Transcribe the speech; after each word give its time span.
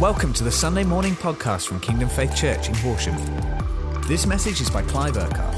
Welcome 0.00 0.32
to 0.34 0.44
the 0.44 0.52
Sunday 0.52 0.84
morning 0.84 1.16
podcast 1.16 1.66
from 1.66 1.80
Kingdom 1.80 2.08
Faith 2.08 2.36
Church 2.36 2.68
in 2.68 2.74
Horsham. 2.76 3.16
This 4.06 4.26
message 4.26 4.60
is 4.60 4.70
by 4.70 4.82
Clive 4.82 5.16
Urquhart. 5.16 5.54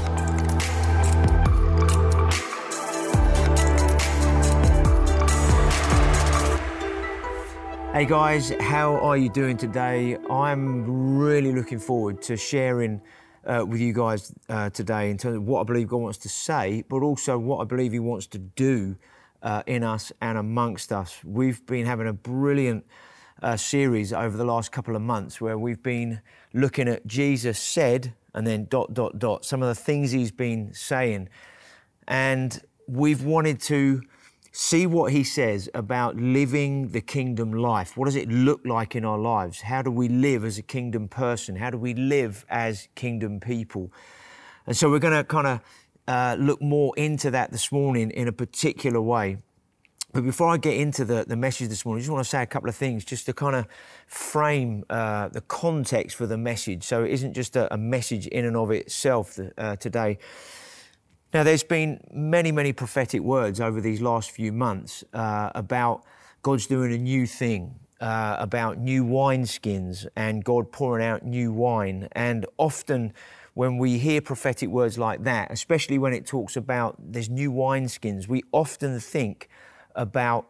Hey 7.93 8.05
guys, 8.05 8.51
how 8.59 8.95
are 8.95 9.15
you 9.15 9.29
doing 9.29 9.57
today? 9.57 10.17
I'm 10.27 11.19
really 11.19 11.51
looking 11.51 11.77
forward 11.77 12.23
to 12.23 12.35
sharing 12.35 12.99
uh, 13.45 13.63
with 13.67 13.79
you 13.79 13.93
guys 13.93 14.33
uh, 14.49 14.71
today 14.71 15.11
in 15.11 15.19
terms 15.19 15.37
of 15.37 15.43
what 15.43 15.61
I 15.61 15.63
believe 15.65 15.87
God 15.87 15.97
wants 15.97 16.17
to 16.17 16.29
say, 16.29 16.83
but 16.89 17.03
also 17.03 17.37
what 17.37 17.59
I 17.61 17.65
believe 17.65 17.91
He 17.91 17.99
wants 17.99 18.25
to 18.25 18.39
do 18.39 18.95
uh, 19.43 19.61
in 19.67 19.83
us 19.83 20.11
and 20.19 20.35
amongst 20.35 20.91
us. 20.91 21.23
We've 21.23 21.63
been 21.67 21.85
having 21.85 22.07
a 22.07 22.13
brilliant 22.13 22.85
uh, 23.41 23.57
series 23.57 24.13
over 24.13 24.37
the 24.37 24.45
last 24.45 24.71
couple 24.71 24.95
of 24.95 25.01
months 25.01 25.41
where 25.41 25.57
we've 25.57 25.81
been 25.81 26.21
looking 26.53 26.87
at 26.87 27.05
Jesus 27.07 27.59
said 27.59 28.13
and 28.33 28.45
then 28.45 28.65
dot, 28.65 28.93
dot, 28.93 29.19
dot, 29.19 29.45
some 29.45 29.61
of 29.61 29.67
the 29.67 29.75
things 29.75 30.11
He's 30.11 30.31
been 30.31 30.73
saying. 30.73 31.29
And 32.07 32.61
we've 32.87 33.23
wanted 33.23 33.59
to 33.61 34.01
see 34.51 34.85
what 34.85 35.13
he 35.13 35.23
says 35.23 35.69
about 35.73 36.17
living 36.17 36.89
the 36.89 37.01
kingdom 37.01 37.53
life. 37.53 37.95
What 37.95 38.05
does 38.05 38.17
it 38.17 38.29
look 38.29 38.61
like 38.65 38.95
in 38.95 39.05
our 39.05 39.17
lives? 39.17 39.61
How 39.61 39.81
do 39.81 39.89
we 39.89 40.09
live 40.09 40.43
as 40.43 40.57
a 40.57 40.61
kingdom 40.61 41.07
person? 41.07 41.55
How 41.55 41.69
do 41.69 41.77
we 41.77 41.93
live 41.93 42.45
as 42.49 42.89
kingdom 42.95 43.39
people? 43.39 43.91
And 44.67 44.75
so 44.75 44.89
we're 44.89 44.99
going 44.99 45.13
to 45.15 45.23
kind 45.23 45.47
of 45.47 45.59
uh, 46.07 46.35
look 46.37 46.61
more 46.61 46.93
into 46.97 47.31
that 47.31 47.51
this 47.51 47.71
morning 47.71 48.11
in 48.11 48.27
a 48.27 48.33
particular 48.33 49.01
way. 49.01 49.37
But 50.13 50.25
before 50.25 50.49
I 50.49 50.57
get 50.57 50.75
into 50.75 51.05
the, 51.05 51.23
the 51.25 51.37
message 51.37 51.69
this 51.69 51.85
morning, 51.85 52.01
I 52.01 52.03
just 52.03 52.11
want 52.11 52.23
to 52.23 52.29
say 52.29 52.43
a 52.43 52.45
couple 52.45 52.67
of 52.67 52.75
things 52.75 53.05
just 53.05 53.25
to 53.27 53.33
kind 53.33 53.55
of 53.55 53.65
frame 54.07 54.83
uh, 54.89 55.29
the 55.29 55.41
context 55.41 56.17
for 56.17 56.27
the 56.27 56.37
message. 56.37 56.83
So 56.83 57.03
it 57.03 57.11
isn't 57.11 57.33
just 57.33 57.55
a, 57.55 57.73
a 57.73 57.77
message 57.77 58.27
in 58.27 58.45
and 58.45 58.57
of 58.57 58.71
itself 58.71 59.39
uh, 59.57 59.77
today. 59.77 60.17
Now, 61.33 61.43
there's 61.43 61.63
been 61.63 62.01
many, 62.11 62.51
many 62.51 62.73
prophetic 62.73 63.21
words 63.21 63.61
over 63.61 63.79
these 63.79 64.01
last 64.01 64.31
few 64.31 64.51
months 64.51 65.05
uh, 65.13 65.51
about 65.55 66.03
God's 66.41 66.67
doing 66.67 66.91
a 66.91 66.97
new 66.97 67.25
thing, 67.25 67.75
uh, 68.01 68.35
about 68.37 68.79
new 68.79 69.05
wineskins 69.05 70.07
and 70.17 70.43
God 70.43 70.73
pouring 70.73 71.05
out 71.05 71.23
new 71.23 71.53
wine. 71.53 72.09
And 72.11 72.45
often, 72.57 73.13
when 73.53 73.77
we 73.77 73.97
hear 73.97 74.19
prophetic 74.19 74.67
words 74.67 74.97
like 74.97 75.23
that, 75.23 75.51
especially 75.51 75.97
when 75.97 76.11
it 76.11 76.25
talks 76.25 76.57
about 76.57 76.95
there's 76.99 77.29
new 77.29 77.49
wineskins, 77.49 78.27
we 78.27 78.43
often 78.51 78.99
think 78.99 79.47
about 79.95 80.47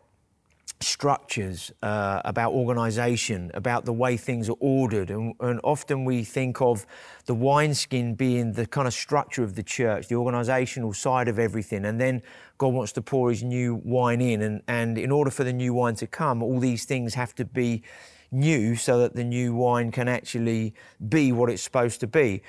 structures, 0.84 1.72
uh, 1.84 2.22
about 2.25 2.53
organization, 2.53 3.52
about 3.53 3.86
the 3.86 3.94
way 3.94 4.17
things 4.17 4.50
are 4.50 4.58
ordered. 4.59 5.09
And, 5.09 5.36
and, 5.39 5.59
often 5.64 6.06
we 6.06 6.23
think 6.23 6.61
of 6.61 6.86
the 7.25 7.36
wineskin 7.36 8.16
being 8.16 8.53
the 8.53 8.66
kind 8.66 8.88
of 8.88 8.94
structure 8.94 9.44
of 9.44 9.56
the 9.56 9.64
church, 9.64 10.08
the 10.08 10.16
organizational 10.16 10.94
side 10.94 11.28
of 11.28 11.39
everything. 11.39 11.86
And 11.86 12.00
then 12.00 12.22
God 12.58 12.70
wants 12.70 12.92
to 12.94 13.02
pour 13.02 13.30
his 13.30 13.44
new 13.44 13.81
wine 13.83 14.22
in. 14.22 14.42
And, 14.42 14.61
and 14.67 14.98
in 14.98 15.11
order 15.11 15.31
for 15.31 15.44
the 15.44 15.53
new 15.53 15.73
wine 15.73 15.95
to 15.95 16.08
come, 16.08 16.42
all 16.42 16.59
these 16.59 16.86
things 16.86 17.14
have 17.14 17.36
to 17.36 17.45
be 17.45 17.83
new 18.31 18.76
so 18.76 19.00
that 19.00 19.16
the 19.16 19.23
new 19.23 19.53
wine 19.53 19.92
can 19.92 20.08
actually 20.08 20.73
be 21.09 21.31
what 21.31 21.50
it's 21.50 21.61
supposed 21.61 22.00
to 22.00 22.08
be. 22.08 22.42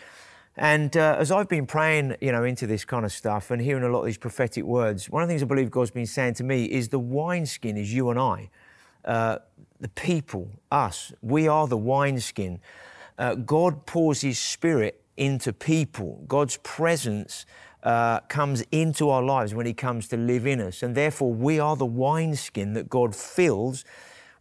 And 0.56 0.95
uh, 0.97 1.17
as 1.19 1.33
I've 1.33 1.48
been 1.48 1.67
praying, 1.67 2.17
you 2.20 2.31
know, 2.31 2.45
into 2.45 2.67
this 2.67 2.84
kind 2.84 3.06
of 3.06 3.12
stuff 3.12 3.50
and 3.50 3.61
hearing 3.61 3.84
a 3.84 3.89
lot 3.89 4.00
of 4.00 4.06
these 4.06 4.19
prophetic 4.19 4.64
words, 4.64 5.08
one 5.08 5.22
of 5.22 5.28
the 5.28 5.33
things 5.33 5.42
I 5.42 5.47
believe 5.47 5.70
God's 5.70 5.91
been 5.91 6.06
saying 6.06 6.34
to 6.34 6.45
me 6.45 6.64
is 6.67 6.91
the 6.91 6.98
wineskin 6.98 7.78
is 7.78 7.92
you 7.92 8.11
and 8.11 8.19
I, 8.19 8.50
uh, 9.05 9.39
the 9.80 9.89
people, 9.89 10.50
us. 10.70 11.12
We 11.23 11.48
are 11.48 11.67
the 11.67 11.78
wineskin. 11.78 12.61
Uh, 13.19 13.34
God 13.34 13.86
pours 13.86 14.20
His 14.20 14.39
Spirit 14.39 15.00
into 15.17 15.55
people. 15.55 16.23
God's 16.28 16.58
presence 16.58 17.46
uh, 17.83 18.20
comes 18.20 18.62
into 18.70 19.08
our 19.08 19.23
lives 19.23 19.55
when 19.55 19.64
He 19.64 19.74
comes 19.74 20.07
to 20.08 20.18
live 20.18 20.46
in 20.46 20.61
us, 20.61 20.83
and 20.83 20.95
therefore 20.95 21.33
we 21.33 21.58
are 21.58 21.77
the 21.77 21.86
wineskin 21.86 22.74
that 22.74 22.91
God 22.91 23.17
fills 23.17 23.86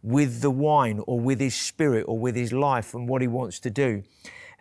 with 0.02 0.42
the 0.42 0.50
wine 0.50 1.02
or 1.06 1.18
with 1.18 1.40
His 1.40 1.54
Spirit 1.54 2.04
or 2.06 2.18
with 2.18 2.36
His 2.36 2.52
life 2.52 2.94
and 2.94 3.08
what 3.08 3.22
He 3.22 3.28
wants 3.28 3.58
to 3.60 3.70
do. 3.70 4.02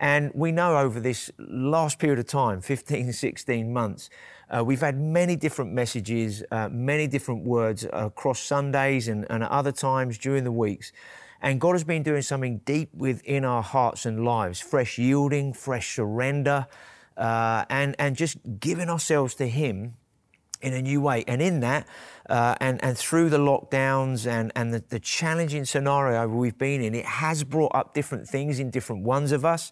And 0.02 0.32
we 0.34 0.52
know 0.52 0.80
over 0.80 1.00
this 1.00 1.30
last 1.38 2.00
period 2.00 2.18
of 2.18 2.26
time, 2.26 2.60
15, 2.62 3.14
16 3.14 3.72
months, 3.72 4.10
uh, 4.50 4.64
we've 4.66 4.82
had 4.82 5.00
many 5.00 5.36
different 5.36 5.72
messages, 5.72 6.44
uh, 6.52 6.68
many 6.70 7.08
different 7.08 7.46
words 7.46 7.86
across 7.94 8.40
Sundays 8.40 9.08
and, 9.08 9.26
and 9.30 9.44
other 9.44 9.72
times 9.72 10.18
during 10.18 10.44
the 10.44 10.52
weeks. 10.52 10.92
And 11.42 11.62
God 11.62 11.74
has 11.74 11.84
been 11.84 12.04
doing 12.04 12.24
something 12.24 12.62
deep 12.66 12.90
within 12.94 13.46
our 13.46 13.64
hearts 13.64 14.06
and 14.06 14.26
lives 14.26 14.60
fresh 14.60 14.98
yielding, 14.98 15.54
fresh 15.54 15.96
surrender, 15.96 16.68
uh, 17.16 17.66
and, 17.70 17.96
and 18.00 18.16
just 18.16 18.38
giving 18.60 18.90
ourselves 18.90 19.36
to 19.36 19.48
Him 19.48 19.94
in 20.62 20.74
a 20.74 20.82
new 20.82 21.02
way. 21.02 21.24
And 21.28 21.42
in 21.42 21.60
that, 21.62 21.88
uh, 22.30 22.56
and, 22.60 22.84
and 22.84 22.98
through 22.98 23.30
the 23.30 23.38
lockdowns 23.38 24.26
and, 24.26 24.52
and 24.56 24.74
the, 24.74 24.84
the 24.90 25.00
challenging 25.00 25.66
scenario 25.66 26.28
we've 26.28 26.58
been 26.58 26.82
in, 26.82 26.96
it 26.96 27.06
has 27.06 27.44
brought 27.44 27.74
up 27.76 27.94
different 27.94 28.28
things 28.28 28.60
in 28.60 28.70
different 28.70 29.04
ones 29.04 29.32
of 29.32 29.46
us. 29.46 29.72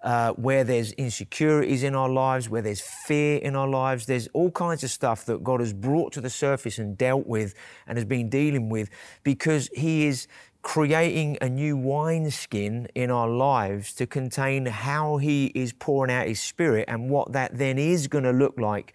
Uh, 0.00 0.30
where 0.34 0.62
there's 0.62 0.92
insecurities 0.92 1.82
in 1.82 1.96
our 1.96 2.08
lives, 2.08 2.48
where 2.48 2.62
there's 2.62 2.80
fear 2.80 3.38
in 3.38 3.56
our 3.56 3.66
lives. 3.66 4.06
There's 4.06 4.28
all 4.28 4.52
kinds 4.52 4.84
of 4.84 4.90
stuff 4.90 5.24
that 5.24 5.42
God 5.42 5.58
has 5.58 5.72
brought 5.72 6.12
to 6.12 6.20
the 6.20 6.30
surface 6.30 6.78
and 6.78 6.96
dealt 6.96 7.26
with 7.26 7.52
and 7.84 7.98
has 7.98 8.04
been 8.04 8.28
dealing 8.28 8.68
with 8.68 8.90
because 9.24 9.68
He 9.74 10.06
is 10.06 10.28
creating 10.62 11.38
a 11.40 11.48
new 11.48 11.76
wineskin 11.76 12.86
in 12.94 13.10
our 13.10 13.28
lives 13.28 13.92
to 13.94 14.06
contain 14.06 14.66
how 14.66 15.16
He 15.16 15.46
is 15.46 15.72
pouring 15.72 16.12
out 16.12 16.28
His 16.28 16.40
Spirit 16.40 16.84
and 16.86 17.10
what 17.10 17.32
that 17.32 17.58
then 17.58 17.76
is 17.76 18.06
going 18.06 18.24
to 18.24 18.32
look 18.32 18.54
like 18.56 18.94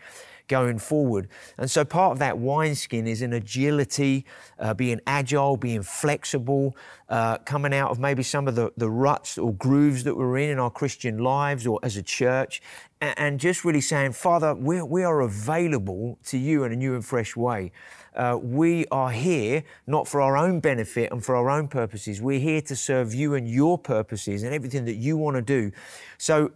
going 0.54 0.78
forward. 0.78 1.28
And 1.58 1.68
so 1.76 1.84
part 1.84 2.12
of 2.12 2.20
that 2.20 2.36
wineskin 2.38 3.08
is 3.08 3.22
an 3.24 3.34
agility, 3.34 4.26
uh, 4.60 4.76
being 4.76 5.00
agile, 5.08 5.58
being 5.58 5.84
flexible, 5.84 6.76
uh, 7.10 7.40
coming 7.40 7.74
out 7.74 7.90
of 7.90 7.98
maybe 8.00 8.24
some 8.24 8.48
of 8.48 8.54
the, 8.54 8.72
the 8.78 8.92
ruts 9.06 9.38
or 9.38 9.52
grooves 9.68 10.04
that 10.04 10.16
we're 10.16 10.38
in 10.38 10.50
in 10.52 10.60
our 10.60 10.70
Christian 10.70 11.18
lives 11.18 11.66
or 11.66 11.80
as 11.82 11.98
a 11.98 12.04
church, 12.04 12.62
and, 13.02 13.16
and 13.18 13.40
just 13.40 13.66
really 13.66 13.82
saying, 13.82 14.14
Father, 14.14 14.54
we, 14.54 14.82
we 14.84 15.04
are 15.04 15.22
available 15.22 16.20
to 16.26 16.38
you 16.38 16.64
in 16.66 16.72
a 16.72 16.76
new 16.76 16.94
and 16.94 17.04
fresh 17.04 17.36
way. 17.36 17.72
Uh, 18.16 18.38
we 18.42 18.86
are 18.92 19.12
here 19.12 19.64
not 19.88 20.08
for 20.08 20.22
our 20.22 20.38
own 20.38 20.60
benefit 20.60 21.12
and 21.12 21.24
for 21.24 21.36
our 21.36 21.50
own 21.50 21.68
purposes. 21.68 22.22
We're 22.22 22.40
here 22.40 22.62
to 22.62 22.76
serve 22.76 23.14
you 23.14 23.34
and 23.36 23.48
your 23.48 23.78
purposes 23.78 24.44
and 24.44 24.54
everything 24.54 24.86
that 24.86 24.96
you 24.96 25.18
want 25.18 25.36
to 25.36 25.42
do. 25.42 25.72
So 26.18 26.52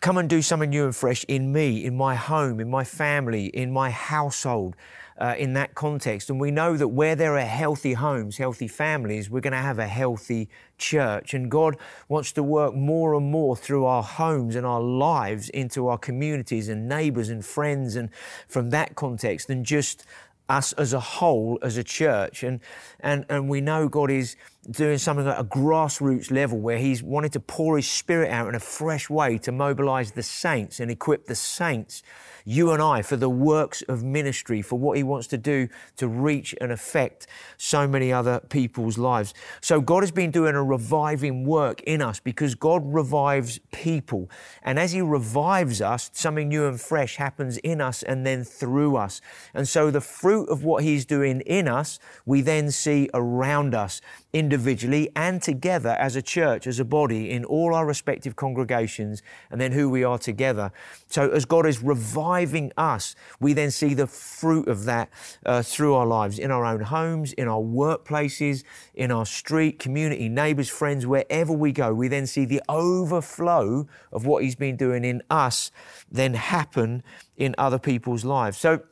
come 0.00 0.16
and 0.16 0.28
do 0.28 0.42
something 0.42 0.70
new 0.70 0.84
and 0.84 0.96
fresh 0.96 1.24
in 1.28 1.52
me, 1.52 1.84
in 1.84 1.96
my 1.96 2.14
home, 2.14 2.60
in 2.60 2.70
my 2.70 2.84
family, 2.84 3.46
in 3.46 3.70
my 3.72 3.90
household. 3.90 4.76
Uh, 5.16 5.32
in 5.38 5.52
that 5.52 5.76
context. 5.76 6.28
And 6.28 6.40
we 6.40 6.50
know 6.50 6.76
that 6.76 6.88
where 6.88 7.14
there 7.14 7.38
are 7.38 7.44
healthy 7.44 7.92
homes, 7.92 8.36
healthy 8.36 8.66
families, 8.66 9.30
we're 9.30 9.42
going 9.42 9.52
to 9.52 9.58
have 9.58 9.78
a 9.78 9.86
healthy 9.86 10.48
church. 10.76 11.34
And 11.34 11.48
God 11.48 11.76
wants 12.08 12.32
to 12.32 12.42
work 12.42 12.74
more 12.74 13.14
and 13.14 13.30
more 13.30 13.54
through 13.54 13.84
our 13.84 14.02
homes 14.02 14.56
and 14.56 14.66
our 14.66 14.80
lives 14.80 15.50
into 15.50 15.86
our 15.86 15.98
communities 15.98 16.68
and 16.68 16.88
neighbors 16.88 17.28
and 17.28 17.46
friends. 17.46 17.94
And 17.94 18.10
from 18.48 18.70
that 18.70 18.96
context, 18.96 19.46
than 19.46 19.62
just 19.62 20.04
us 20.48 20.72
as 20.74 20.92
a 20.92 21.00
whole, 21.00 21.58
as 21.62 21.76
a 21.76 21.84
church. 21.84 22.42
And, 22.42 22.60
and, 23.00 23.24
and 23.28 23.48
we 23.48 23.60
know 23.60 23.88
God 23.88 24.10
is 24.10 24.36
doing 24.70 24.98
something 24.98 25.26
at 25.26 25.38
a 25.38 25.44
grassroots 25.44 26.30
level 26.30 26.58
where 26.58 26.78
He's 26.78 27.02
wanting 27.02 27.30
to 27.30 27.40
pour 27.40 27.76
His 27.76 27.88
Spirit 27.88 28.30
out 28.30 28.48
in 28.48 28.54
a 28.54 28.60
fresh 28.60 29.08
way 29.08 29.38
to 29.38 29.52
mobilize 29.52 30.12
the 30.12 30.22
saints 30.22 30.80
and 30.80 30.90
equip 30.90 31.26
the 31.26 31.34
saints 31.34 32.02
you 32.44 32.72
and 32.72 32.82
I 32.82 33.00
for 33.00 33.16
the 33.16 33.30
works 33.30 33.82
of 33.82 34.02
ministry, 34.02 34.60
for 34.60 34.78
what 34.78 34.96
He 34.96 35.02
wants 35.02 35.26
to 35.28 35.38
do 35.38 35.68
to 35.96 36.06
reach 36.06 36.54
and 36.60 36.70
affect 36.70 37.26
so 37.56 37.88
many 37.88 38.12
other 38.12 38.40
people's 38.40 38.98
lives. 38.98 39.32
So 39.62 39.80
God 39.80 40.02
has 40.02 40.10
been 40.10 40.30
doing 40.30 40.54
a 40.54 40.62
reviving 40.62 41.46
work 41.46 41.80
in 41.82 42.02
us 42.02 42.20
because 42.20 42.54
God 42.54 42.82
revives 42.84 43.58
people. 43.72 44.30
And 44.62 44.78
as 44.78 44.92
He 44.92 45.00
revives 45.00 45.80
us, 45.80 46.10
something 46.12 46.48
new 46.48 46.66
and 46.66 46.78
fresh 46.78 47.16
happens 47.16 47.56
in 47.58 47.80
us 47.80 48.02
and 48.02 48.26
then 48.26 48.44
through 48.44 48.96
us. 48.96 49.22
And 49.54 49.66
so 49.66 49.90
the 49.90 50.02
fruit 50.02 50.48
of 50.50 50.64
what 50.64 50.84
He's 50.84 51.06
doing 51.06 51.40
in 51.42 51.66
us, 51.66 51.98
we 52.26 52.42
then 52.42 52.70
see 52.70 53.08
around 53.14 53.74
us 53.74 54.02
individually 54.34 55.08
and 55.16 55.40
together 55.40 55.96
as 55.98 56.14
a 56.14 56.22
church, 56.22 56.66
as 56.66 56.78
a 56.78 56.84
body, 56.84 57.30
in 57.30 57.44
all 57.44 57.74
our 57.74 57.86
respective 57.86 58.36
congregations, 58.36 59.22
and 59.50 59.60
then 59.60 59.72
who 59.72 59.88
we 59.88 60.04
are 60.04 60.18
together. 60.18 60.72
So, 61.08 61.30
as 61.30 61.46
God 61.46 61.66
is 61.66 61.82
reviving 61.82 62.33
us, 62.76 63.14
we 63.40 63.52
then 63.52 63.70
see 63.70 63.94
the 63.94 64.06
fruit 64.06 64.68
of 64.68 64.84
that 64.84 65.10
uh, 65.46 65.62
through 65.62 65.94
our 65.94 66.06
lives, 66.06 66.38
in 66.38 66.50
our 66.50 66.64
own 66.64 66.80
homes, 66.80 67.32
in 67.32 67.48
our 67.48 67.60
workplaces, 67.60 68.64
in 68.94 69.10
our 69.10 69.26
street, 69.26 69.78
community, 69.78 70.28
neighbors, 70.28 70.68
friends, 70.68 71.06
wherever 71.06 71.52
we 71.52 71.72
go. 71.72 71.94
We 71.94 72.08
then 72.08 72.26
see 72.26 72.44
the 72.44 72.62
overflow 72.68 73.86
of 74.12 74.26
what 74.26 74.42
He's 74.42 74.56
been 74.56 74.76
doing 74.76 75.04
in 75.04 75.22
us 75.30 75.70
then 76.10 76.34
happen 76.34 77.02
in 77.36 77.54
other 77.58 77.78
people's 77.78 78.24
lives. 78.24 78.58
So, 78.58 78.82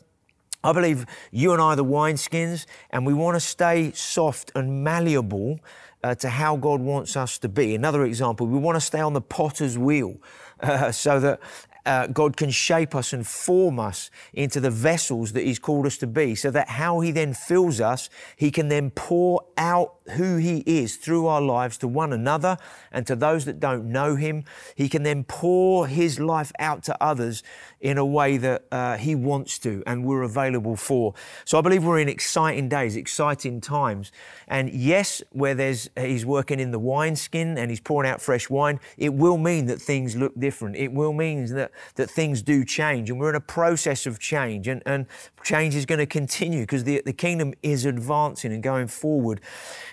I 0.65 0.73
believe 0.73 1.06
you 1.33 1.53
and 1.53 1.61
I 1.61 1.73
are 1.73 1.77
the 1.77 1.85
wineskins, 1.85 2.67
and 2.91 3.05
we 3.05 3.12
want 3.12 3.35
to 3.35 3.41
stay 3.41 3.91
soft 3.93 4.53
and 4.55 4.85
malleable 4.85 5.59
uh, 6.05 6.15
to 6.17 6.29
how 6.29 6.56
God 6.56 6.81
wants 6.81 7.17
us 7.17 7.39
to 7.39 7.49
be. 7.49 7.75
Another 7.75 8.05
example, 8.05 8.47
we 8.47 8.59
want 8.59 8.77
to 8.77 8.81
stay 8.81 9.00
on 9.00 9.12
the 9.12 9.21
potter's 9.21 9.77
wheel 9.77 10.17
uh, 10.61 10.93
so 10.93 11.19
that 11.21 11.41
uh, 11.84 12.06
God 12.06 12.37
can 12.37 12.50
shape 12.50 12.94
us 12.94 13.12
and 13.12 13.26
form 13.26 13.79
us 13.79 14.11
into 14.32 14.61
the 14.61 14.70
vessels 14.70 15.32
that 15.32 15.44
He's 15.44 15.58
called 15.58 15.87
us 15.87 15.96
to 15.99 16.06
be, 16.06 16.34
so 16.34 16.50
that 16.50 16.69
how 16.69 17.00
He 17.00 17.11
then 17.11 17.34
fills 17.34 17.81
us, 17.81 18.08
He 18.37 18.50
can 18.50 18.69
then 18.69 18.90
pour 18.90 19.44
out 19.56 19.94
who 20.12 20.37
He 20.37 20.58
is 20.67 20.96
through 20.96 21.26
our 21.26 21.40
lives 21.40 21.79
to 21.79 21.88
one 21.88 22.12
another 22.12 22.56
and 22.90 23.06
to 23.06 23.17
those 23.17 23.44
that 23.46 23.61
don't 23.61 23.87
know 23.87 24.17
Him. 24.17 24.44
He 24.75 24.88
can 24.88 25.02
then 25.02 25.25
pour 25.25 25.87
His 25.87 26.20
life 26.20 26.52
out 26.58 26.82
to 26.84 27.02
others 27.02 27.43
in 27.82 27.99
a 27.99 28.06
way 28.06 28.38
that 28.38 28.64
uh, 28.73 28.96
He 28.96 29.14
wants 29.14 29.58
to 29.58 29.82
and 29.87 30.05
we're 30.05 30.23
available 30.23 30.76
for. 30.76 31.12
So 31.44 31.58
I 31.58 31.61
believe 31.61 31.84
we're 31.84 31.99
in 31.99 32.08
exciting 32.08 32.70
days, 32.70 32.96
exciting 32.96 33.61
times. 33.61 34.11
And 34.49 34.70
yes, 34.73 35.23
where 35.32 35.55
there's 35.55 35.90
He's 35.99 36.25
working 36.25 36.61
in 36.61 36.70
the 36.70 36.79
wineskin 36.79 37.58
and 37.58 37.70
He's 37.70 37.81
pouring 37.81 38.08
out 38.08 38.23
fresh 38.23 38.49
wine, 38.49 38.81
it 38.96 39.12
will 39.12 39.37
mean 39.37 39.67
that 39.67 39.82
things 39.82 40.17
look 40.17 40.38
different. 40.38 40.76
It 40.76 40.93
will 40.93 41.12
mean 41.12 41.52
that 41.55 41.73
that 41.96 42.08
things 42.08 42.40
do 42.43 42.64
change, 42.64 43.11
and 43.11 43.19
we're 43.19 43.31
in 43.31 43.34
a 43.34 43.40
process 43.40 44.06
of 44.06 44.20
change, 44.20 44.69
and, 44.69 44.82
and 44.87 45.06
change 45.43 45.75
is 45.75 45.84
going 45.84 45.99
to 45.99 46.06
continue 46.06 46.61
because 46.61 46.84
the, 46.84 47.02
the 47.05 47.12
kingdom 47.12 47.52
is 47.62 47.84
advancing 47.84 48.52
and 48.52 48.62
going 48.62 48.87
forward. 48.87 49.40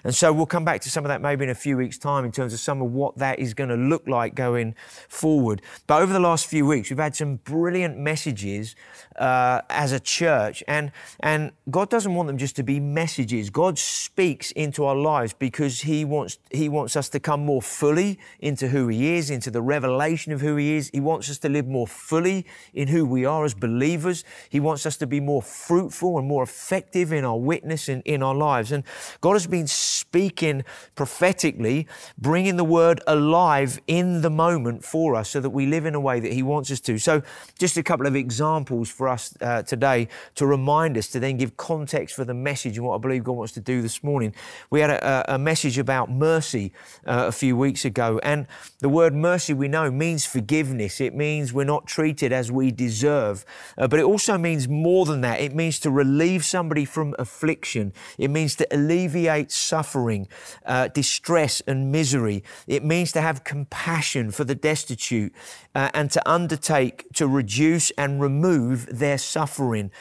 And 0.03 0.13
so 0.13 0.31
we'll 0.31 0.45
come 0.45 0.63
back 0.63 0.81
to 0.81 0.89
some 0.89 1.03
of 1.03 1.09
that 1.09 1.21
maybe 1.21 1.43
in 1.43 1.49
a 1.49 1.55
few 1.55 1.77
weeks' 1.77 1.97
time 1.97 2.23
in 2.23 2.31
terms 2.31 2.53
of 2.53 2.59
some 2.59 2.81
of 2.81 2.91
what 2.91 3.17
that 3.17 3.39
is 3.39 3.53
going 3.53 3.69
to 3.69 3.75
look 3.75 4.07
like 4.07 4.35
going 4.35 4.75
forward. 5.07 5.61
But 5.87 6.01
over 6.01 6.13
the 6.13 6.19
last 6.19 6.45
few 6.45 6.65
weeks, 6.65 6.89
we've 6.89 6.99
had 6.99 7.15
some 7.15 7.37
brilliant 7.37 7.78
messages 7.87 8.75
uh, 9.17 9.61
as 9.69 9.91
a 9.91 9.99
church, 9.99 10.63
and 10.67 10.91
and 11.19 11.51
God 11.69 11.89
doesn't 11.89 12.13
want 12.13 12.27
them 12.27 12.37
just 12.37 12.55
to 12.57 12.63
be 12.63 12.79
messages. 12.79 13.49
God 13.49 13.77
speaks 13.77 14.51
into 14.51 14.85
our 14.85 14.95
lives 14.95 15.33
because 15.33 15.81
He 15.81 16.05
wants 16.05 16.39
He 16.51 16.69
wants 16.69 16.95
us 16.95 17.09
to 17.09 17.19
come 17.19 17.45
more 17.45 17.61
fully 17.61 18.19
into 18.39 18.69
who 18.69 18.87
He 18.87 19.15
is, 19.15 19.29
into 19.29 19.51
the 19.51 19.61
revelation 19.61 20.31
of 20.31 20.41
who 20.41 20.55
He 20.55 20.75
is. 20.75 20.89
He 20.93 20.99
wants 20.99 21.29
us 21.29 21.37
to 21.39 21.49
live 21.49 21.67
more 21.67 21.87
fully 21.87 22.45
in 22.73 22.87
who 22.87 23.05
we 23.05 23.25
are 23.25 23.45
as 23.45 23.53
believers. 23.53 24.23
He 24.49 24.59
wants 24.59 24.85
us 24.85 24.97
to 24.97 25.07
be 25.07 25.19
more 25.19 25.41
fruitful 25.41 26.17
and 26.17 26.27
more 26.27 26.43
effective 26.43 27.11
in 27.13 27.25
our 27.25 27.37
witness 27.37 27.89
and 27.89 28.01
in 28.03 28.23
our 28.23 28.35
lives. 28.35 28.71
And 28.71 28.83
God 29.21 29.33
has 29.33 29.47
been 29.47 29.67
speaking 29.67 30.63
prophetically, 30.95 31.87
bringing 32.17 32.57
the 32.57 32.63
word 32.63 33.01
alive 33.05 33.79
in 33.85 34.21
the 34.21 34.29
moment 34.29 34.83
for 34.83 35.15
us 35.15 35.29
so 35.29 35.39
that 35.39 35.51
we 35.51 35.65
live 35.65 35.85
in 35.85 35.93
a 35.93 35.99
way 35.99 36.19
that 36.19 36.33
He 36.33 36.41
wants 36.41 36.71
us 36.71 36.79
to. 36.81 36.97
So, 36.97 37.21
just 37.57 37.68
a 37.77 37.83
couple 37.83 38.07
of 38.07 38.15
examples 38.15 38.89
for 38.89 39.07
us 39.07 39.35
uh, 39.41 39.63
today 39.63 40.07
to 40.35 40.45
remind 40.45 40.97
us 40.97 41.07
to 41.07 41.19
then 41.19 41.37
give 41.37 41.57
context 41.57 42.15
for 42.15 42.25
the 42.25 42.33
message 42.33 42.77
and 42.77 42.85
what 42.85 42.95
I 42.95 42.97
believe 42.99 43.23
God 43.23 43.33
wants 43.33 43.53
to 43.53 43.61
do 43.61 43.81
this 43.81 44.03
morning. 44.03 44.33
We 44.69 44.79
had 44.79 44.89
a, 44.89 45.35
a 45.35 45.37
message 45.37 45.77
about 45.77 46.09
mercy 46.09 46.71
uh, 47.05 47.25
a 47.27 47.31
few 47.31 47.55
weeks 47.55 47.85
ago, 47.85 48.19
and 48.23 48.47
the 48.79 48.89
word 48.89 49.13
mercy 49.13 49.53
we 49.53 49.67
know 49.67 49.91
means 49.91 50.25
forgiveness. 50.25 51.01
It 51.01 51.13
means 51.13 51.53
we're 51.53 51.63
not 51.63 51.85
treated 51.85 52.31
as 52.31 52.51
we 52.51 52.71
deserve, 52.71 53.45
uh, 53.77 53.87
but 53.87 53.99
it 53.99 54.05
also 54.05 54.37
means 54.37 54.67
more 54.67 55.05
than 55.05 55.21
that. 55.21 55.39
It 55.39 55.53
means 55.53 55.79
to 55.79 55.91
relieve 55.91 56.45
somebody 56.45 56.85
from 56.85 57.15
affliction. 57.19 57.93
It 58.17 58.29
means 58.29 58.55
to 58.55 58.67
alleviate 58.71 59.51
suffering, 59.51 60.27
uh, 60.65 60.87
distress, 60.87 61.61
and 61.67 61.91
misery. 61.91 62.43
It 62.67 62.83
means 62.83 63.11
to 63.13 63.21
have 63.21 63.43
compassion 63.43 64.31
for 64.31 64.43
the 64.43 64.55
destitute 64.55 65.33
uh, 65.75 65.89
and 65.93 66.09
to 66.11 66.29
undertake 66.29 67.05
to 67.13 67.27
reduce 67.27 67.58
and 67.97 68.21
remove 68.21 68.87
their 68.87 69.17
suffering. 69.17 69.91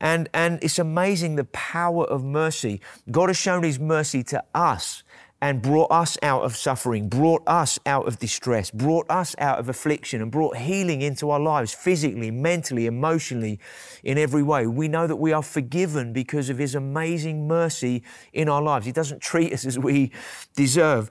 And, 0.00 0.28
and 0.34 0.58
it's 0.62 0.78
amazing 0.78 1.36
the 1.36 1.44
power 1.44 2.04
of 2.04 2.24
mercy. 2.24 2.80
God 3.10 3.28
has 3.28 3.36
shown 3.36 3.62
His 3.62 3.78
mercy 3.78 4.22
to 4.24 4.42
us 4.54 5.04
and 5.42 5.60
brought 5.60 5.90
us 5.90 6.16
out 6.22 6.42
of 6.42 6.56
suffering, 6.56 7.08
brought 7.08 7.42
us 7.48 7.78
out 7.84 8.06
of 8.06 8.20
distress, 8.20 8.70
brought 8.70 9.04
us 9.10 9.34
out 9.38 9.58
of 9.58 9.68
affliction, 9.68 10.22
and 10.22 10.30
brought 10.30 10.56
healing 10.56 11.02
into 11.02 11.30
our 11.30 11.40
lives 11.40 11.74
physically, 11.74 12.30
mentally, 12.30 12.86
emotionally, 12.86 13.58
in 14.04 14.18
every 14.18 14.44
way. 14.44 14.68
We 14.68 14.86
know 14.86 15.08
that 15.08 15.16
we 15.16 15.32
are 15.32 15.42
forgiven 15.42 16.12
because 16.12 16.48
of 16.48 16.58
His 16.58 16.76
amazing 16.76 17.48
mercy 17.48 18.04
in 18.32 18.48
our 18.48 18.62
lives. 18.62 18.86
He 18.86 18.92
doesn't 18.92 19.20
treat 19.20 19.52
us 19.52 19.66
as 19.66 19.78
we 19.78 20.12
deserve. 20.54 21.10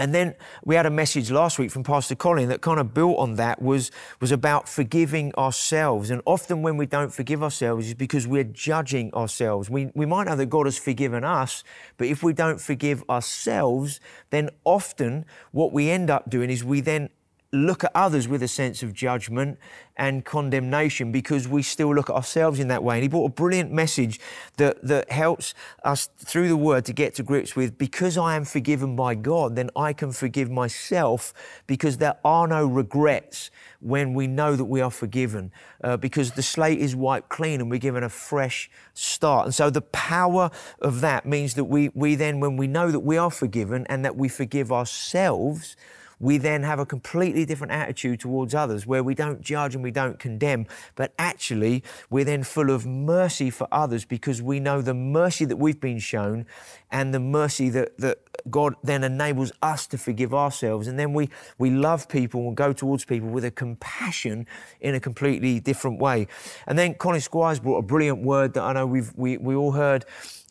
And 0.00 0.14
then 0.14 0.34
we 0.64 0.76
had 0.76 0.86
a 0.86 0.90
message 0.90 1.30
last 1.30 1.58
week 1.58 1.70
from 1.70 1.84
Pastor 1.84 2.14
Colin 2.14 2.48
that 2.48 2.62
kind 2.62 2.80
of 2.80 2.94
built 2.94 3.18
on 3.18 3.34
that 3.36 3.60
was, 3.60 3.90
was 4.18 4.32
about 4.32 4.66
forgiving 4.66 5.34
ourselves. 5.34 6.10
And 6.10 6.22
often 6.24 6.62
when 6.62 6.78
we 6.78 6.86
don't 6.86 7.12
forgive 7.12 7.42
ourselves 7.42 7.88
is 7.88 7.92
because 7.92 8.26
we're 8.26 8.44
judging 8.44 9.12
ourselves. 9.12 9.68
We, 9.68 9.90
we 9.94 10.06
might 10.06 10.26
know 10.26 10.36
that 10.36 10.46
God 10.46 10.64
has 10.64 10.78
forgiven 10.78 11.22
us, 11.22 11.64
but 11.98 12.06
if 12.06 12.22
we 12.22 12.32
don't 12.32 12.58
forgive 12.58 13.04
ourselves, 13.10 14.00
then 14.30 14.48
often 14.64 15.26
what 15.52 15.70
we 15.70 15.90
end 15.90 16.08
up 16.08 16.30
doing 16.30 16.48
is 16.48 16.64
we 16.64 16.80
then 16.80 17.10
look 17.52 17.82
at 17.82 17.90
others 17.96 18.28
with 18.28 18.42
a 18.44 18.48
sense 18.48 18.82
of 18.82 18.92
judgment 18.92 19.58
and 19.96 20.24
condemnation 20.24 21.10
because 21.10 21.48
we 21.48 21.62
still 21.62 21.92
look 21.92 22.08
at 22.08 22.14
ourselves 22.14 22.60
in 22.60 22.68
that 22.68 22.82
way. 22.82 22.96
And 22.96 23.02
he 23.02 23.08
brought 23.08 23.26
a 23.26 23.34
brilliant 23.34 23.72
message 23.72 24.20
that, 24.56 24.80
that 24.86 25.10
helps 25.10 25.52
us 25.82 26.08
through 26.16 26.48
the 26.48 26.56
word 26.56 26.84
to 26.84 26.92
get 26.92 27.16
to 27.16 27.24
grips 27.24 27.56
with 27.56 27.76
because 27.76 28.16
I 28.16 28.36
am 28.36 28.44
forgiven 28.44 28.94
by 28.94 29.16
God, 29.16 29.56
then 29.56 29.68
I 29.74 29.92
can 29.92 30.12
forgive 30.12 30.48
myself 30.48 31.34
because 31.66 31.96
there 31.96 32.16
are 32.24 32.46
no 32.46 32.64
regrets 32.64 33.50
when 33.80 34.14
we 34.14 34.28
know 34.28 34.54
that 34.54 34.66
we 34.66 34.80
are 34.80 34.90
forgiven 34.90 35.50
uh, 35.82 35.96
because 35.96 36.32
the 36.32 36.42
slate 36.42 36.78
is 36.78 36.94
wiped 36.94 37.30
clean 37.30 37.60
and 37.60 37.68
we're 37.68 37.78
given 37.78 38.04
a 38.04 38.08
fresh 38.08 38.70
start. 38.94 39.46
And 39.46 39.54
so 39.54 39.70
the 39.70 39.82
power 39.82 40.50
of 40.80 41.00
that 41.00 41.26
means 41.26 41.54
that 41.54 41.64
we, 41.64 41.90
we 41.94 42.14
then, 42.14 42.38
when 42.38 42.56
we 42.56 42.68
know 42.68 42.92
that 42.92 43.00
we 43.00 43.16
are 43.16 43.30
forgiven 43.30 43.86
and 43.88 44.04
that 44.04 44.16
we 44.16 44.28
forgive 44.28 44.70
ourselves, 44.70 45.76
we 46.20 46.36
then 46.36 46.62
have 46.62 46.78
a 46.78 46.86
completely 46.86 47.44
different 47.46 47.72
attitude 47.72 48.20
towards 48.20 48.54
others 48.54 48.86
where 48.86 49.02
we 49.02 49.14
don't 49.14 49.40
judge 49.40 49.74
and 49.74 49.82
we 49.82 49.90
don't 49.90 50.18
condemn, 50.18 50.66
but 50.94 51.14
actually 51.18 51.82
we're 52.10 52.24
then 52.24 52.42
full 52.42 52.70
of 52.70 52.86
mercy 52.86 53.50
for 53.50 53.66
others 53.72 54.04
because 54.04 54.42
we 54.42 54.60
know 54.60 54.82
the 54.82 54.94
mercy 54.94 55.46
that 55.46 55.56
we've 55.56 55.80
been 55.80 55.98
shown 55.98 56.46
and 56.90 57.14
the 57.14 57.20
mercy 57.20 57.70
that, 57.70 57.96
that 57.98 58.18
God 58.50 58.74
then 58.84 59.02
enables 59.02 59.50
us 59.62 59.86
to 59.88 59.98
forgive 59.98 60.34
ourselves. 60.34 60.86
And 60.86 60.98
then 60.98 61.14
we, 61.14 61.30
we 61.58 61.70
love 61.70 62.08
people 62.08 62.48
and 62.48 62.56
go 62.56 62.72
towards 62.72 63.04
people 63.04 63.30
with 63.30 63.44
a 63.44 63.50
compassion 63.50 64.46
in 64.80 64.94
a 64.94 65.00
completely 65.00 65.58
different 65.58 65.98
way. 65.98 66.26
And 66.66 66.78
then 66.78 66.94
Colin 66.94 67.20
Squires 67.20 67.60
brought 67.60 67.78
a 67.78 67.82
brilliant 67.82 68.22
word 68.22 68.54
that 68.54 68.62
I 68.62 68.74
know 68.74 68.86
we've, 68.86 69.12
we, 69.16 69.38
we 69.38 69.54
all 69.54 69.72
heard 69.72 70.04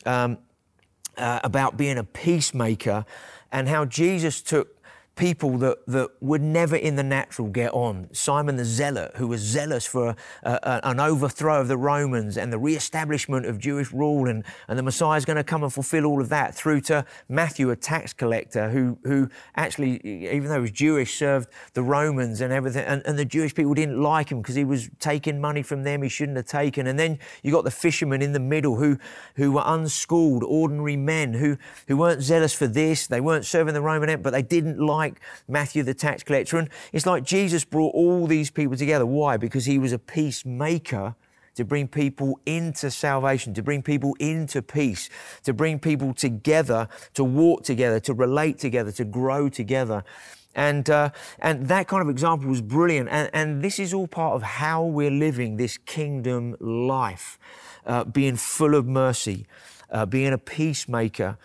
um, 0.04 0.38
uh, 1.16 1.40
about 1.44 1.76
being 1.76 1.98
a 1.98 2.04
peacemaker 2.04 3.04
and 3.52 3.68
how 3.68 3.84
Jesus 3.84 4.42
took 4.42 4.79
people 5.20 5.58
that, 5.58 5.76
that 5.86 6.08
would 6.20 6.40
never 6.40 6.74
in 6.74 6.96
the 6.96 7.02
natural 7.02 7.46
get 7.46 7.70
on. 7.74 8.08
Simon 8.10 8.56
the 8.56 8.64
Zealot, 8.64 9.12
who 9.16 9.28
was 9.28 9.42
zealous 9.42 9.84
for 9.84 10.16
a, 10.42 10.50
a, 10.62 10.80
an 10.84 10.98
overthrow 10.98 11.60
of 11.60 11.68
the 11.68 11.76
Romans 11.76 12.38
and 12.38 12.50
the 12.50 12.58
re-establishment 12.58 13.44
of 13.44 13.58
Jewish 13.58 13.92
rule, 13.92 14.30
and, 14.30 14.42
and 14.66 14.78
the 14.78 14.82
Messiah 14.82 15.18
is 15.18 15.26
going 15.26 15.36
to 15.36 15.44
come 15.44 15.62
and 15.62 15.70
fulfill 15.70 16.06
all 16.06 16.22
of 16.22 16.30
that, 16.30 16.54
through 16.54 16.80
to 16.80 17.04
Matthew, 17.28 17.68
a 17.70 17.76
tax 17.76 18.14
collector, 18.14 18.70
who, 18.70 18.98
who 19.04 19.28
actually, 19.56 20.00
even 20.06 20.48
though 20.48 20.54
he 20.54 20.62
was 20.62 20.70
Jewish, 20.70 21.18
served 21.18 21.50
the 21.74 21.82
Romans 21.82 22.40
and 22.40 22.50
everything, 22.50 22.86
and, 22.86 23.02
and 23.04 23.18
the 23.18 23.26
Jewish 23.26 23.54
people 23.54 23.74
didn't 23.74 24.00
like 24.00 24.30
him 24.30 24.40
because 24.40 24.54
he 24.54 24.64
was 24.64 24.88
taking 25.00 25.38
money 25.38 25.62
from 25.62 25.82
them 25.82 26.02
he 26.02 26.08
shouldn't 26.08 26.38
have 26.38 26.46
taken. 26.46 26.86
And 26.86 26.98
then 26.98 27.18
you 27.42 27.52
got 27.52 27.64
the 27.64 27.70
fishermen 27.70 28.22
in 28.22 28.32
the 28.32 28.40
middle 28.40 28.76
who, 28.76 28.96
who 29.36 29.52
were 29.52 29.64
unschooled, 29.66 30.44
ordinary 30.44 30.96
men 30.96 31.34
who, 31.34 31.58
who 31.88 31.98
weren't 31.98 32.22
zealous 32.22 32.54
for 32.54 32.66
this, 32.66 33.06
they 33.06 33.20
weren't 33.20 33.44
serving 33.44 33.74
the 33.74 33.82
Roman 33.82 34.08
Empire, 34.08 34.22
but 34.22 34.32
they 34.32 34.42
didn't 34.42 34.78
like 34.78 35.09
like 35.10 35.20
Matthew 35.48 35.82
the 35.82 35.94
tax 35.94 36.22
collector. 36.22 36.58
And 36.58 36.68
it's 36.92 37.06
like 37.06 37.24
Jesus 37.24 37.64
brought 37.64 37.94
all 37.94 38.26
these 38.26 38.50
people 38.50 38.76
together. 38.76 39.06
Why? 39.06 39.36
Because 39.36 39.64
he 39.64 39.78
was 39.78 39.92
a 39.92 39.98
peacemaker 39.98 41.14
to 41.56 41.64
bring 41.64 41.88
people 41.88 42.40
into 42.46 42.90
salvation, 42.90 43.52
to 43.54 43.62
bring 43.62 43.82
people 43.82 44.14
into 44.18 44.62
peace, 44.62 45.10
to 45.42 45.52
bring 45.52 45.78
people 45.78 46.14
together, 46.14 46.88
to 47.14 47.24
walk 47.24 47.64
together, 47.64 48.00
to 48.00 48.14
relate 48.14 48.58
together, 48.58 48.92
to 48.92 49.04
grow 49.04 49.48
together. 49.48 50.04
And, 50.54 50.88
uh, 50.88 51.10
and 51.38 51.68
that 51.68 51.86
kind 51.86 52.02
of 52.02 52.08
example 52.08 52.48
was 52.48 52.62
brilliant. 52.62 53.08
And, 53.10 53.30
and 53.32 53.62
this 53.62 53.78
is 53.78 53.92
all 53.92 54.06
part 54.06 54.34
of 54.34 54.42
how 54.42 54.84
we're 54.84 55.10
living 55.10 55.56
this 55.56 55.76
kingdom 55.76 56.56
life, 56.60 57.38
uh, 57.84 58.04
being 58.04 58.36
full 58.36 58.74
of 58.74 58.86
mercy, 58.86 59.46
uh, 59.90 60.06
being 60.06 60.32
a 60.32 60.38
peacemaker, 60.38 61.36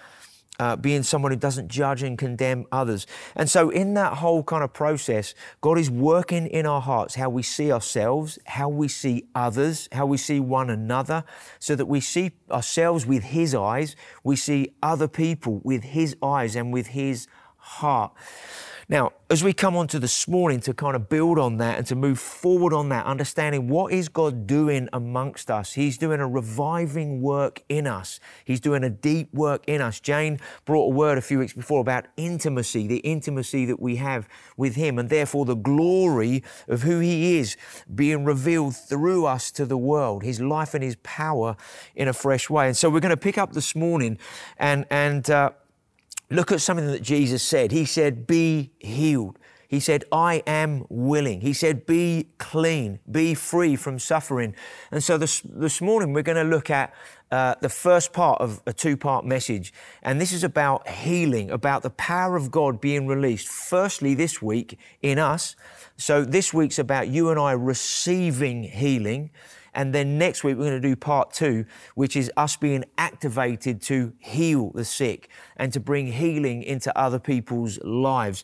uh, 0.59 0.75
being 0.75 1.03
someone 1.03 1.31
who 1.31 1.37
doesn't 1.37 1.67
judge 1.67 2.03
and 2.03 2.17
condemn 2.17 2.65
others. 2.71 3.07
And 3.35 3.49
so, 3.49 3.69
in 3.69 3.93
that 3.95 4.13
whole 4.13 4.43
kind 4.43 4.63
of 4.63 4.73
process, 4.73 5.33
God 5.61 5.77
is 5.77 5.89
working 5.89 6.47
in 6.47 6.65
our 6.65 6.81
hearts 6.81 7.15
how 7.15 7.29
we 7.29 7.43
see 7.43 7.71
ourselves, 7.71 8.39
how 8.45 8.69
we 8.69 8.87
see 8.87 9.25
others, 9.35 9.89
how 9.91 10.05
we 10.05 10.17
see 10.17 10.39
one 10.39 10.69
another, 10.69 11.23
so 11.59 11.75
that 11.75 11.85
we 11.85 11.99
see 11.99 12.31
ourselves 12.51 13.05
with 13.05 13.23
His 13.23 13.53
eyes, 13.53 13.95
we 14.23 14.35
see 14.35 14.73
other 14.81 15.07
people 15.07 15.61
with 15.63 15.83
His 15.83 16.15
eyes 16.21 16.55
and 16.55 16.71
with 16.71 16.87
His 16.87 17.27
heart. 17.57 18.13
Now, 18.87 19.13
as 19.31 19.43
we 19.43 19.51
come 19.51 19.75
on 19.75 19.87
to 19.87 19.97
this 19.97 20.27
morning 20.27 20.59
to 20.59 20.73
kind 20.73 20.95
of 20.95 21.09
build 21.09 21.39
on 21.39 21.57
that 21.57 21.79
and 21.79 21.87
to 21.87 21.95
move 21.95 22.19
forward 22.19 22.71
on 22.71 22.89
that, 22.89 23.07
understanding 23.07 23.67
what 23.67 23.91
is 23.91 24.09
God 24.09 24.45
doing 24.45 24.89
amongst 24.93 25.49
us? 25.49 25.73
He's 25.73 25.97
doing 25.97 26.19
a 26.19 26.27
reviving 26.27 27.19
work 27.19 27.63
in 27.67 27.87
us. 27.87 28.19
He's 28.43 28.59
doing 28.59 28.83
a 28.83 28.91
deep 28.91 29.33
work 29.33 29.63
in 29.65 29.81
us. 29.81 29.99
Jane 29.99 30.39
brought 30.65 30.85
a 30.85 30.93
word 30.93 31.17
a 31.17 31.21
few 31.21 31.39
weeks 31.39 31.53
before 31.53 31.81
about 31.81 32.05
intimacy, 32.15 32.85
the 32.85 32.97
intimacy 32.97 33.65
that 33.65 33.81
we 33.81 33.95
have 33.95 34.29
with 34.55 34.75
Him, 34.75 34.99
and 34.99 35.09
therefore 35.09 35.45
the 35.45 35.55
glory 35.55 36.43
of 36.67 36.83
who 36.83 36.99
He 36.99 37.39
is 37.39 37.57
being 37.95 38.23
revealed 38.23 38.75
through 38.75 39.25
us 39.25 39.49
to 39.53 39.65
the 39.65 39.79
world, 39.79 40.21
His 40.21 40.39
life 40.39 40.75
and 40.75 40.83
His 40.83 40.97
power 40.97 41.57
in 41.95 42.07
a 42.07 42.13
fresh 42.13 42.51
way. 42.51 42.67
And 42.67 42.77
so 42.77 42.91
we're 42.91 42.99
going 42.99 43.09
to 43.09 43.17
pick 43.17 43.39
up 43.39 43.53
this 43.53 43.75
morning 43.75 44.19
and, 44.59 44.85
and, 44.91 45.27
uh, 45.27 45.49
Look 46.29 46.51
at 46.51 46.61
something 46.61 46.87
that 46.87 47.03
Jesus 47.03 47.43
said. 47.43 47.71
He 47.71 47.85
said, 47.85 48.25
Be 48.25 48.71
healed. 48.79 49.37
He 49.67 49.79
said, 49.79 50.05
I 50.11 50.43
am 50.47 50.85
willing. 50.89 51.41
He 51.41 51.53
said, 51.53 51.85
Be 51.85 52.29
clean, 52.37 52.99
be 53.09 53.33
free 53.33 53.75
from 53.75 53.99
suffering. 53.99 54.55
And 54.91 55.03
so 55.03 55.17
this, 55.17 55.41
this 55.41 55.81
morning 55.81 56.13
we're 56.13 56.23
going 56.23 56.37
to 56.37 56.49
look 56.49 56.69
at 56.69 56.93
uh, 57.31 57.55
the 57.61 57.69
first 57.69 58.13
part 58.13 58.39
of 58.39 58.61
a 58.65 58.73
two 58.73 58.95
part 58.95 59.25
message. 59.25 59.73
And 60.01 60.21
this 60.21 60.31
is 60.31 60.43
about 60.43 60.87
healing, 60.87 61.49
about 61.49 61.83
the 61.83 61.89
power 61.89 62.35
of 62.35 62.51
God 62.51 62.79
being 62.79 63.07
released. 63.07 63.47
Firstly, 63.47 64.13
this 64.13 64.41
week 64.41 64.79
in 65.01 65.19
us. 65.19 65.55
So 65.97 66.23
this 66.23 66.53
week's 66.53 66.79
about 66.79 67.07
you 67.07 67.29
and 67.29 67.39
I 67.39 67.51
receiving 67.51 68.63
healing. 68.63 69.31
And 69.75 69.93
then 69.93 70.17
next 70.17 70.43
week, 70.43 70.57
we're 70.57 70.69
going 70.69 70.81
to 70.81 70.87
do 70.87 70.95
part 70.95 71.33
two, 71.33 71.65
which 71.93 72.15
is 72.15 72.31
us 72.35 72.55
being 72.55 72.85
activated 72.97 73.81
to 73.83 74.13
heal 74.19 74.71
the 74.71 74.85
sick 74.85 75.29
and 75.57 75.71
to 75.73 75.79
bring 75.79 76.13
healing 76.13 76.63
into 76.63 76.97
other 76.97 77.19
people's 77.19 77.77
lives. 77.83 78.43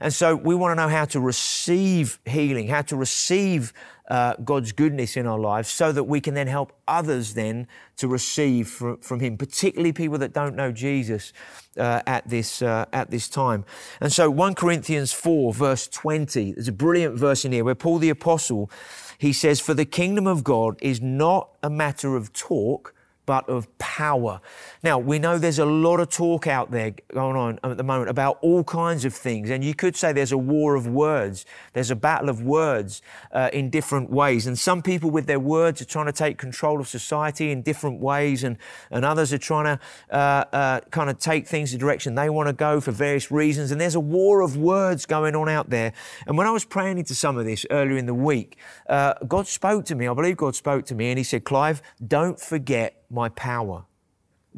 And 0.00 0.14
so 0.14 0.36
we 0.36 0.54
want 0.54 0.72
to 0.72 0.82
know 0.82 0.88
how 0.88 1.04
to 1.06 1.20
receive 1.20 2.20
healing, 2.24 2.68
how 2.68 2.82
to 2.82 2.96
receive 2.96 3.72
uh, 4.08 4.34
God's 4.44 4.72
goodness 4.72 5.16
in 5.16 5.26
our 5.26 5.38
lives 5.38 5.68
so 5.68 5.92
that 5.92 6.04
we 6.04 6.20
can 6.20 6.34
then 6.34 6.46
help 6.46 6.72
others 6.86 7.34
then 7.34 7.66
to 7.96 8.08
receive 8.08 8.68
from, 8.68 8.98
from 8.98 9.20
Him, 9.20 9.36
particularly 9.36 9.92
people 9.92 10.16
that 10.18 10.32
don't 10.32 10.54
know 10.54 10.72
Jesus 10.72 11.32
uh, 11.76 12.02
at, 12.06 12.28
this, 12.28 12.62
uh, 12.62 12.86
at 12.92 13.10
this 13.10 13.28
time. 13.28 13.64
And 14.00 14.12
so 14.12 14.30
1 14.30 14.54
Corinthians 14.54 15.12
4, 15.12 15.52
verse 15.52 15.88
20, 15.88 16.52
there's 16.52 16.68
a 16.68 16.72
brilliant 16.72 17.18
verse 17.18 17.44
in 17.44 17.52
here 17.52 17.64
where 17.64 17.74
Paul 17.74 17.98
the 17.98 18.10
Apostle 18.10 18.70
he 19.18 19.32
says, 19.32 19.60
For 19.60 19.74
the 19.74 19.84
kingdom 19.84 20.26
of 20.26 20.44
God 20.44 20.78
is 20.80 21.00
not 21.00 21.50
a 21.62 21.68
matter 21.68 22.16
of 22.16 22.32
talk, 22.32 22.94
but 23.28 23.46
of 23.46 23.68
power. 23.76 24.40
Now, 24.82 24.98
we 24.98 25.18
know 25.18 25.36
there's 25.36 25.58
a 25.58 25.66
lot 25.66 26.00
of 26.00 26.08
talk 26.08 26.46
out 26.46 26.70
there 26.70 26.94
going 27.12 27.36
on 27.36 27.58
at 27.62 27.76
the 27.76 27.82
moment 27.82 28.08
about 28.08 28.38
all 28.40 28.64
kinds 28.64 29.04
of 29.04 29.12
things, 29.12 29.50
and 29.50 29.62
you 29.62 29.74
could 29.74 29.96
say 29.96 30.14
there's 30.14 30.32
a 30.32 30.38
war 30.38 30.76
of 30.76 30.86
words. 30.86 31.44
There's 31.74 31.90
a 31.90 31.94
battle 31.94 32.30
of 32.30 32.40
words 32.40 33.02
uh, 33.30 33.50
in 33.52 33.68
different 33.68 34.08
ways. 34.08 34.46
And 34.46 34.58
some 34.58 34.80
people, 34.80 35.10
with 35.10 35.26
their 35.26 35.38
words, 35.38 35.82
are 35.82 35.84
trying 35.84 36.06
to 36.06 36.12
take 36.12 36.38
control 36.38 36.80
of 36.80 36.88
society 36.88 37.50
in 37.50 37.60
different 37.60 38.00
ways, 38.00 38.44
and, 38.44 38.56
and 38.90 39.04
others 39.04 39.30
are 39.30 39.36
trying 39.36 39.76
to 39.76 39.80
uh, 40.10 40.44
uh, 40.50 40.80
kind 40.90 41.10
of 41.10 41.18
take 41.18 41.46
things 41.46 41.72
the 41.72 41.76
direction 41.76 42.14
they 42.14 42.30
want 42.30 42.46
to 42.46 42.54
go 42.54 42.80
for 42.80 42.92
various 42.92 43.30
reasons. 43.30 43.72
And 43.72 43.78
there's 43.78 43.94
a 43.94 44.00
war 44.00 44.40
of 44.40 44.56
words 44.56 45.04
going 45.04 45.36
on 45.36 45.50
out 45.50 45.68
there. 45.68 45.92
And 46.26 46.38
when 46.38 46.46
I 46.46 46.50
was 46.50 46.64
praying 46.64 46.96
into 46.96 47.14
some 47.14 47.36
of 47.36 47.44
this 47.44 47.66
earlier 47.70 47.98
in 47.98 48.06
the 48.06 48.14
week, 48.14 48.56
uh, 48.88 49.12
God 49.26 49.46
spoke 49.46 49.84
to 49.84 49.94
me. 49.94 50.08
I 50.08 50.14
believe 50.14 50.38
God 50.38 50.56
spoke 50.56 50.86
to 50.86 50.94
me, 50.94 51.10
and 51.10 51.18
He 51.18 51.24
said, 51.24 51.44
Clive, 51.44 51.82
don't 52.06 52.40
forget 52.40 52.94
my 53.10 53.28
power. 53.30 53.84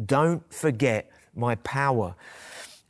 Don't 0.04 0.52
forget 0.52 1.10
my 1.34 1.54
power. 1.56 2.14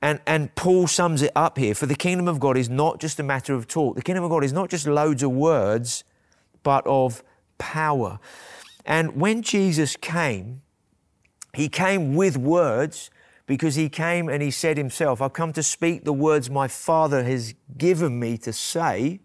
And, 0.02 0.21
and 0.26 0.55
Paul 0.55 0.87
sums 0.87 1.23
it 1.23 1.33
up 1.37 1.59
here. 1.59 1.75
For 1.75 1.87
the 1.87 1.95
kingdom 1.95 2.26
of 2.29 2.40
God 2.40 2.57
is 2.57 2.71
not 2.71 3.00
just 3.00 3.21
a 3.21 3.23
matter 3.23 3.55
of 3.55 3.69
talk. 3.69 3.97
The 3.97 4.02
kingdom 4.02 4.25
of 4.25 4.31
God 4.31 4.45
is 4.45 4.52
not 4.52 4.71
just 4.71 4.87
loads 4.87 5.23
of 5.23 5.31
words, 5.31 6.05
but 6.62 6.87
of 6.87 7.23
power. 7.59 8.19
And 8.87 9.21
when 9.21 9.43
Jesus 9.43 9.97
came, 9.97 10.62
he 11.55 11.69
came 11.69 12.14
with 12.14 12.37
words 12.37 13.11
because 13.47 13.75
he 13.75 13.88
came 13.88 14.29
and 14.29 14.43
he 14.43 14.50
said 14.50 14.76
himself, 14.76 15.21
I've 15.21 15.33
come 15.33 15.52
to 15.55 15.62
speak 15.62 16.05
the 16.05 16.12
words 16.12 16.49
my 16.49 16.69
Father 16.69 17.25
has 17.25 17.55
given 17.76 18.19
me 18.19 18.38
to 18.38 18.52
say. 18.52 19.21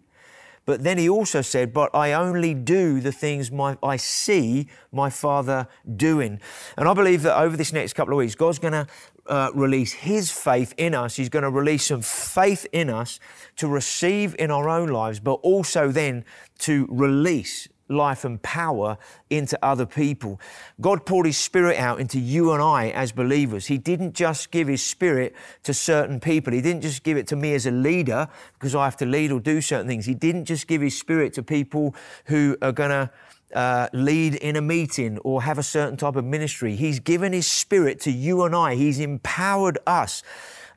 But 0.66 0.82
then 0.82 0.98
he 0.98 1.08
also 1.08 1.40
said, 1.40 1.72
But 1.72 1.94
I 1.94 2.12
only 2.12 2.52
do 2.52 3.00
the 3.00 3.12
things 3.12 3.50
my, 3.50 3.78
I 3.82 3.96
see 3.96 4.68
my 4.92 5.08
Father 5.08 5.68
doing. 5.96 6.40
And 6.76 6.88
I 6.88 6.92
believe 6.92 7.22
that 7.22 7.38
over 7.38 7.56
this 7.56 7.72
next 7.72 7.94
couple 7.94 8.12
of 8.12 8.18
weeks, 8.18 8.34
God's 8.34 8.58
going 8.58 8.72
to 8.72 8.86
uh, 9.28 9.50
release 9.54 9.92
His 9.92 10.30
faith 10.30 10.74
in 10.76 10.94
us. 10.94 11.16
He's 11.16 11.28
going 11.28 11.44
to 11.44 11.50
release 11.50 11.86
some 11.86 12.02
faith 12.02 12.66
in 12.72 12.90
us 12.90 13.20
to 13.56 13.68
receive 13.68 14.34
in 14.38 14.50
our 14.50 14.68
own 14.68 14.88
lives, 14.88 15.20
but 15.20 15.34
also 15.34 15.90
then 15.90 16.24
to 16.58 16.86
release 16.90 17.68
life 17.88 18.24
and 18.24 18.42
power 18.42 18.98
into 19.30 19.58
other 19.64 19.86
people. 19.86 20.40
God 20.80 21.06
poured 21.06 21.26
His 21.26 21.36
Spirit 21.36 21.78
out 21.78 22.00
into 22.00 22.18
you 22.18 22.52
and 22.52 22.62
I 22.62 22.90
as 22.90 23.12
believers. 23.12 23.66
He 23.66 23.78
didn't 23.78 24.14
just 24.14 24.50
give 24.50 24.68
His 24.68 24.84
Spirit 24.84 25.34
to 25.64 25.74
certain 25.74 26.20
people. 26.20 26.52
He 26.52 26.60
didn't 26.60 26.82
just 26.82 27.02
give 27.02 27.16
it 27.16 27.26
to 27.28 27.36
me 27.36 27.54
as 27.54 27.66
a 27.66 27.70
leader 27.70 28.28
because 28.54 28.74
I 28.74 28.84
have 28.84 28.96
to 28.98 29.06
lead 29.06 29.32
or 29.32 29.40
do 29.40 29.60
certain 29.60 29.86
things. 29.86 30.06
He 30.06 30.14
didn't 30.14 30.46
just 30.46 30.66
give 30.66 30.80
His 30.80 30.98
Spirit 30.98 31.32
to 31.34 31.42
people 31.42 31.94
who 32.26 32.56
are 32.62 32.72
going 32.72 32.90
to 32.90 33.10
uh, 33.54 33.88
lead 33.92 34.34
in 34.34 34.56
a 34.56 34.60
meeting 34.60 35.18
or 35.18 35.42
have 35.42 35.58
a 35.58 35.62
certain 35.62 35.96
type 35.96 36.16
of 36.16 36.24
ministry. 36.24 36.76
He's 36.76 37.00
given 37.00 37.32
His 37.32 37.50
Spirit 37.50 38.00
to 38.00 38.10
you 38.10 38.42
and 38.42 38.54
I. 38.54 38.74
He's 38.74 38.98
empowered 38.98 39.78
us 39.86 40.22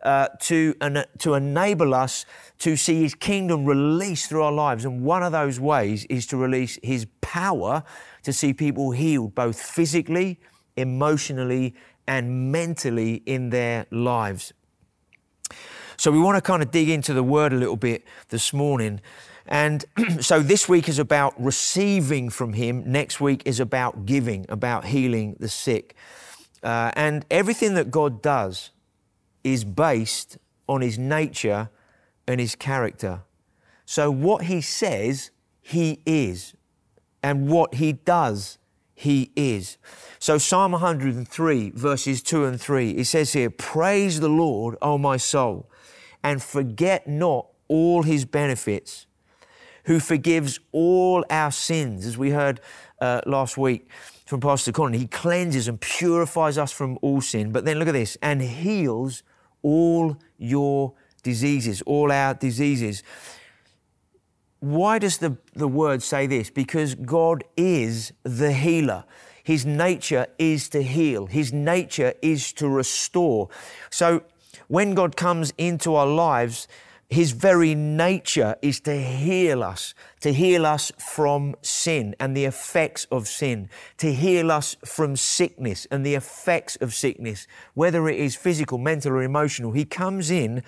uh, 0.03 0.29
to, 0.41 0.75
uh, 0.81 1.03
to 1.19 1.33
enable 1.33 1.93
us 1.93 2.25
to 2.59 2.75
see 2.75 3.01
His 3.01 3.15
kingdom 3.15 3.65
released 3.65 4.29
through 4.29 4.43
our 4.43 4.51
lives. 4.51 4.85
And 4.85 5.03
one 5.03 5.23
of 5.23 5.31
those 5.31 5.59
ways 5.59 6.05
is 6.05 6.25
to 6.27 6.37
release 6.37 6.77
His 6.83 7.07
power 7.21 7.83
to 8.23 8.33
see 8.33 8.53
people 8.53 8.91
healed, 8.91 9.35
both 9.35 9.61
physically, 9.61 10.39
emotionally, 10.75 11.75
and 12.07 12.51
mentally 12.51 13.15
in 13.25 13.49
their 13.49 13.85
lives. 13.91 14.53
So 15.97 16.11
we 16.11 16.19
want 16.19 16.37
to 16.37 16.41
kind 16.41 16.63
of 16.63 16.71
dig 16.71 16.89
into 16.89 17.13
the 17.13 17.23
word 17.23 17.51
a 17.51 17.57
little 17.57 17.77
bit 17.77 18.05
this 18.29 18.53
morning. 18.53 19.01
And 19.45 19.83
so 20.21 20.39
this 20.39 20.69
week 20.69 20.87
is 20.87 20.97
about 20.97 21.33
receiving 21.41 22.29
from 22.29 22.53
Him. 22.53 22.83
Next 22.89 23.19
week 23.19 23.43
is 23.45 23.59
about 23.59 24.05
giving, 24.05 24.45
about 24.47 24.85
healing 24.85 25.35
the 25.39 25.49
sick. 25.49 25.95
Uh, 26.63 26.91
and 26.95 27.25
everything 27.29 27.73
that 27.73 27.91
God 27.91 28.21
does 28.21 28.71
is 29.43 29.63
based 29.63 30.37
on 30.67 30.81
his 30.81 30.97
nature 30.97 31.69
and 32.27 32.39
his 32.39 32.55
character. 32.55 33.21
So, 33.85 34.11
what 34.11 34.43
he 34.43 34.61
says, 34.61 35.31
he 35.61 36.01
is. 36.05 36.53
And 37.21 37.49
what 37.49 37.75
he 37.75 37.93
does, 37.93 38.59
he 38.93 39.31
is. 39.35 39.77
So, 40.19 40.37
Psalm 40.37 40.73
103, 40.73 41.71
verses 41.71 42.21
2 42.21 42.45
and 42.45 42.61
3, 42.61 42.91
it 42.91 43.05
says 43.05 43.33
here, 43.33 43.49
Praise 43.49 44.19
the 44.19 44.29
Lord, 44.29 44.77
O 44.81 44.97
my 44.97 45.17
soul, 45.17 45.69
and 46.23 46.41
forget 46.41 47.07
not 47.07 47.47
all 47.67 48.03
his 48.03 48.25
benefits, 48.25 49.07
who 49.85 49.99
forgives 49.99 50.59
all 50.71 51.25
our 51.29 51.51
sins, 51.51 52.05
as 52.05 52.17
we 52.17 52.29
heard 52.29 52.61
uh, 53.01 53.21
last 53.25 53.57
week 53.57 53.89
from 54.29 54.39
Pastor 54.39 54.71
Colin. 54.71 54.93
He 54.93 55.07
cleanses 55.07 55.67
and 55.67 55.81
purifies 55.81 56.59
us 56.59 56.71
from 56.71 56.99
all 57.01 57.19
sin. 57.19 57.51
But 57.51 57.65
then 57.65 57.79
look 57.79 57.87
at 57.87 57.95
this, 57.95 58.15
and 58.21 58.43
heals 58.43 59.23
all 59.63 60.19
your 60.37 60.93
diseases, 61.23 61.81
all 61.81 62.11
our 62.11 62.35
diseases. 62.35 63.01
Why 64.59 64.99
does 64.99 65.17
the, 65.17 65.35
the 65.55 65.67
word 65.67 66.03
say 66.03 66.27
this? 66.27 66.51
Because 66.51 66.93
God 66.93 67.43
is 67.57 68.13
the 68.21 68.53
healer. 68.53 69.03
His 69.43 69.65
nature 69.65 70.27
is 70.37 70.69
to 70.69 70.83
heal, 70.83 71.25
His 71.25 71.51
nature 71.51 72.13
is 72.21 72.53
to 72.53 72.69
restore. 72.69 73.49
So 73.89 74.21
when 74.67 74.93
God 74.93 75.15
comes 75.15 75.53
into 75.57 75.95
our 75.95 76.05
lives, 76.05 76.67
his 77.09 77.31
very 77.31 77.73
nature 77.73 78.55
is 78.61 78.79
to 78.81 79.01
heal 79.01 79.63
us, 79.63 79.95
to 80.21 80.31
heal 80.31 80.63
us 80.63 80.91
from 80.99 81.55
sin 81.63 82.15
and 82.19 82.37
the 82.37 82.45
effects 82.45 83.05
of 83.11 83.27
sin, 83.27 83.67
to 83.97 84.13
heal 84.13 84.51
us 84.51 84.75
from 84.85 85.15
sickness 85.15 85.87
and 85.89 86.05
the 86.05 86.13
effects 86.13 86.75
of 86.75 86.93
sickness, 86.93 87.47
whether 87.73 88.07
it 88.07 88.19
is 88.19 88.35
physical, 88.35 88.77
mental, 88.77 89.13
or 89.13 89.23
emotional. 89.23 89.71
He 89.71 89.85
comes 89.85 90.29
in 90.29 90.61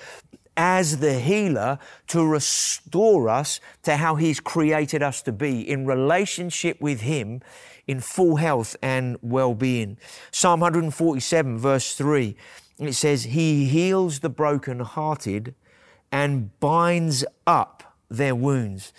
as 0.57 0.97
the 0.97 1.19
healer 1.19 1.77
to 2.07 2.25
restore 2.25 3.29
us 3.29 3.59
to 3.83 3.97
how 3.97 4.15
He's 4.15 4.39
created 4.39 5.03
us 5.03 5.21
to 5.23 5.31
be 5.31 5.61
in 5.61 5.85
relationship 5.85 6.81
with 6.81 7.01
Him 7.01 7.41
in 7.85 7.99
full 7.99 8.37
health 8.37 8.75
and 8.81 9.17
well 9.21 9.53
being. 9.53 9.97
Psalm 10.31 10.61
147, 10.61 11.59
verse 11.59 11.93
3, 11.93 12.35
it 12.79 12.93
says, 12.93 13.25
He 13.25 13.65
heals 13.65 14.21
the 14.21 14.29
brokenhearted 14.29 15.53
and 16.11 16.59
binds 16.59 17.23
up 17.47 17.95
their 18.09 18.35
wounds. 18.35 18.93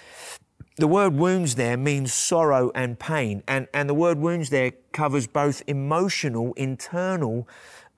The 0.76 0.88
word 0.88 1.14
wounds 1.14 1.57
there 1.57 1.76
means 1.76 2.14
sorrow 2.14 2.73
and 2.75 2.99
pain, 2.99 3.42
and, 3.47 3.69
and 3.75 3.88
the 3.88 3.95
word 3.95 4.19
wounds 4.19 4.49
there 4.50 4.73
covers 4.92 5.26
both 5.26 5.62
emotional, 5.66 6.54
internal 6.54 7.47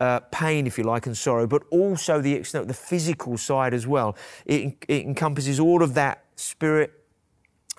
uh, 0.01 0.21
pain, 0.33 0.67
if 0.67 0.77
you 0.77 0.85
like, 0.85 1.07
and 1.07 1.17
sorrow, 1.17 1.47
but 1.47 1.63
also 1.71 2.21
the 2.21 2.39
the 2.41 2.75
physical 2.75 3.39
side 3.39 3.73
as 3.75 3.87
well. 3.87 4.17
It, 4.45 4.77
it 4.89 5.05
encompasses 5.05 5.61
all 5.61 5.83
of 5.83 5.95
that 5.95 6.25
spirit, 6.35 6.93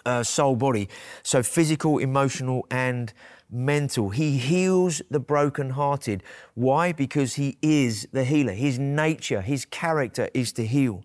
uh, 0.05 0.23
soul, 0.23 0.55
body. 0.55 0.87
So 1.23 1.43
physical, 1.43 1.97
emotional, 1.97 2.65
and 2.71 3.13
mental. 3.49 4.09
He 4.09 4.37
heals 4.37 5.01
the 5.09 5.19
brokenhearted. 5.19 6.23
Why? 6.53 6.91
Because 6.91 7.35
he 7.35 7.57
is 7.61 8.07
the 8.11 8.23
healer. 8.23 8.53
His 8.53 8.79
nature, 8.79 9.41
his 9.41 9.65
character 9.65 10.29
is 10.33 10.51
to 10.53 10.65
heal. 10.65 11.03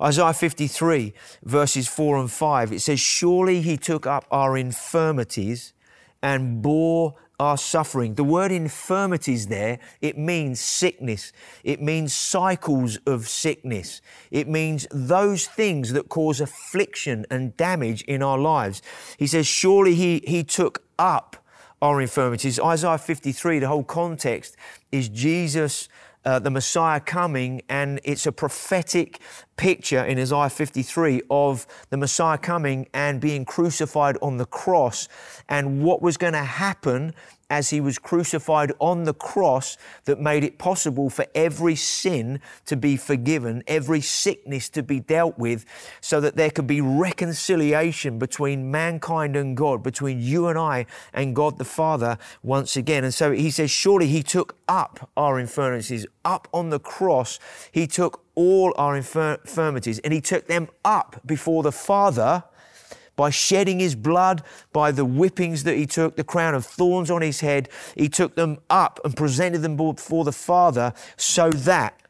Isaiah 0.00 0.32
53, 0.32 1.14
verses 1.44 1.88
4 1.88 2.18
and 2.18 2.30
5, 2.30 2.72
it 2.72 2.80
says, 2.80 3.00
Surely 3.00 3.60
he 3.60 3.76
took 3.76 4.06
up 4.06 4.26
our 4.30 4.56
infirmities 4.56 5.72
and 6.22 6.62
bore 6.62 7.14
our 7.38 7.56
suffering. 7.56 8.14
The 8.14 8.24
word 8.24 8.52
infirmities 8.52 9.48
there, 9.48 9.78
it 10.00 10.16
means 10.16 10.60
sickness. 10.60 11.32
It 11.62 11.80
means 11.80 12.14
cycles 12.14 12.98
of 13.06 13.28
sickness. 13.28 14.00
It 14.30 14.48
means 14.48 14.86
those 14.90 15.46
things 15.46 15.92
that 15.92 16.08
cause 16.08 16.40
affliction 16.40 17.26
and 17.30 17.56
damage 17.56 18.02
in 18.02 18.22
our 18.22 18.38
lives. 18.38 18.82
He 19.18 19.26
says, 19.26 19.46
Surely 19.46 19.94
he, 19.94 20.22
he 20.26 20.44
took 20.44 20.84
up 20.98 21.43
our 21.82 22.00
infirmities. 22.00 22.58
Isaiah 22.58 22.98
53, 22.98 23.58
the 23.60 23.68
whole 23.68 23.84
context 23.84 24.56
is 24.90 25.08
Jesus 25.08 25.88
uh, 26.24 26.38
the 26.38 26.50
Messiah 26.50 27.00
coming, 27.00 27.62
and 27.68 28.00
it's 28.02 28.26
a 28.26 28.32
prophetic 28.32 29.20
picture 29.56 30.02
in 30.02 30.18
Isaiah 30.18 30.48
53 30.48 31.22
of 31.30 31.66
the 31.90 31.96
Messiah 31.96 32.38
coming 32.38 32.88
and 32.94 33.20
being 33.20 33.44
crucified 33.44 34.16
on 34.22 34.38
the 34.38 34.46
cross 34.46 35.08
and 35.48 35.84
what 35.84 36.00
was 36.00 36.16
going 36.16 36.32
to 36.32 36.38
happen 36.38 37.14
as 37.54 37.70
he 37.70 37.80
was 37.80 38.00
crucified 38.00 38.72
on 38.80 39.04
the 39.04 39.14
cross 39.14 39.76
that 40.06 40.18
made 40.18 40.42
it 40.42 40.58
possible 40.58 41.08
for 41.08 41.24
every 41.36 41.76
sin 41.76 42.40
to 42.66 42.76
be 42.76 42.96
forgiven, 42.96 43.62
every 43.68 44.00
sickness 44.00 44.68
to 44.68 44.82
be 44.82 44.98
dealt 44.98 45.38
with, 45.38 45.64
so 46.00 46.20
that 46.20 46.34
there 46.34 46.50
could 46.50 46.66
be 46.66 46.80
reconciliation 46.80 48.18
between 48.18 48.72
mankind 48.72 49.36
and 49.36 49.56
God, 49.56 49.84
between 49.84 50.18
you 50.18 50.48
and 50.48 50.58
I 50.58 50.86
and 51.12 51.36
God 51.36 51.58
the 51.58 51.64
Father 51.64 52.18
once 52.42 52.76
again. 52.76 53.04
And 53.04 53.14
so 53.14 53.30
he 53.30 53.52
says, 53.52 53.70
Surely 53.70 54.08
he 54.08 54.24
took 54.24 54.56
up 54.66 55.08
our 55.16 55.38
infirmities, 55.38 56.06
up 56.24 56.48
on 56.52 56.70
the 56.70 56.80
cross, 56.80 57.38
he 57.70 57.86
took 57.86 58.24
all 58.34 58.74
our 58.76 58.96
infirmities 58.96 60.00
and 60.00 60.12
he 60.12 60.20
took 60.20 60.48
them 60.48 60.66
up 60.84 61.20
before 61.24 61.62
the 61.62 61.70
Father 61.70 62.42
by 63.16 63.30
shedding 63.30 63.78
his 63.78 63.94
blood, 63.94 64.42
by 64.72 64.90
the 64.90 65.04
whippings 65.04 65.64
that 65.64 65.76
he 65.76 65.86
took, 65.86 66.16
the 66.16 66.24
crown 66.24 66.54
of 66.54 66.64
thorns 66.64 67.10
on 67.10 67.22
his 67.22 67.40
head. 67.40 67.68
He 67.96 68.08
took 68.08 68.34
them 68.34 68.58
up 68.68 69.00
and 69.04 69.16
presented 69.16 69.62
them 69.62 69.76
before 69.76 70.24
the 70.24 70.32
Father 70.32 70.92
so 71.16 71.50
that 71.50 72.00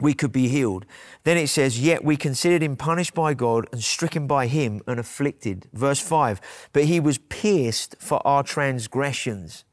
we 0.00 0.14
could 0.14 0.32
be 0.32 0.48
healed. 0.48 0.86
Then 1.22 1.36
it 1.36 1.48
says, 1.48 1.80
Yet 1.80 2.04
we 2.04 2.16
considered 2.16 2.62
him 2.62 2.76
punished 2.76 3.14
by 3.14 3.34
God 3.34 3.66
and 3.72 3.82
stricken 3.82 4.26
by 4.26 4.46
him 4.46 4.82
and 4.86 4.98
afflicted. 4.98 5.68
Verse 5.72 6.00
5 6.00 6.40
But 6.72 6.84
he 6.84 7.00
was 7.00 7.18
pierced 7.18 7.96
for 7.98 8.24
our 8.26 8.42
transgressions. 8.42 9.64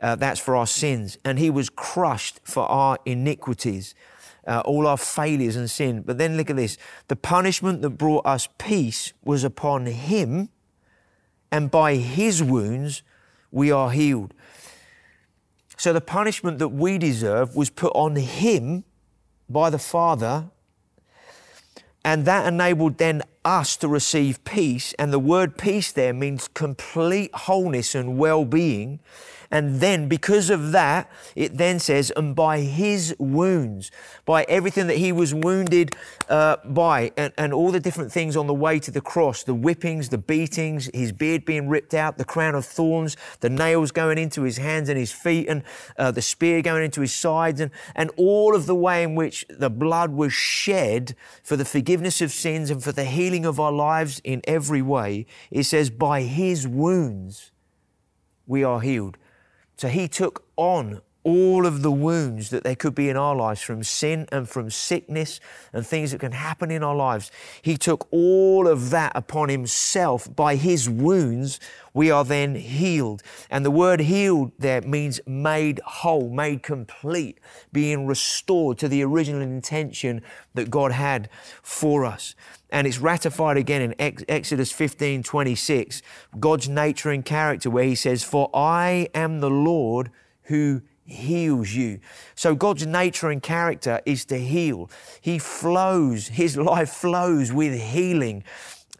Uh, 0.00 0.16
that's 0.16 0.40
for 0.40 0.56
our 0.56 0.66
sins. 0.66 1.16
And 1.24 1.38
he 1.38 1.48
was 1.48 1.70
crushed 1.70 2.40
for 2.44 2.64
our 2.64 2.98
iniquities 3.04 3.94
uh, 4.46 4.60
all 4.64 4.86
our 4.86 4.96
failures 4.96 5.56
and 5.56 5.70
sin. 5.70 6.02
But 6.02 6.18
then 6.18 6.36
look 6.36 6.50
at 6.50 6.56
this 6.56 6.78
the 7.08 7.16
punishment 7.16 7.82
that 7.82 7.90
brought 7.90 8.26
us 8.26 8.48
peace 8.58 9.12
was 9.24 9.44
upon 9.44 9.86
him, 9.86 10.48
and 11.50 11.70
by 11.70 11.96
his 11.96 12.42
wounds 12.42 13.02
we 13.50 13.70
are 13.70 13.90
healed. 13.90 14.34
So 15.76 15.92
the 15.92 16.00
punishment 16.00 16.58
that 16.58 16.68
we 16.68 16.98
deserve 16.98 17.56
was 17.56 17.70
put 17.70 17.92
on 17.94 18.16
him 18.16 18.84
by 19.48 19.68
the 19.70 19.78
Father, 19.78 20.46
and 22.04 22.24
that 22.24 22.46
enabled 22.46 22.98
then 22.98 23.22
us 23.44 23.76
to 23.78 23.88
receive 23.88 24.42
peace. 24.44 24.92
And 24.94 25.12
the 25.12 25.18
word 25.18 25.58
peace 25.58 25.92
there 25.92 26.12
means 26.12 26.48
complete 26.48 27.34
wholeness 27.34 27.94
and 27.94 28.18
well 28.18 28.44
being. 28.44 29.00
And 29.52 29.80
then, 29.80 30.08
because 30.08 30.48
of 30.48 30.72
that, 30.72 31.10
it 31.36 31.58
then 31.58 31.78
says, 31.78 32.10
and 32.16 32.34
by 32.34 32.60
his 32.60 33.14
wounds, 33.18 33.90
by 34.24 34.44
everything 34.44 34.86
that 34.86 34.96
he 34.96 35.12
was 35.12 35.34
wounded 35.34 35.94
uh, 36.30 36.56
by, 36.64 37.12
and, 37.18 37.34
and 37.36 37.52
all 37.52 37.70
the 37.70 37.78
different 37.78 38.10
things 38.10 38.34
on 38.34 38.46
the 38.46 38.54
way 38.54 38.80
to 38.80 38.90
the 38.90 39.02
cross 39.02 39.42
the 39.42 39.52
whippings, 39.52 40.08
the 40.08 40.16
beatings, 40.16 40.88
his 40.94 41.12
beard 41.12 41.44
being 41.44 41.68
ripped 41.68 41.92
out, 41.92 42.16
the 42.16 42.24
crown 42.24 42.54
of 42.54 42.64
thorns, 42.64 43.14
the 43.40 43.50
nails 43.50 43.92
going 43.92 44.16
into 44.16 44.42
his 44.42 44.56
hands 44.56 44.88
and 44.88 44.98
his 44.98 45.12
feet, 45.12 45.46
and 45.48 45.62
uh, 45.98 46.10
the 46.10 46.22
spear 46.22 46.62
going 46.62 46.82
into 46.82 47.02
his 47.02 47.12
sides, 47.12 47.60
and, 47.60 47.70
and 47.94 48.10
all 48.16 48.56
of 48.56 48.64
the 48.64 48.74
way 48.74 49.02
in 49.02 49.14
which 49.14 49.44
the 49.50 49.68
blood 49.68 50.12
was 50.12 50.32
shed 50.32 51.14
for 51.42 51.56
the 51.56 51.64
forgiveness 51.66 52.22
of 52.22 52.32
sins 52.32 52.70
and 52.70 52.82
for 52.82 52.92
the 52.92 53.04
healing 53.04 53.44
of 53.44 53.60
our 53.60 53.72
lives 53.72 54.18
in 54.24 54.40
every 54.44 54.80
way. 54.80 55.26
It 55.50 55.64
says, 55.64 55.90
by 55.90 56.22
his 56.22 56.66
wounds 56.66 57.50
we 58.46 58.64
are 58.64 58.80
healed. 58.80 59.18
So 59.76 59.88
he 59.88 60.08
took 60.08 60.44
on 60.56 61.00
all 61.24 61.66
of 61.66 61.82
the 61.82 61.90
wounds 61.90 62.50
that 62.50 62.64
there 62.64 62.74
could 62.74 62.94
be 62.94 63.08
in 63.08 63.16
our 63.16 63.36
lives 63.36 63.60
from 63.60 63.84
sin 63.84 64.26
and 64.32 64.48
from 64.48 64.70
sickness 64.70 65.40
and 65.72 65.86
things 65.86 66.10
that 66.10 66.18
can 66.18 66.32
happen 66.32 66.70
in 66.70 66.82
our 66.82 66.96
lives. 66.96 67.30
He 67.60 67.76
took 67.76 68.08
all 68.10 68.66
of 68.66 68.90
that 68.90 69.12
upon 69.14 69.48
himself. 69.48 70.34
By 70.34 70.56
his 70.56 70.88
wounds, 70.88 71.60
we 71.94 72.10
are 72.10 72.24
then 72.24 72.56
healed. 72.56 73.22
And 73.50 73.64
the 73.64 73.70
word 73.70 74.00
healed 74.00 74.52
there 74.58 74.82
means 74.82 75.20
made 75.26 75.80
whole, 75.84 76.28
made 76.30 76.62
complete, 76.62 77.38
being 77.72 78.06
restored 78.06 78.78
to 78.78 78.88
the 78.88 79.02
original 79.04 79.42
intention 79.42 80.22
that 80.54 80.70
God 80.70 80.92
had 80.92 81.28
for 81.62 82.04
us 82.04 82.34
and 82.72 82.86
it's 82.86 82.98
ratified 82.98 83.58
again 83.58 83.82
in 83.82 83.94
Exodus 84.28 84.72
15 84.72 85.22
26, 85.22 86.02
God's 86.40 86.70
nature 86.70 87.10
and 87.10 87.22
character, 87.22 87.68
where 87.68 87.84
He 87.84 87.94
says, 87.94 88.24
For 88.24 88.48
I 88.54 89.08
am 89.14 89.40
the 89.40 89.50
Lord 89.50 90.10
who 90.44 90.80
heals 91.04 91.72
you. 91.72 92.00
So 92.34 92.54
God's 92.54 92.86
nature 92.86 93.30
and 93.30 93.42
character 93.42 94.00
is 94.06 94.24
to 94.26 94.38
heal. 94.38 94.90
He 95.20 95.38
flows, 95.38 96.28
His 96.28 96.56
life 96.72 96.90
flows 96.90 97.52
with 97.52 97.80
healing. 97.80 98.44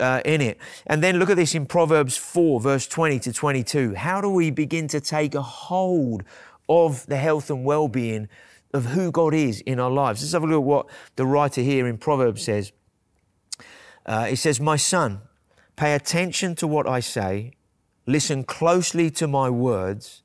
Uh, 0.00 0.20
in 0.24 0.40
it. 0.40 0.58
And 0.86 1.00
then 1.00 1.20
look 1.20 1.30
at 1.30 1.36
this 1.36 1.54
in 1.54 1.64
Proverbs 1.64 2.16
4, 2.16 2.60
verse 2.60 2.88
20 2.88 3.20
to 3.20 3.32
22. 3.32 3.94
How 3.94 4.20
do 4.20 4.28
we 4.28 4.50
begin 4.50 4.88
to 4.88 5.00
take 5.00 5.36
a 5.36 5.42
hold 5.42 6.24
of 6.68 7.06
the 7.06 7.18
health 7.18 7.50
and 7.50 7.64
well 7.64 7.86
being 7.86 8.28
of 8.72 8.86
who 8.86 9.12
God 9.12 9.32
is 9.32 9.60
in 9.60 9.78
our 9.78 9.90
lives? 9.90 10.22
Let's 10.22 10.32
have 10.32 10.42
a 10.42 10.46
look 10.46 10.56
at 10.56 10.64
what 10.64 10.86
the 11.14 11.26
writer 11.26 11.60
here 11.60 11.86
in 11.86 11.98
Proverbs 11.98 12.42
says. 12.42 12.72
Uh, 14.04 14.28
it 14.30 14.36
says, 14.36 14.58
My 14.58 14.76
son, 14.76 15.20
pay 15.76 15.94
attention 15.94 16.56
to 16.56 16.66
what 16.66 16.88
I 16.88 16.98
say, 16.98 17.52
listen 18.06 18.42
closely 18.42 19.10
to 19.10 19.28
my 19.28 19.50
words, 19.50 20.21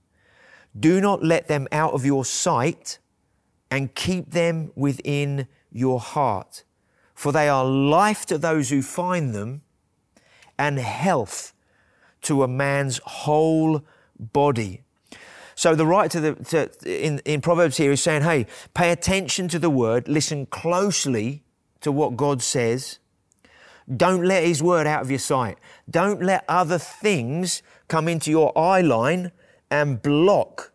do 0.80 1.02
not 1.02 1.24
let 1.24 1.48
them 1.48 1.68
out 1.72 1.94
of 1.94 2.06
your 2.06 2.26
sight, 2.26 3.00
and 3.70 3.94
keep 3.96 4.32
them 4.32 4.72
within 4.76 5.48
your 5.72 6.00
heart. 6.00 6.64
For 7.14 7.32
they 7.32 7.50
are 7.50 7.66
life 7.66 8.26
to 8.28 8.38
those 8.38 8.70
who 8.70 8.82
find 8.82 9.34
them, 9.34 9.62
and 10.58 10.80
health 10.80 11.54
to 12.24 12.44
a 12.44 12.48
man's 12.48 13.00
whole 13.04 13.84
body. 14.20 14.84
So 15.56 15.76
the 15.76 15.86
right 15.86 16.10
to 16.12 16.20
the 16.20 16.36
to, 16.36 16.70
in, 16.86 17.20
in 17.26 17.42
Proverbs 17.42 17.78
here 17.78 17.92
is 17.92 18.02
saying, 18.02 18.22
hey, 18.22 18.46
pay 18.74 18.92
attention 18.92 19.48
to 19.50 19.60
the 19.60 19.70
word, 19.70 20.08
listen 20.08 20.46
closely 20.46 21.44
to 21.82 21.92
what 21.92 22.16
God 22.16 22.42
says, 22.42 23.00
don't 23.96 24.24
let 24.24 24.44
His 24.44 24.62
word 24.62 24.86
out 24.86 25.02
of 25.02 25.10
your 25.10 25.20
sight. 25.20 25.58
Don't 25.90 26.22
let 26.22 26.44
other 26.48 26.78
things 26.78 27.64
come 27.88 28.08
into 28.08 28.30
your 28.30 28.56
eye 28.58 28.82
line 28.82 29.32
and 29.70 30.02
block 30.02 30.72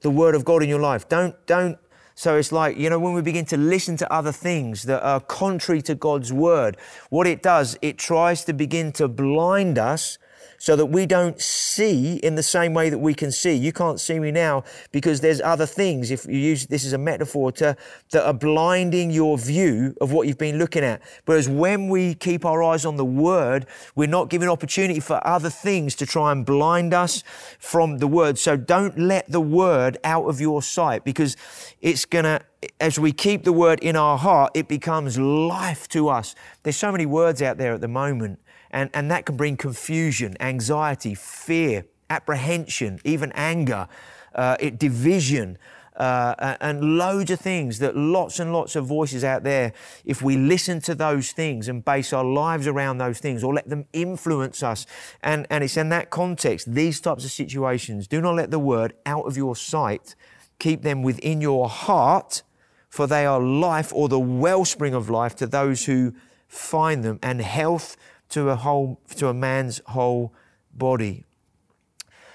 the 0.00 0.10
word 0.10 0.34
of 0.34 0.44
God 0.44 0.62
in 0.62 0.68
your 0.68 0.80
life. 0.80 1.08
Don't, 1.08 1.34
don't. 1.46 1.78
So 2.14 2.36
it's 2.36 2.50
like, 2.50 2.76
you 2.76 2.90
know, 2.90 2.98
when 2.98 3.12
we 3.12 3.22
begin 3.22 3.44
to 3.46 3.56
listen 3.56 3.96
to 3.98 4.12
other 4.12 4.32
things 4.32 4.84
that 4.84 5.02
are 5.04 5.20
contrary 5.20 5.82
to 5.82 5.94
God's 5.94 6.32
word, 6.32 6.76
what 7.10 7.26
it 7.26 7.42
does, 7.42 7.78
it 7.80 7.98
tries 7.98 8.44
to 8.46 8.52
begin 8.52 8.92
to 8.92 9.06
blind 9.06 9.78
us 9.78 10.18
so 10.56 10.74
that 10.76 10.86
we 10.86 11.06
don't 11.06 11.40
see 11.40 12.16
in 12.16 12.34
the 12.34 12.42
same 12.42 12.74
way 12.74 12.90
that 12.90 12.98
we 12.98 13.14
can 13.14 13.30
see. 13.30 13.54
You 13.54 13.72
can't 13.72 14.00
see 14.00 14.18
me 14.18 14.30
now 14.30 14.64
because 14.92 15.20
there's 15.20 15.40
other 15.40 15.66
things, 15.66 16.10
if 16.10 16.26
you 16.26 16.38
use 16.38 16.66
this 16.66 16.84
as 16.84 16.92
a 16.92 16.98
metaphor, 16.98 17.52
to, 17.52 17.76
that 18.10 18.26
are 18.26 18.32
blinding 18.32 19.10
your 19.10 19.38
view 19.38 19.96
of 20.00 20.12
what 20.12 20.26
you've 20.26 20.38
been 20.38 20.58
looking 20.58 20.82
at. 20.82 21.02
Whereas 21.26 21.48
when 21.48 21.88
we 21.88 22.14
keep 22.14 22.44
our 22.44 22.62
eyes 22.62 22.84
on 22.84 22.96
the 22.96 23.04
Word, 23.04 23.66
we're 23.94 24.08
not 24.08 24.30
giving 24.30 24.48
opportunity 24.48 25.00
for 25.00 25.24
other 25.26 25.50
things 25.50 25.94
to 25.96 26.06
try 26.06 26.32
and 26.32 26.44
blind 26.44 26.94
us 26.94 27.22
from 27.58 27.98
the 27.98 28.06
Word. 28.06 28.38
So 28.38 28.56
don't 28.56 28.98
let 28.98 29.30
the 29.30 29.40
Word 29.40 29.98
out 30.04 30.24
of 30.24 30.40
your 30.40 30.62
sight 30.62 31.04
because 31.04 31.36
it's 31.80 32.04
going 32.04 32.24
to 32.24 32.40
as 32.80 32.98
we 32.98 33.12
keep 33.12 33.44
the 33.44 33.52
word 33.52 33.78
in 33.80 33.94
our 33.94 34.18
heart, 34.18 34.50
it 34.54 34.66
becomes 34.66 35.18
life 35.18 35.88
to 35.88 36.08
us. 36.08 36.34
There's 36.62 36.76
so 36.76 36.90
many 36.90 37.06
words 37.06 37.40
out 37.40 37.56
there 37.56 37.72
at 37.72 37.80
the 37.80 37.88
moment 37.88 38.40
and, 38.70 38.90
and 38.94 39.10
that 39.10 39.26
can 39.26 39.36
bring 39.36 39.56
confusion, 39.56 40.36
anxiety, 40.40 41.14
fear, 41.14 41.84
apprehension, 42.10 43.00
even 43.04 43.32
anger, 43.32 43.88
uh, 44.34 44.56
it, 44.60 44.78
division. 44.78 45.58
uh, 45.98 46.56
and 46.60 46.96
loads 46.96 47.30
of 47.30 47.40
things 47.40 47.80
that 47.80 47.96
lots 47.96 48.38
and 48.38 48.52
lots 48.52 48.76
of 48.76 48.86
voices 48.86 49.24
out 49.24 49.42
there, 49.42 49.72
if 50.04 50.22
we 50.22 50.36
listen 50.36 50.80
to 50.80 50.94
those 50.94 51.32
things 51.32 51.68
and 51.68 51.84
base 51.84 52.12
our 52.12 52.24
lives 52.24 52.66
around 52.66 52.98
those 52.98 53.18
things 53.18 53.42
or 53.42 53.52
let 53.52 53.68
them 53.68 53.84
influence 53.92 54.62
us, 54.62 54.86
and, 55.22 55.46
and 55.50 55.64
it's 55.64 55.76
in 55.76 55.88
that 55.88 56.10
context, 56.10 56.72
these 56.72 57.00
types 57.00 57.24
of 57.24 57.32
situations, 57.32 58.06
do 58.06 58.20
not 58.20 58.36
let 58.36 58.50
the 58.50 58.60
word 58.60 58.94
out 59.04 59.24
of 59.26 59.36
your 59.36 59.56
sight, 59.56 60.14
keep 60.60 60.82
them 60.82 61.02
within 61.02 61.40
your 61.40 61.68
heart, 61.68 62.42
for 62.88 63.06
they 63.06 63.26
are 63.26 63.40
life 63.40 63.92
or 63.92 64.08
the 64.08 64.20
wellspring 64.20 64.94
of 64.94 65.10
life 65.10 65.34
to 65.36 65.46
those 65.46 65.86
who 65.86 66.14
find 66.46 67.02
them, 67.02 67.18
and 67.22 67.40
health 67.40 67.96
to 68.30 68.50
a 68.50 68.56
whole 68.56 69.00
to 69.16 69.28
a 69.28 69.34
man's 69.34 69.80
whole 69.86 70.32
body. 70.72 71.24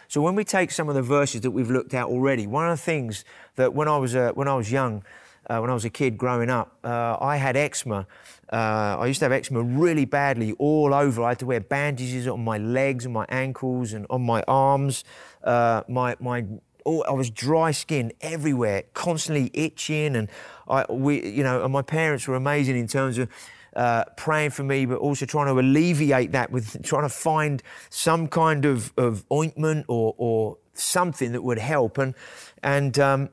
So 0.07 0.21
when 0.21 0.35
we 0.35 0.43
take 0.43 0.69
some 0.69 0.89
of 0.89 0.95
the 0.95 1.01
verses 1.01 1.41
that 1.41 1.51
we've 1.51 1.71
looked 1.71 1.93
at 1.93 2.05
already, 2.05 2.45
one 2.45 2.69
of 2.69 2.77
the 2.77 2.83
things 2.83 3.25
that 3.55 3.73
when 3.73 3.87
I 3.87 3.97
was 3.97 4.15
uh, 4.15 4.31
when 4.35 4.47
I 4.47 4.55
was 4.55 4.71
young, 4.71 5.03
uh, 5.49 5.57
when 5.57 5.69
I 5.69 5.73
was 5.73 5.85
a 5.85 5.89
kid 5.89 6.17
growing 6.17 6.49
up, 6.49 6.77
uh, 6.83 7.17
I 7.19 7.37
had 7.37 7.57
eczema. 7.57 8.05
Uh, 8.51 8.97
I 8.99 9.07
used 9.07 9.19
to 9.19 9.25
have 9.25 9.31
eczema 9.31 9.63
really 9.63 10.05
badly 10.05 10.51
all 10.53 10.93
over. 10.93 11.23
I 11.23 11.29
had 11.29 11.39
to 11.39 11.47
wear 11.47 11.59
bandages 11.59 12.27
on 12.27 12.43
my 12.43 12.57
legs 12.59 13.05
and 13.05 13.13
my 13.13 13.25
ankles 13.29 13.93
and 13.93 14.05
on 14.09 14.21
my 14.21 14.43
arms. 14.47 15.03
Uh, 15.43 15.81
my 15.87 16.15
my 16.19 16.45
I 16.85 17.11
was 17.11 17.29
dry 17.29 17.71
skin 17.71 18.11
everywhere, 18.21 18.83
constantly 18.93 19.49
itching, 19.53 20.15
and 20.15 20.29
I 20.67 20.85
we 20.91 21.25
you 21.27 21.43
know 21.43 21.63
and 21.63 21.73
my 21.73 21.81
parents 21.81 22.27
were 22.27 22.35
amazing 22.35 22.77
in 22.77 22.87
terms 22.87 23.17
of 23.17 23.29
uh, 23.75 24.05
praying 24.17 24.51
for 24.51 24.63
me, 24.63 24.85
but 24.85 24.97
also 24.97 25.25
trying 25.25 25.47
to 25.47 25.59
alleviate 25.59 26.31
that 26.31 26.51
with 26.51 26.83
trying 26.83 27.03
to 27.03 27.09
find 27.09 27.63
some 27.89 28.27
kind 28.27 28.65
of, 28.65 28.93
of 28.97 29.25
ointment 29.31 29.85
or, 29.87 30.13
or 30.17 30.57
something 30.73 31.31
that 31.31 31.41
would 31.41 31.59
help. 31.59 31.97
And, 31.97 32.13
and 32.61 32.97
um, 32.99 33.29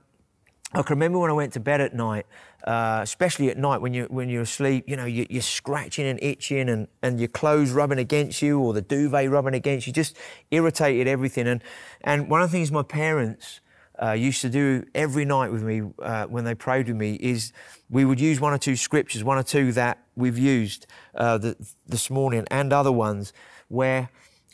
I 0.72 0.83
can 0.83 0.96
remember 0.96 1.18
when 1.18 1.31
I 1.31 1.35
went 1.35 1.53
to 1.55 1.61
bed 1.61 1.81
at 1.81 1.94
night, 1.94 2.26
uh, 2.64 3.00
especially 3.03 3.50
at 3.50 3.59
night 3.59 3.81
when 3.81 3.92
you 3.92 4.05
when 4.05 4.29
you're 4.29 4.42
asleep, 4.42 4.85
you 4.87 4.96
know, 4.96 5.05
you, 5.05 5.26
are 5.37 5.42
scratching 5.42 6.07
and 6.07 6.22
itching, 6.22 6.68
and, 6.68 6.87
and 7.03 7.18
your 7.18 7.29
clothes 7.29 7.72
rubbing 7.72 7.98
against 7.98 8.40
you, 8.40 8.61
or 8.61 8.72
the 8.72 8.83
duvet 8.83 9.29
rubbing 9.31 9.55
against 9.55 9.87
you, 9.87 9.92
just 9.92 10.16
irritated 10.50 11.09
everything. 11.09 11.48
And 11.48 11.64
and 12.03 12.31
one 12.31 12.40
of 12.40 12.50
the 12.50 12.57
things 12.57 12.70
my 12.70 12.85
parents 12.85 13.61
uh, 14.02 14.12
used 14.12 14.40
to 14.40 14.48
do 14.48 14.84
every 14.94 15.24
night 15.24 15.52
with 15.52 15.62
me 15.62 15.82
uh, 16.02 16.26
when 16.26 16.44
they 16.44 16.54
prayed 16.54 16.88
with 16.88 16.96
me 16.96 17.14
is 17.14 17.52
we 17.90 18.04
would 18.04 18.20
use 18.20 18.40
one 18.40 18.52
or 18.52 18.58
two 18.58 18.76
scriptures, 18.76 19.22
one 19.22 19.36
or 19.36 19.42
two 19.42 19.72
that 19.72 19.98
we've 20.16 20.38
used 20.38 20.86
uh, 21.14 21.36
the, 21.38 21.56
this 21.86 22.08
morning 22.08 22.46
and 22.50 22.72
other 22.72 22.92
ones 22.92 23.32
where 23.68 24.08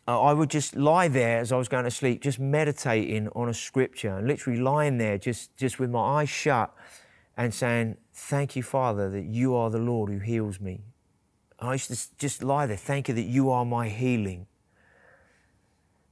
uh, 0.09 0.21
I 0.21 0.33
would 0.33 0.51
just 0.51 0.77
lie 0.77 1.09
there 1.09 1.39
as 1.39 1.53
I 1.53 1.57
was 1.57 1.69
going 1.69 1.85
to 1.85 1.91
sleep, 1.91 2.23
just 2.23 2.39
meditating 2.39 3.29
on 3.29 3.49
a 3.49 3.55
scripture 3.55 4.17
and 4.19 4.27
literally 4.27 4.61
lying 4.61 4.99
there 4.99 5.19
just, 5.19 5.57
just 5.57 5.79
with 5.79 5.91
my 5.91 6.21
eyes 6.21 6.29
shut 6.29 6.75
and 7.37 7.53
saying, 7.55 7.97
Thank 8.13 8.57
you, 8.57 8.63
Father, 8.63 9.11
that 9.11 9.25
you 9.27 9.55
are 9.55 9.71
the 9.71 9.79
Lord 9.79 10.11
who 10.11 10.19
heals 10.19 10.59
me. 10.59 10.81
I 11.61 11.73
used 11.73 11.91
to 11.91 12.17
just 12.19 12.43
lie 12.43 12.67
there, 12.67 12.77
thank 12.77 13.09
you 13.09 13.15
that 13.15 13.23
you 13.23 13.51
are 13.51 13.65
my 13.65 13.89
healing. 13.89 14.47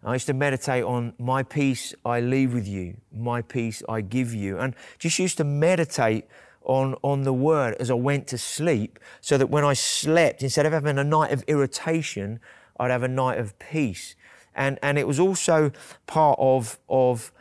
I 0.05 0.13
used 0.13 0.27
to 0.27 0.35
meditate 0.35 0.85
on 0.85 1.15
my 1.19 1.43
peace 1.43 1.95
I 2.05 2.21
leave 2.21 2.53
with 2.53 2.69
you, 2.69 2.99
my 3.13 3.41
peace 3.41 3.83
I 3.89 4.03
give 4.03 4.35
you, 4.35 4.59
and 4.59 4.75
just 4.99 5.19
used 5.19 5.39
to 5.39 5.45
meditate 5.45 6.27
on, 6.63 6.95
on 7.03 7.23
the 7.23 7.33
word 7.33 7.75
as 7.79 7.91
I 7.91 7.95
went 7.95 8.27
to 8.29 8.39
sleep 8.39 8.99
so 9.21 9.39
that 9.39 9.49
when 9.49 9.65
I 9.65 9.73
slept, 9.73 10.43
instead 10.43 10.67
of 10.67 10.73
having 10.73 10.99
a 10.99 11.05
night 11.05 11.33
of 11.33 11.43
irritation, 11.47 12.41
I'd 12.79 12.91
have 12.91 13.03
a 13.03 13.09
night 13.09 13.39
of 13.39 13.59
peace. 13.59 14.15
And, 14.55 14.79
and 14.83 14.99
it 14.99 15.07
was 15.07 15.19
also 15.19 15.73
part 16.07 16.39
of, 16.39 16.79
of 16.89 17.33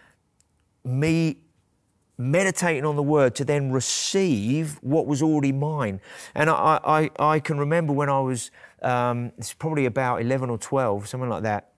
me 0.84 1.38
meditating 2.17 2.86
on 2.86 2.95
the 2.95 3.04
word 3.04 3.36
to 3.36 3.45
then 3.45 3.71
receive 3.71 4.78
what 4.82 5.06
was 5.06 5.21
already 5.21 5.52
mine. 5.52 5.99
And 6.36 6.49
I, 6.49 6.80
I, 6.84 7.12
I 7.19 7.39
can 7.39 7.58
remember 7.58 7.91
when 7.93 8.10
I 8.10 8.19
was, 8.19 8.52
um, 8.82 9.32
it's 9.38 9.54
probably 9.54 9.86
about 9.86 10.21
11 10.21 10.49
or 10.49 10.58
12, 10.58 11.08
something 11.08 11.30
like 11.30 11.43
that. 11.43 11.73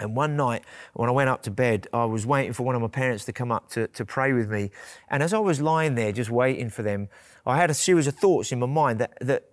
And 0.00 0.16
one 0.16 0.36
night, 0.36 0.64
when 0.94 1.08
I 1.08 1.12
went 1.12 1.28
up 1.28 1.42
to 1.42 1.50
bed, 1.50 1.86
I 1.92 2.04
was 2.06 2.26
waiting 2.26 2.52
for 2.52 2.62
one 2.64 2.74
of 2.74 2.82
my 2.82 2.88
parents 2.88 3.24
to 3.26 3.32
come 3.32 3.52
up 3.52 3.68
to, 3.70 3.86
to 3.88 4.04
pray 4.04 4.32
with 4.32 4.50
me. 4.50 4.70
And 5.08 5.22
as 5.22 5.32
I 5.32 5.38
was 5.38 5.60
lying 5.60 5.94
there, 5.94 6.12
just 6.12 6.30
waiting 6.30 6.70
for 6.70 6.82
them, 6.82 7.08
I 7.46 7.56
had 7.56 7.70
a 7.70 7.74
series 7.74 8.06
of 8.06 8.14
thoughts 8.14 8.52
in 8.52 8.58
my 8.58 8.66
mind 8.66 8.98
that, 9.00 9.18
that 9.20 9.50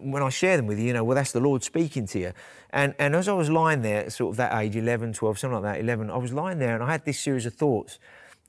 when 0.00 0.22
I 0.22 0.30
share 0.30 0.56
them 0.56 0.66
with 0.66 0.78
you, 0.78 0.86
you 0.86 0.92
know, 0.92 1.04
well, 1.04 1.14
that's 1.14 1.32
the 1.32 1.40
Lord 1.40 1.62
speaking 1.62 2.06
to 2.08 2.18
you. 2.18 2.32
And, 2.70 2.94
and 2.98 3.14
as 3.14 3.28
I 3.28 3.34
was 3.34 3.50
lying 3.50 3.82
there, 3.82 4.08
sort 4.10 4.32
of 4.32 4.36
that 4.38 4.58
age, 4.58 4.74
11, 4.74 5.12
12, 5.12 5.38
something 5.38 5.62
like 5.62 5.74
that, 5.74 5.80
11, 5.80 6.10
I 6.10 6.16
was 6.16 6.32
lying 6.32 6.58
there 6.58 6.74
and 6.74 6.82
I 6.82 6.90
had 6.90 7.04
this 7.04 7.20
series 7.20 7.46
of 7.46 7.54
thoughts. 7.54 7.98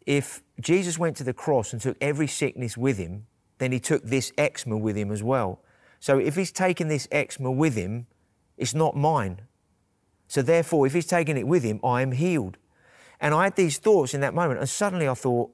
If 0.05 0.41
Jesus 0.59 0.97
went 0.97 1.17
to 1.17 1.23
the 1.23 1.33
cross 1.33 1.73
and 1.73 1.81
took 1.81 1.97
every 1.99 2.27
sickness 2.27 2.77
with 2.77 2.97
him, 2.97 3.25
then 3.57 3.71
he 3.71 3.79
took 3.79 4.03
this 4.03 4.31
eczema 4.37 4.77
with 4.77 4.95
him 4.95 5.11
as 5.11 5.23
well. 5.23 5.61
So 5.99 6.17
if 6.17 6.35
he's 6.35 6.51
taken 6.51 6.87
this 6.87 7.07
eczema 7.11 7.51
with 7.51 7.75
him, 7.75 8.07
it's 8.57 8.73
not 8.73 8.95
mine. 8.95 9.41
So 10.27 10.41
therefore, 10.41 10.87
if 10.87 10.93
he's 10.93 11.05
taking 11.05 11.37
it 11.37 11.47
with 11.47 11.63
him, 11.63 11.79
I 11.83 12.01
am 12.01 12.11
healed. 12.11 12.57
And 13.19 13.33
I 13.33 13.45
had 13.45 13.55
these 13.55 13.77
thoughts 13.77 14.13
in 14.13 14.21
that 14.21 14.33
moment, 14.33 14.59
and 14.59 14.69
suddenly 14.69 15.07
I 15.07 15.13
thought, 15.13 15.51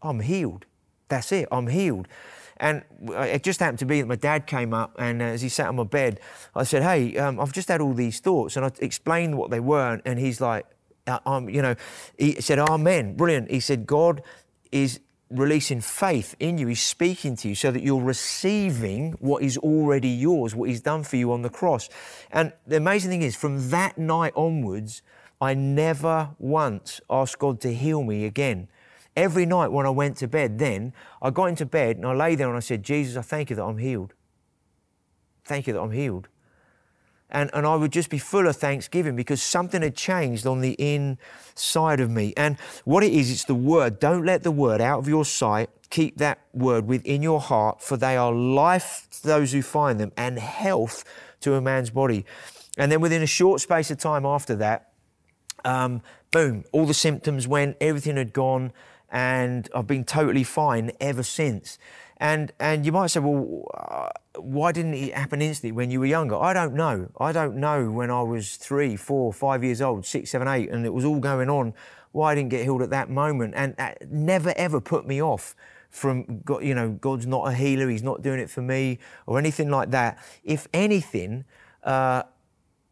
I'm 0.00 0.20
healed. 0.20 0.66
That's 1.08 1.30
it, 1.32 1.48
I'm 1.52 1.66
healed. 1.66 2.08
And 2.56 2.82
it 3.08 3.42
just 3.42 3.60
happened 3.60 3.80
to 3.80 3.86
be 3.86 4.00
that 4.00 4.06
my 4.06 4.16
dad 4.16 4.46
came 4.46 4.72
up, 4.72 4.94
and 4.98 5.20
as 5.20 5.42
he 5.42 5.48
sat 5.48 5.66
on 5.66 5.76
my 5.76 5.84
bed, 5.84 6.20
I 6.54 6.62
said, 6.62 6.82
Hey, 6.82 7.16
um, 7.16 7.40
I've 7.40 7.52
just 7.52 7.68
had 7.68 7.80
all 7.80 7.92
these 7.92 8.20
thoughts. 8.20 8.56
And 8.56 8.64
I 8.64 8.70
explained 8.78 9.36
what 9.36 9.50
they 9.50 9.60
were, 9.60 10.00
and 10.04 10.18
he's 10.18 10.40
like, 10.40 10.66
uh, 11.06 11.18
um, 11.26 11.48
you 11.48 11.60
know, 11.60 11.74
he 12.16 12.40
said, 12.40 12.58
Amen, 12.58 13.14
brilliant. 13.14 13.50
He 13.50 13.60
said, 13.60 13.86
God 13.86 14.22
is 14.70 15.00
releasing 15.32 15.80
faith 15.80 16.34
in 16.38 16.58
you. 16.58 16.66
He's 16.66 16.82
speaking 16.82 17.36
to 17.36 17.48
you 17.48 17.54
so 17.54 17.70
that 17.70 17.82
you're 17.82 18.02
receiving 18.02 19.12
what 19.20 19.42
is 19.42 19.56
already 19.58 20.08
yours, 20.08 20.54
what 20.54 20.68
He's 20.68 20.80
done 20.80 21.02
for 21.02 21.16
you 21.16 21.32
on 21.32 21.42
the 21.42 21.50
cross. 21.50 21.88
And 22.30 22.52
the 22.66 22.76
amazing 22.76 23.10
thing 23.10 23.22
is, 23.22 23.36
from 23.36 23.70
that 23.70 23.98
night 23.98 24.32
onwards, 24.36 25.02
I 25.40 25.54
never 25.54 26.30
once 26.38 27.00
asked 27.10 27.38
God 27.38 27.60
to 27.62 27.74
heal 27.74 28.02
me 28.02 28.24
again. 28.24 28.68
Every 29.16 29.44
night 29.44 29.72
when 29.72 29.84
I 29.84 29.90
went 29.90 30.16
to 30.18 30.28
bed, 30.28 30.58
then 30.58 30.92
I 31.20 31.30
got 31.30 31.46
into 31.46 31.66
bed 31.66 31.96
and 31.96 32.06
I 32.06 32.14
lay 32.14 32.34
there 32.34 32.48
and 32.48 32.56
I 32.56 32.60
said, 32.60 32.82
Jesus, 32.82 33.16
I 33.16 33.22
thank 33.22 33.50
you 33.50 33.56
that 33.56 33.64
I'm 33.64 33.78
healed. 33.78 34.14
Thank 35.44 35.66
you 35.66 35.72
that 35.74 35.80
I'm 35.80 35.90
healed 35.90 36.28
and, 37.32 37.50
and 37.54 37.66
I 37.66 37.74
would 37.74 37.92
just 37.92 38.10
be 38.10 38.18
full 38.18 38.46
of 38.46 38.56
thanksgiving 38.56 39.16
because 39.16 39.42
something 39.42 39.82
had 39.82 39.96
changed 39.96 40.46
on 40.46 40.60
the 40.60 40.72
inside 40.72 41.98
of 41.98 42.10
me. 42.10 42.34
And 42.36 42.60
what 42.84 43.02
it 43.02 43.12
is, 43.12 43.30
it's 43.30 43.44
the 43.44 43.54
word. 43.54 43.98
Don't 43.98 44.24
let 44.24 44.42
the 44.42 44.50
word 44.50 44.80
out 44.80 44.98
of 44.98 45.08
your 45.08 45.24
sight. 45.24 45.70
Keep 45.88 46.18
that 46.18 46.40
word 46.52 46.86
within 46.86 47.22
your 47.22 47.40
heart, 47.40 47.82
for 47.82 47.96
they 47.96 48.16
are 48.16 48.32
life 48.32 49.08
to 49.10 49.26
those 49.26 49.52
who 49.52 49.62
find 49.62 49.98
them 49.98 50.12
and 50.16 50.38
health 50.38 51.04
to 51.40 51.54
a 51.54 51.60
man's 51.60 51.90
body. 51.90 52.24
And 52.76 52.92
then 52.92 53.00
within 53.00 53.22
a 53.22 53.26
short 53.26 53.60
space 53.62 53.90
of 53.90 53.98
time 53.98 54.26
after 54.26 54.54
that, 54.56 54.92
um, 55.64 56.02
boom, 56.30 56.64
all 56.72 56.84
the 56.86 56.94
symptoms 56.94 57.48
went, 57.48 57.76
everything 57.80 58.16
had 58.16 58.32
gone, 58.32 58.72
and 59.10 59.68
I've 59.74 59.86
been 59.86 60.04
totally 60.04 60.44
fine 60.44 60.92
ever 61.00 61.22
since. 61.22 61.78
And, 62.18 62.52
and 62.60 62.86
you 62.86 62.92
might 62.92 63.08
say, 63.08 63.20
well, 63.20 63.64
uh, 63.74 64.08
why 64.38 64.72
didn't 64.72 64.94
it 64.94 65.14
happen 65.14 65.42
instantly 65.42 65.72
when 65.72 65.90
you 65.90 66.00
were 66.00 66.06
younger? 66.06 66.36
I 66.36 66.52
don't 66.52 66.74
know. 66.74 67.08
I 67.18 67.32
don't 67.32 67.56
know 67.56 67.90
when 67.90 68.10
I 68.10 68.22
was 68.22 68.56
three, 68.56 68.96
four, 68.96 69.32
five 69.32 69.64
years 69.64 69.82
old, 69.82 70.06
six, 70.06 70.30
seven, 70.30 70.48
eight, 70.48 70.70
and 70.70 70.86
it 70.86 70.92
was 70.92 71.04
all 71.04 71.20
going 71.20 71.50
on, 71.50 71.74
why 72.12 72.32
I 72.32 72.34
didn't 72.34 72.50
get 72.50 72.62
healed 72.62 72.82
at 72.82 72.90
that 72.90 73.10
moment. 73.10 73.54
And 73.56 73.76
that 73.76 74.10
never, 74.10 74.54
ever 74.56 74.80
put 74.80 75.06
me 75.06 75.22
off 75.22 75.54
from, 75.90 76.40
God, 76.44 76.64
you 76.64 76.74
know, 76.74 76.90
God's 76.90 77.26
not 77.26 77.48
a 77.48 77.52
healer, 77.52 77.88
He's 77.88 78.02
not 78.02 78.22
doing 78.22 78.40
it 78.40 78.48
for 78.48 78.62
me, 78.62 78.98
or 79.26 79.38
anything 79.38 79.68
like 79.68 79.90
that. 79.90 80.18
If 80.42 80.66
anything, 80.72 81.44
uh, 81.84 82.22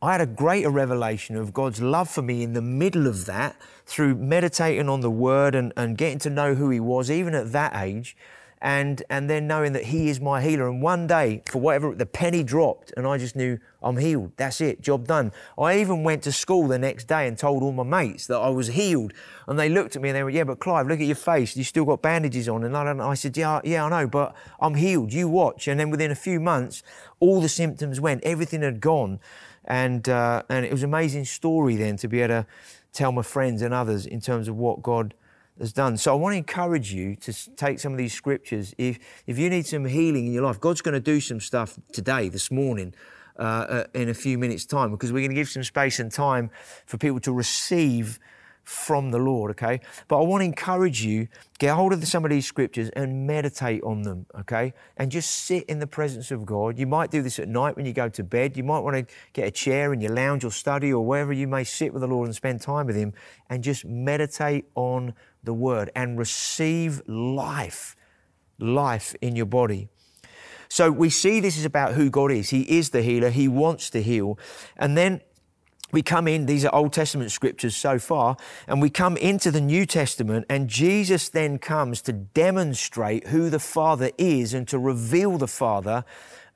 I 0.03 0.13
had 0.13 0.21
a 0.21 0.27
greater 0.27 0.71
revelation 0.71 1.37
of 1.37 1.53
God's 1.53 1.81
love 1.81 2.11
for 2.11 2.23
me 2.23 2.43
in 2.43 2.53
the 2.53 2.63
middle 2.63 3.07
of 3.07 3.27
that 3.27 3.57
through 3.87 4.17
meditating 4.17 4.89
on 4.89 5.01
the 5.01 5.11
Word 5.11 5.55
and, 5.55 5.73
and 5.77 5.97
getting 5.97 6.19
to 6.21 6.31
know 6.31 6.55
who 6.55 6.69
He 6.71 6.81
was, 6.81 7.11
even 7.11 7.35
at 7.35 7.53
that 7.53 7.75
age 7.77 8.17
and 8.63 9.03
and 9.09 9.31
then 9.31 9.47
knowing 9.47 9.73
that 9.73 9.85
He 9.85 10.09
is 10.09 10.21
my 10.21 10.43
healer. 10.43 10.69
And 10.69 10.83
one 10.83 11.07
day, 11.07 11.43
for 11.47 11.59
whatever, 11.61 11.95
the 11.95 12.07
penny 12.07 12.43
dropped, 12.43 12.93
and 12.97 13.07
I 13.07 13.17
just 13.17 13.35
knew 13.35 13.59
I'm 13.83 13.97
healed. 13.97 14.33
That's 14.37 14.61
it, 14.61 14.81
job 14.83 15.07
done. 15.07 15.33
I 15.59 15.79
even 15.79 16.03
went 16.03 16.23
to 16.25 16.33
school 16.33 16.69
the 16.69 16.79
next 16.79 17.05
day 17.05 17.27
and 17.27 17.39
told 17.39 17.63
all 17.63 17.73
my 17.73 17.83
mates 17.83 18.27
that 18.27 18.37
I 18.37 18.51
was 18.51 18.69
healed, 18.69 19.13
and 19.47 19.59
they 19.59 19.69
looked 19.69 19.97
at 19.97 20.03
me 20.03 20.11
and 20.11 20.17
they 20.17 20.23
went, 20.23 20.37
"Yeah, 20.37 20.45
but 20.45 20.59
Clive, 20.59 20.87
look 20.87 21.01
at 21.01 21.07
your 21.07 21.17
face. 21.17 21.57
You 21.57 21.65
still 21.65 21.85
got 21.85 22.03
bandages 22.03 22.49
on." 22.49 22.65
And 22.65 22.77
I, 22.77 23.09
I 23.09 23.15
said, 23.15 23.37
"Yeah, 23.37 23.61
yeah, 23.65 23.85
I 23.85 23.89
know, 23.89 24.07
but 24.07 24.35
I'm 24.61 24.75
healed. 24.75 25.13
You 25.13 25.29
watch." 25.29 25.67
And 25.69 25.81
then 25.81 25.91
within 25.91 26.11
a 26.11 26.17
few 26.17 26.41
months, 26.41 26.83
all 27.19 27.41
the 27.41 27.49
symptoms 27.49 28.01
went. 28.01 28.23
Everything 28.25 28.63
had 28.63 28.81
gone, 28.81 29.21
and 29.65 30.09
uh, 30.09 30.43
and 30.49 30.67
it 30.67 30.73
was 30.73 30.83
an 30.83 30.91
amazing 30.91 31.25
story 31.25 31.77
then 31.77 31.97
to 31.99 32.09
be 32.09 32.21
able 32.21 32.43
to 32.43 32.47
tell 32.93 33.13
my 33.13 33.23
friends 33.23 33.63
and 33.63 33.73
others 33.73 34.05
in 34.05 34.21
terms 34.21 34.49
of 34.49 34.57
what 34.57 34.83
God 34.83 35.15
has 35.61 35.73
done. 35.73 35.97
So 35.97 36.13
I 36.13 36.17
want 36.17 36.33
to 36.33 36.39
encourage 36.39 36.93
you 36.93 37.15
to 37.17 37.33
take 37.55 37.79
some 37.79 37.93
of 37.93 37.99
these 37.99 38.15
scriptures. 38.15 38.75
If, 38.79 38.99
if 39.27 39.39
you 39.39 39.51
need 39.51 39.67
some 39.67 39.85
healing 39.85 40.27
in 40.27 40.33
your 40.33 40.43
life, 40.43 40.59
God's 40.59 40.81
going 40.81 40.95
to 40.95 41.01
do 41.01 41.21
some 41.21 41.41
stuff 41.41 41.79
today, 41.93 42.29
this 42.29 42.51
morning, 42.51 42.95
uh, 43.39 43.43
uh, 43.43 43.85
in 43.95 44.09
a 44.09 44.15
few 44.15 44.39
minutes' 44.39 44.67
time, 44.67 44.91
because 44.91 45.13
we're 45.13 45.21
going 45.21 45.31
to 45.31 45.35
give 45.35 45.49
some 45.49 45.65
space 45.65 46.01
and 46.01 46.11
time 46.11 46.51
for 46.87 46.99
people 46.99 47.21
to 47.21 47.33
receive 47.33 48.19
from 48.65 49.11
the 49.11 49.19
Lord, 49.19 49.51
okay? 49.53 49.81
But 50.07 50.21
I 50.21 50.25
want 50.25 50.43
to 50.43 50.45
encourage 50.45 51.03
you, 51.03 51.29
get 51.59 51.75
hold 51.75 51.93
of 51.93 52.07
some 52.07 52.25
of 52.25 52.31
these 52.31 52.47
scriptures 52.47 52.89
and 52.91 53.27
meditate 53.27 53.83
on 53.83 54.03
them, 54.03 54.27
okay? 54.39 54.75
And 54.97 55.11
just 55.11 55.31
sit 55.31 55.65
in 55.65 55.81
the 55.81 55.87
presence 55.87 56.31
of 56.31 56.47
God. 56.47 56.79
You 56.79 56.87
might 56.87 57.11
do 57.11 57.21
this 57.21 57.39
at 57.39 57.49
night 57.49 57.77
when 57.77 57.85
you 57.85 57.93
go 57.93 58.09
to 58.09 58.23
bed. 58.23 58.57
You 58.57 58.63
might 58.63 58.81
want 58.81 58.97
to 58.97 59.15
get 59.33 59.49
a 59.49 59.51
chair 59.51 59.93
in 59.93 60.01
your 60.01 60.13
lounge 60.13 60.45
or 60.45 60.53
study 60.53 60.93
or 60.93 61.05
wherever 61.05 61.33
you 61.33 61.49
may 61.49 61.65
sit 61.65 61.93
with 61.93 62.03
the 62.03 62.07
Lord 62.07 62.27
and 62.29 62.35
spend 62.35 62.61
time 62.61 62.87
with 62.87 62.97
Him 62.97 63.13
and 63.49 63.65
just 63.65 63.85
meditate 63.85 64.67
on 64.75 65.15
the 65.43 65.55
Word 65.55 65.91
and 65.95 66.19
receive 66.19 67.03
life, 67.07 67.97
life 68.59 69.15
in 69.21 69.37
your 69.37 69.47
body. 69.47 69.89
So 70.69 70.91
we 70.91 71.11
see 71.11 71.41
this 71.41 71.59
is 71.59 71.65
about 71.65 71.95
who 71.95 72.11
God 72.11 72.31
is. 72.31 72.51
He 72.51 72.63
is 72.79 72.91
the 72.91 73.03
healer, 73.03 73.31
He 73.31 73.49
wants 73.49 73.91
to 73.91 74.03
heal. 74.03 74.39
And 74.77 74.97
then 74.97 75.21
we 75.93 76.03
come 76.03 76.29
in, 76.29 76.47
these 76.47 76.65
are 76.65 76.75
Old 76.75 76.93
Testament 76.93 77.33
scriptures 77.33 77.75
so 77.75 77.99
far, 77.99 78.37
and 78.69 78.81
we 78.81 78.91
come 78.91 79.17
into 79.17 79.51
the 79.51 79.61
New 79.61 79.87
Testament, 79.87 80.47
and 80.49 80.69
Jesus 80.69 81.29
then 81.29 81.59
comes 81.59 82.01
to 82.03 82.13
demonstrate 82.13 83.29
who 83.29 83.51
the 83.51 83.59
Father 83.59 84.11
is 84.17 84.55
and 84.55 84.69
to 84.69 84.79
reveal 84.79 85.37
the 85.37 85.49
Father 85.49 86.05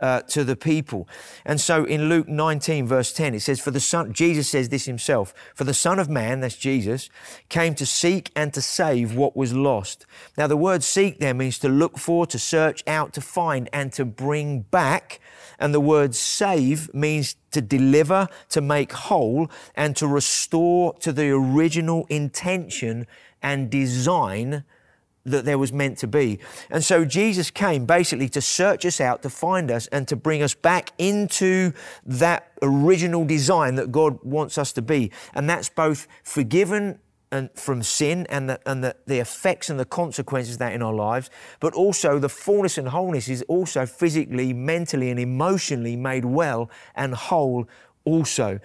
uh, 0.01 0.21
to 0.23 0.45
the 0.45 0.57
people. 0.57 1.09
And 1.45 1.61
so 1.61 1.85
in 1.85 2.09
Luke 2.09 2.29
19, 2.29 2.87
verse 2.87 3.13
10, 3.13 3.35
it 3.35 3.41
says, 3.41 3.61
For 3.61 3.71
the 3.71 3.81
Son, 3.81 4.13
Jesus 4.13 4.49
says 4.49 4.69
this 4.69 4.85
himself, 4.87 5.35
For 5.55 5.65
the 5.65 5.75
Son 5.75 5.99
of 5.99 6.09
Man, 6.09 6.41
that's 6.41 6.57
Jesus, 6.57 7.09
came 7.49 7.75
to 7.77 7.87
seek 7.87 8.31
and 8.35 8.53
to 8.55 8.63
save 8.63 9.15
what 9.15 9.37
was 9.37 9.55
lost. 9.55 10.07
Now, 10.37 10.47
the 10.47 10.57
word 10.57 10.83
seek 10.83 11.19
there 11.19 11.35
means 11.35 11.59
to 11.61 11.69
look 11.69 11.99
for, 11.99 12.27
to 12.27 12.39
search 12.39 12.83
out, 12.87 13.13
to 13.15 13.21
find, 13.21 13.69
and 13.73 13.93
to 13.95 14.05
bring 14.05 14.61
back. 14.61 15.21
And 15.59 15.73
the 15.73 15.81
word 15.81 16.15
save 16.15 16.93
means 16.93 17.37
to 17.53 17.61
deliver, 17.61 18.29
to 18.51 18.61
make 18.61 18.93
whole, 18.93 19.51
and 19.75 19.97
to 19.97 20.07
restore 20.07 20.95
to 20.95 21.13
the 21.13 21.31
original 21.31 22.07
intention 22.09 23.07
and 23.43 23.71
design 23.71 24.65
that 25.25 25.45
there 25.45 25.59
was 25.59 25.73
meant 25.73 25.99
to 25.99 26.07
be. 26.07 26.39
And 26.71 26.85
so 26.85 27.05
Jesus 27.05 27.51
came 27.51 27.87
basically 27.87 28.29
to 28.31 28.41
search 28.41 28.85
us 28.85 29.01
out, 29.01 29.23
to 29.23 29.31
find 29.31 29.71
us, 29.71 29.87
and 29.89 30.07
to 30.09 30.17
bring 30.17 30.43
us 30.43 30.55
back 30.55 30.93
into 30.99 31.73
that 32.05 32.53
original 32.63 33.25
design 33.25 33.75
that 33.77 33.91
God 33.91 34.19
wants 34.23 34.59
us 34.59 34.73
to 34.73 34.83
be. 34.83 35.11
And 35.35 35.49
that's 35.49 35.69
both 35.69 36.07
forgiven 36.23 36.99
and 37.33 37.51
from 37.55 37.83
sin 37.83 38.27
and, 38.31 38.49
the, 38.49 38.61
and 38.65 38.85
the, 38.85 38.95
the 39.07 39.19
effects 39.19 39.69
and 39.69 39.81
the 39.81 39.85
consequences 39.85 40.59
that 40.59 40.73
in 40.73 40.83
our 40.83 40.95
lives, 40.95 41.31
but 41.59 41.75
also 41.75 42.19
the 42.19 42.29
fullness 42.29 42.79
and 42.79 42.89
wholeness 42.89 43.29
is 43.29 43.43
also 43.49 43.87
physically, 43.87 44.53
mentally, 44.53 45.11
and 45.11 45.19
emotionally 45.19 45.97
made 45.97 46.25
well 46.25 46.71
and 46.95 47.15
whole 47.15 47.67
also. 48.05 48.61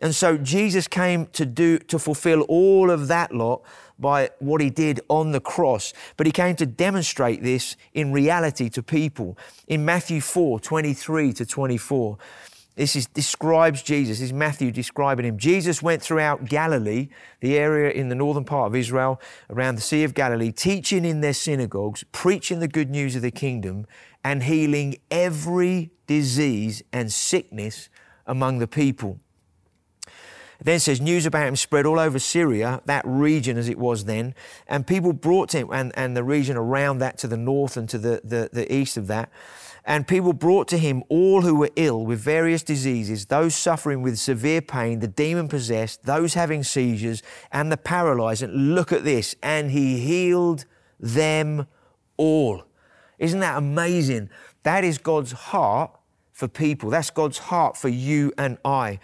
And 0.00 0.14
so 0.14 0.36
Jesus 0.38 0.88
came 0.88 1.26
to 1.28 1.44
do 1.44 1.78
to 1.78 1.98
fulfill 1.98 2.42
all 2.42 2.90
of 2.90 3.08
that 3.08 3.34
lot 3.34 3.62
by 3.98 4.30
what 4.38 4.60
he 4.60 4.70
did 4.70 5.00
on 5.08 5.32
the 5.32 5.40
cross, 5.40 5.92
but 6.16 6.26
he 6.26 6.32
came 6.32 6.56
to 6.56 6.66
demonstrate 6.66 7.42
this 7.42 7.76
in 7.92 8.12
reality 8.12 8.68
to 8.70 8.82
people. 8.82 9.38
In 9.68 9.84
Matthew 9.84 10.20
4 10.20 10.60
23 10.60 11.32
to 11.34 11.46
24, 11.46 12.18
this 12.76 12.96
is, 12.96 13.06
describes 13.06 13.82
Jesus. 13.82 14.18
This 14.18 14.26
is 14.26 14.32
Matthew 14.32 14.72
describing 14.72 15.26
him. 15.26 15.38
Jesus 15.38 15.80
went 15.80 16.02
throughout 16.02 16.44
Galilee, 16.44 17.08
the 17.40 17.56
area 17.56 17.92
in 17.92 18.08
the 18.08 18.16
northern 18.16 18.44
part 18.44 18.66
of 18.66 18.74
Israel, 18.74 19.20
around 19.48 19.76
the 19.76 19.80
Sea 19.80 20.02
of 20.02 20.12
Galilee, 20.12 20.50
teaching 20.50 21.04
in 21.04 21.20
their 21.20 21.34
synagogues, 21.34 22.04
preaching 22.10 22.58
the 22.58 22.68
good 22.68 22.90
news 22.90 23.14
of 23.14 23.22
the 23.22 23.30
kingdom, 23.30 23.86
and 24.24 24.42
healing 24.42 24.96
every 25.10 25.92
disease 26.06 26.82
and 26.92 27.12
sickness 27.12 27.88
among 28.26 28.58
the 28.58 28.66
people. 28.66 29.20
Then 30.64 30.80
says 30.80 31.00
news 31.00 31.26
about 31.26 31.46
him 31.46 31.56
spread 31.56 31.84
all 31.84 31.98
over 31.98 32.18
Syria, 32.18 32.80
that 32.86 33.04
region 33.06 33.58
as 33.58 33.68
it 33.68 33.78
was 33.78 34.06
then, 34.06 34.34
and 34.66 34.86
people 34.86 35.12
brought 35.12 35.50
to 35.50 35.58
him, 35.58 35.68
and, 35.70 35.92
and 35.94 36.16
the 36.16 36.24
region 36.24 36.56
around 36.56 36.98
that 36.98 37.18
to 37.18 37.28
the 37.28 37.36
north 37.36 37.76
and 37.76 37.88
to 37.90 37.98
the, 37.98 38.22
the, 38.24 38.48
the 38.50 38.74
east 38.74 38.96
of 38.96 39.06
that. 39.08 39.30
And 39.84 40.08
people 40.08 40.32
brought 40.32 40.66
to 40.68 40.78
him 40.78 41.04
all 41.10 41.42
who 41.42 41.54
were 41.56 41.68
ill 41.76 42.06
with 42.06 42.18
various 42.18 42.62
diseases, 42.62 43.26
those 43.26 43.54
suffering 43.54 44.00
with 44.00 44.18
severe 44.18 44.62
pain, 44.62 45.00
the 45.00 45.06
demon 45.06 45.48
possessed, 45.48 46.04
those 46.04 46.32
having 46.32 46.62
seizures, 46.64 47.22
and 47.52 47.70
the 47.70 47.76
paralyzed. 47.76 48.42
And 48.42 48.74
look 48.74 48.90
at 48.90 49.04
this, 49.04 49.36
and 49.42 49.70
he 49.70 49.98
healed 50.00 50.64
them 50.98 51.66
all. 52.16 52.64
Isn't 53.18 53.40
that 53.40 53.58
amazing? 53.58 54.30
That 54.62 54.84
is 54.84 54.96
God's 54.96 55.32
heart 55.32 55.90
for 56.34 56.48
people. 56.48 56.90
That's 56.90 57.10
God's 57.10 57.38
heart 57.38 57.76
for 57.76 57.88
you 57.88 58.32
and 58.36 58.58
I. 58.64 58.98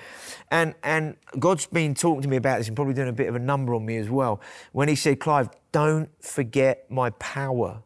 And, 0.50 0.74
and 0.82 1.16
God's 1.38 1.64
been 1.66 1.94
talking 1.94 2.22
to 2.22 2.28
me 2.28 2.36
about 2.36 2.58
this 2.58 2.66
and 2.66 2.74
probably 2.74 2.92
doing 2.92 3.08
a 3.08 3.12
bit 3.12 3.28
of 3.28 3.36
a 3.36 3.38
number 3.38 3.72
on 3.74 3.86
me 3.86 3.96
as 3.96 4.10
well 4.10 4.40
when 4.72 4.88
He 4.88 4.96
said, 4.96 5.20
Clive, 5.20 5.48
don't 5.70 6.10
forget 6.22 6.90
my 6.90 7.10
power. 7.10 7.82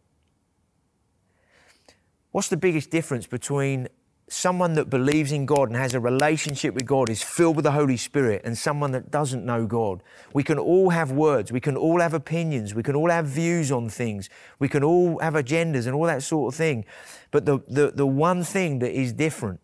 What's 2.33 2.49
the 2.49 2.57
biggest 2.57 2.91
difference 2.91 3.27
between 3.27 3.89
someone 4.29 4.75
that 4.75 4.89
believes 4.89 5.33
in 5.33 5.45
God 5.47 5.69
and 5.69 5.77
has 5.77 5.95
a 5.95 6.01
relationship 6.01 6.75
with 6.75 6.87
God 6.87 7.11
is 7.11 7.23
filled 7.23 7.57
with 7.57 7.65
the 7.65 7.73
Holy 7.73 7.97
Spirit 7.97 8.43
and 8.45 8.57
someone 8.57 8.93
that 8.93 9.11
doesn't 9.11 9.45
know 9.45 9.67
God. 9.67 10.03
We 10.33 10.43
can 10.43 10.59
all 10.59 10.91
have 10.91 11.13
words, 11.13 11.53
we 11.53 11.61
can 11.61 11.77
all 11.77 12.01
have 12.01 12.15
opinions, 12.15 12.75
we 12.75 12.83
can 12.83 12.97
all 12.97 13.11
have 13.11 13.27
views 13.27 13.71
on 13.71 13.89
things, 13.89 14.31
we 14.59 14.69
can 14.69 14.83
all 14.83 15.19
have 15.19 15.35
agendas 15.35 15.87
and 15.87 15.95
all 15.95 16.07
that 16.07 16.23
sort 16.23 16.55
of 16.55 16.57
thing. 16.57 16.85
But 17.31 17.45
the, 17.45 17.61
the, 17.69 17.93
the 17.95 18.07
one 18.07 18.45
thing 18.45 18.79
that 18.79 18.99
is 18.99 19.13
different 19.13 19.61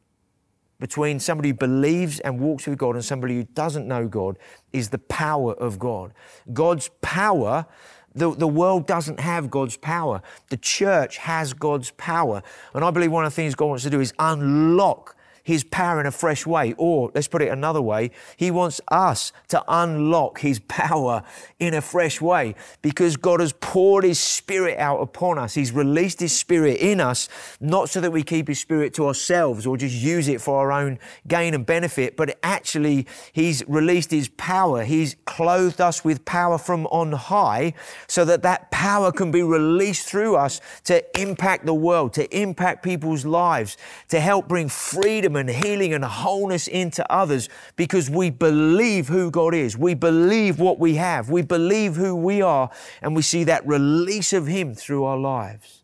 between 0.79 1.21
somebody 1.21 1.51
who 1.51 1.55
believes 1.55 2.21
and 2.21 2.41
walks 2.41 2.67
with 2.67 2.79
God 2.79 2.95
and 2.95 3.05
somebody 3.05 3.37
who 3.37 3.45
doesn't 3.45 3.87
know 3.87 4.09
God 4.09 4.39
is 4.73 4.89
the 4.89 4.99
power 4.99 5.53
of 5.55 5.79
God. 5.79 6.13
God's 6.53 6.91
power 7.03 7.67
the, 8.15 8.35
the 8.35 8.49
world 8.49 8.87
doesn't 8.87 9.21
have 9.21 9.51
God's 9.51 9.77
power. 9.77 10.23
The 10.49 10.57
church 10.57 11.19
has 11.19 11.53
God's 11.53 11.93
power. 11.93 12.43
And 12.75 12.85
I 12.85 12.91
believe 12.91 13.13
one 13.13 13.25
of 13.25 13.33
the 13.33 13.37
things 13.37 13.55
God 13.55 13.67
wants 13.67 13.85
to 13.85 13.91
do 13.91 14.01
is 14.01 14.13
unlock 14.19 15.17
his 15.43 15.65
power 15.65 16.01
in 16.01 16.07
a 16.07 16.11
fresh 16.11 16.47
way. 16.47 16.75
Or 16.77 17.11
let's 17.15 17.29
put 17.29 17.43
it 17.43 17.49
another 17.49 17.83
way, 17.83 18.11
he 18.37 18.51
wants 18.51 18.81
us 18.89 19.33
to 19.49 19.63
unlock 19.69 20.41
his 20.41 20.59
power 20.69 21.23
in 21.59 21.75
a 21.75 21.81
fresh 21.81 22.21
way 22.21 22.55
because 22.83 23.17
God 23.17 23.41
has 23.41 23.53
poured 23.53 24.05
his 24.05 24.19
spirit 24.19 24.79
out 24.79 25.01
upon 25.01 25.39
us. 25.39 25.55
He's 25.55 25.73
released 25.73 26.21
his 26.21 26.37
spirit 26.37 26.79
in 26.79 27.01
us, 27.01 27.29
not 27.61 27.89
so 27.91 28.01
that 28.01 28.11
we 28.11 28.23
keep 28.23 28.49
his 28.49 28.61
spirit 28.61 28.95
to 28.95 29.07
ourselves 29.07 29.67
or 29.67 29.77
just 29.77 29.95
use 29.95 30.29
it 30.29 30.41
for 30.41 30.59
our 30.59 30.73
own 30.73 30.99
gain 31.27 31.55
and 31.55 31.65
benefit, 31.65 32.17
but 32.17 32.39
actually 32.43 33.07
he's 33.33 33.67
released 33.69 34.11
his 34.11 34.29
power. 34.29 34.85
He's 34.85 35.17
clothed 35.25 35.81
us 35.81 36.05
with 36.05 36.25
power 36.25 36.59
from 36.59 36.87
on 36.87 37.13
high 37.13 37.75
so 38.07 38.25
that 38.25 38.43
that 38.43 38.71
power 38.71 39.13
can 39.13 39.31
be 39.31 39.43
released 39.43 40.07
through 40.07 40.37
us 40.37 40.61
to 40.85 41.21
impact 41.21 41.67
the 41.67 41.75
world, 41.75 42.13
to 42.15 42.37
impact 42.37 42.83
people's 42.83 43.25
lives, 43.25 43.77
to 44.09 44.21
help 44.21 44.49
bring 44.49 44.69
freedom 44.69 45.37
and 45.41 45.51
healing 45.51 45.93
and 45.93 46.05
wholeness 46.05 46.69
into 46.69 47.11
others 47.13 47.49
because 47.75 48.09
we 48.09 48.31
believe 48.31 49.09
who 49.09 49.31
God 49.31 49.55
is. 49.55 49.77
We 49.77 49.95
believe 49.95 50.61
what 50.61 50.79
we 50.79 50.95
have. 50.95 51.31
We 51.31 51.43
believe 51.43 51.97
who 51.97 52.15
we 52.15 52.43
are. 52.43 52.71
And 53.03 53.17
we 53.17 53.23
see 53.23 53.45
that 53.45 53.67
release 53.67 54.33
of 54.33 54.47
Him 54.47 54.75
through 54.75 55.05
our 55.05 55.19
lives. 55.19 55.83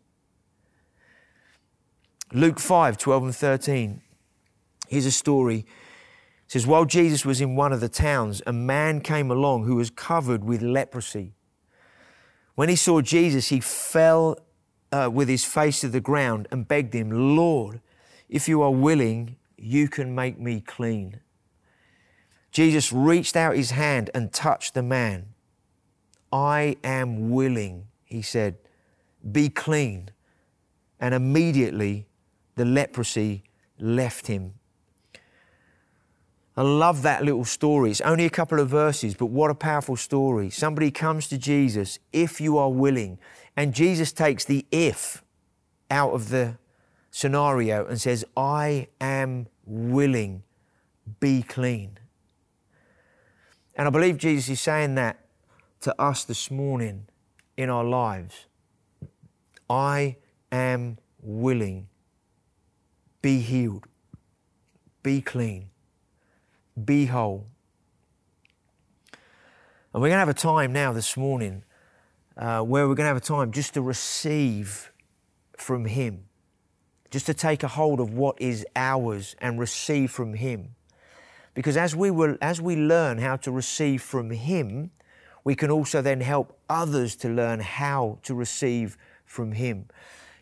Luke 2.31 2.59
5 2.59 2.97
12 2.97 3.23
and 3.23 3.35
13. 3.35 4.01
Here's 4.87 5.05
a 5.05 5.11
story. 5.11 5.65
It 6.45 6.51
says, 6.51 6.65
While 6.65 6.85
Jesus 6.85 7.25
was 7.25 7.41
in 7.41 7.55
one 7.55 7.73
of 7.73 7.81
the 7.81 7.89
towns, 7.89 8.41
a 8.47 8.53
man 8.53 9.01
came 9.01 9.29
along 9.29 9.65
who 9.65 9.75
was 9.75 9.89
covered 9.89 10.43
with 10.45 10.61
leprosy. 10.61 11.33
When 12.55 12.69
he 12.69 12.75
saw 12.75 13.01
Jesus, 13.01 13.49
he 13.49 13.59
fell 13.59 14.37
uh, 14.91 15.09
with 15.11 15.27
his 15.27 15.43
face 15.45 15.81
to 15.81 15.89
the 15.89 15.99
ground 15.99 16.47
and 16.51 16.67
begged 16.67 16.93
him, 16.93 17.35
Lord, 17.35 17.81
if 18.29 18.47
you 18.47 18.61
are 18.61 18.71
willing, 18.71 19.35
you 19.57 19.87
can 19.87 20.13
make 20.13 20.39
me 20.39 20.61
clean. 20.61 21.19
Jesus 22.51 22.91
reached 22.91 23.35
out 23.35 23.55
his 23.55 23.71
hand 23.71 24.09
and 24.13 24.31
touched 24.31 24.73
the 24.73 24.83
man. 24.83 25.27
I 26.31 26.77
am 26.83 27.29
willing, 27.29 27.87
he 28.05 28.21
said, 28.21 28.57
be 29.31 29.49
clean. 29.49 30.09
And 30.99 31.13
immediately 31.13 32.07
the 32.55 32.65
leprosy 32.65 33.43
left 33.79 34.27
him. 34.27 34.53
I 36.55 36.63
love 36.63 37.03
that 37.03 37.23
little 37.23 37.45
story. 37.45 37.91
It's 37.91 38.01
only 38.01 38.25
a 38.25 38.31
couple 38.31 38.59
of 38.59 38.67
verses, 38.67 39.13
but 39.13 39.27
what 39.27 39.51
a 39.51 39.55
powerful 39.55 39.95
story. 39.95 40.49
Somebody 40.49 40.89
comes 40.89 41.27
to 41.27 41.37
Jesus, 41.37 41.99
if 42.11 42.41
you 42.41 42.57
are 42.57 42.71
willing, 42.71 43.19
and 43.55 43.75
Jesus 43.75 44.11
takes 44.11 44.43
the 44.43 44.65
if 44.71 45.23
out 45.91 46.13
of 46.13 46.29
the 46.29 46.57
scenario 47.17 47.83
and 47.87 47.99
says, 47.99 48.23
I 48.37 48.89
am 49.01 49.47
willing, 49.65 50.43
be 51.19 51.41
clean. 51.41 51.97
And 53.75 53.87
I 53.87 53.89
believe 53.89 54.19
Jesus 54.19 54.49
is 54.49 54.61
saying 54.61 54.93
that 54.95 55.25
to 55.81 55.99
us 55.99 56.23
this 56.23 56.51
morning 56.51 57.07
in 57.57 57.71
our 57.71 57.83
lives. 57.83 58.45
I 59.67 60.17
am 60.51 60.99
willing, 61.19 61.87
be 63.23 63.39
healed, 63.39 63.87
be 65.01 65.19
clean, 65.19 65.69
be 66.85 67.07
whole. 67.07 67.47
And 69.91 70.03
we're 70.03 70.09
going 70.09 70.17
to 70.17 70.19
have 70.19 70.29
a 70.29 70.35
time 70.35 70.71
now 70.71 70.93
this 70.93 71.17
morning 71.17 71.63
uh, 72.37 72.61
where 72.61 72.87
we're 72.87 72.93
going 72.93 73.05
to 73.05 73.15
have 73.15 73.17
a 73.17 73.21
time 73.21 73.51
just 73.51 73.73
to 73.73 73.81
receive 73.81 74.91
from 75.57 75.85
Him, 75.85 76.25
just 77.09 77.25
to 77.25 77.33
take 77.33 77.63
a 77.63 77.67
hold 77.67 77.99
of 77.99 78.13
what 78.13 78.39
is 78.41 78.65
ours 78.75 79.35
and 79.39 79.59
receive 79.59 80.11
from 80.11 80.33
Him. 80.33 80.75
Because 81.53 81.77
as 81.77 81.95
we, 81.95 82.11
will, 82.11 82.37
as 82.41 82.61
we 82.61 82.75
learn 82.75 83.17
how 83.17 83.35
to 83.37 83.51
receive 83.51 84.01
from 84.01 84.29
Him, 84.29 84.91
we 85.43 85.55
can 85.55 85.71
also 85.71 86.01
then 86.01 86.21
help 86.21 86.59
others 86.69 87.15
to 87.17 87.29
learn 87.29 87.59
how 87.59 88.19
to 88.23 88.35
receive 88.35 88.97
from 89.25 89.53
Him. 89.53 89.85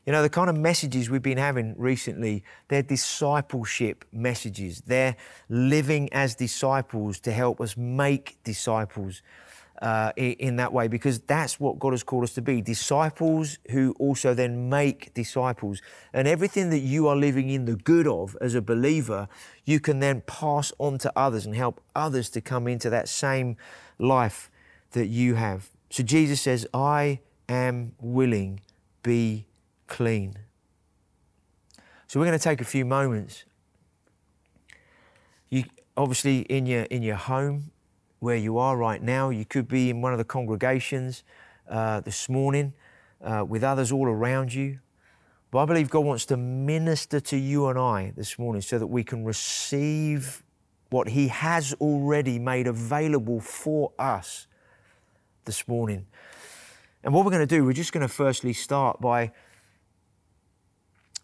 You 0.05 0.11
know, 0.11 0.21
the 0.21 0.29
kind 0.29 0.49
of 0.49 0.55
messages 0.55 1.09
we've 1.09 1.21
been 1.21 1.37
having 1.39 1.73
recently, 1.77 2.43
they're 2.67 2.83
discipleship 2.83 4.05
messages. 4.11 4.83
They're 4.85 5.15
living 5.49 6.13
as 6.13 6.35
disciples 6.35 7.19
to 7.21 7.31
help 7.31 7.59
us 7.59 7.75
make 7.75 8.37
disciples 8.43 9.23
uh, 9.81 10.11
in 10.17 10.55
that 10.55 10.71
way 10.71 10.87
because 10.87 11.19
that's 11.19 11.59
what 11.59 11.79
God 11.79 11.91
has 11.91 12.03
called 12.03 12.23
us 12.23 12.33
to 12.33 12.41
be 12.41 12.61
disciples 12.61 13.57
who 13.71 13.93
also 13.99 14.33
then 14.33 14.69
make 14.69 15.13
disciples. 15.13 15.81
And 16.13 16.27
everything 16.27 16.69
that 16.69 16.79
you 16.79 17.07
are 17.07 17.15
living 17.15 17.49
in 17.49 17.65
the 17.65 17.75
good 17.75 18.07
of 18.07 18.37
as 18.39 18.55
a 18.55 18.61
believer, 18.61 19.27
you 19.65 19.79
can 19.79 19.99
then 19.99 20.21
pass 20.21 20.71
on 20.77 20.97
to 20.99 21.11
others 21.15 21.45
and 21.45 21.55
help 21.55 21.81
others 21.95 22.29
to 22.31 22.41
come 22.41 22.67
into 22.67 22.89
that 22.89 23.09
same 23.09 23.57
life 23.99 24.49
that 24.91 25.07
you 25.07 25.35
have. 25.35 25.69
So 25.89 26.03
Jesus 26.03 26.41
says, 26.41 26.65
I 26.73 27.19
am 27.47 27.93
willing, 27.99 28.61
be 29.03 29.45
clean. 29.87 30.37
So 32.07 32.19
we're 32.19 32.25
going 32.27 32.37
to 32.37 32.43
take 32.43 32.61
a 32.61 32.65
few 32.65 32.85
moments. 32.85 33.43
You 35.49 35.65
obviously 35.97 36.39
in 36.41 36.65
your 36.65 36.83
in 36.83 37.03
your 37.03 37.15
home, 37.15 37.71
where 38.19 38.35
you 38.35 38.57
are 38.57 38.77
right 38.77 39.01
now. 39.01 39.29
You 39.29 39.45
could 39.45 39.67
be 39.67 39.89
in 39.89 40.01
one 40.01 40.11
of 40.11 40.17
the 40.17 40.25
congregations 40.25 41.23
uh, 41.69 41.99
this 42.01 42.29
morning 42.29 42.73
uh, 43.21 43.45
with 43.47 43.63
others 43.63 43.91
all 43.91 44.07
around 44.07 44.53
you. 44.53 44.79
But 45.51 45.59
I 45.59 45.65
believe 45.65 45.89
God 45.89 46.05
wants 46.05 46.25
to 46.27 46.37
minister 46.37 47.19
to 47.19 47.37
you 47.37 47.67
and 47.67 47.79
I 47.79 48.13
this 48.15 48.37
morning 48.37 48.61
so 48.61 48.77
that 48.77 48.87
we 48.87 49.03
can 49.03 49.23
receive 49.23 50.43
what 50.89 51.09
He 51.09 51.29
has 51.29 51.73
already 51.75 52.39
made 52.39 52.67
available 52.67 53.39
for 53.39 53.91
us 53.97 54.47
this 55.45 55.67
morning. 55.67 56.07
And 57.03 57.13
what 57.13 57.23
we're 57.23 57.31
going 57.31 57.47
to 57.47 57.55
do, 57.55 57.63
we're 57.63 57.73
just 57.73 57.93
going 57.93 58.05
to 58.05 58.13
firstly 58.13 58.53
start 58.53 58.99
by 58.99 59.31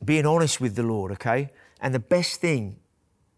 being 0.03 0.25
honest 0.25 0.61
with 0.61 0.75
the 0.75 0.83
Lord, 0.83 1.11
okay? 1.13 1.51
And 1.81 1.93
the 1.93 1.99
best 1.99 2.39
thing 2.39 2.77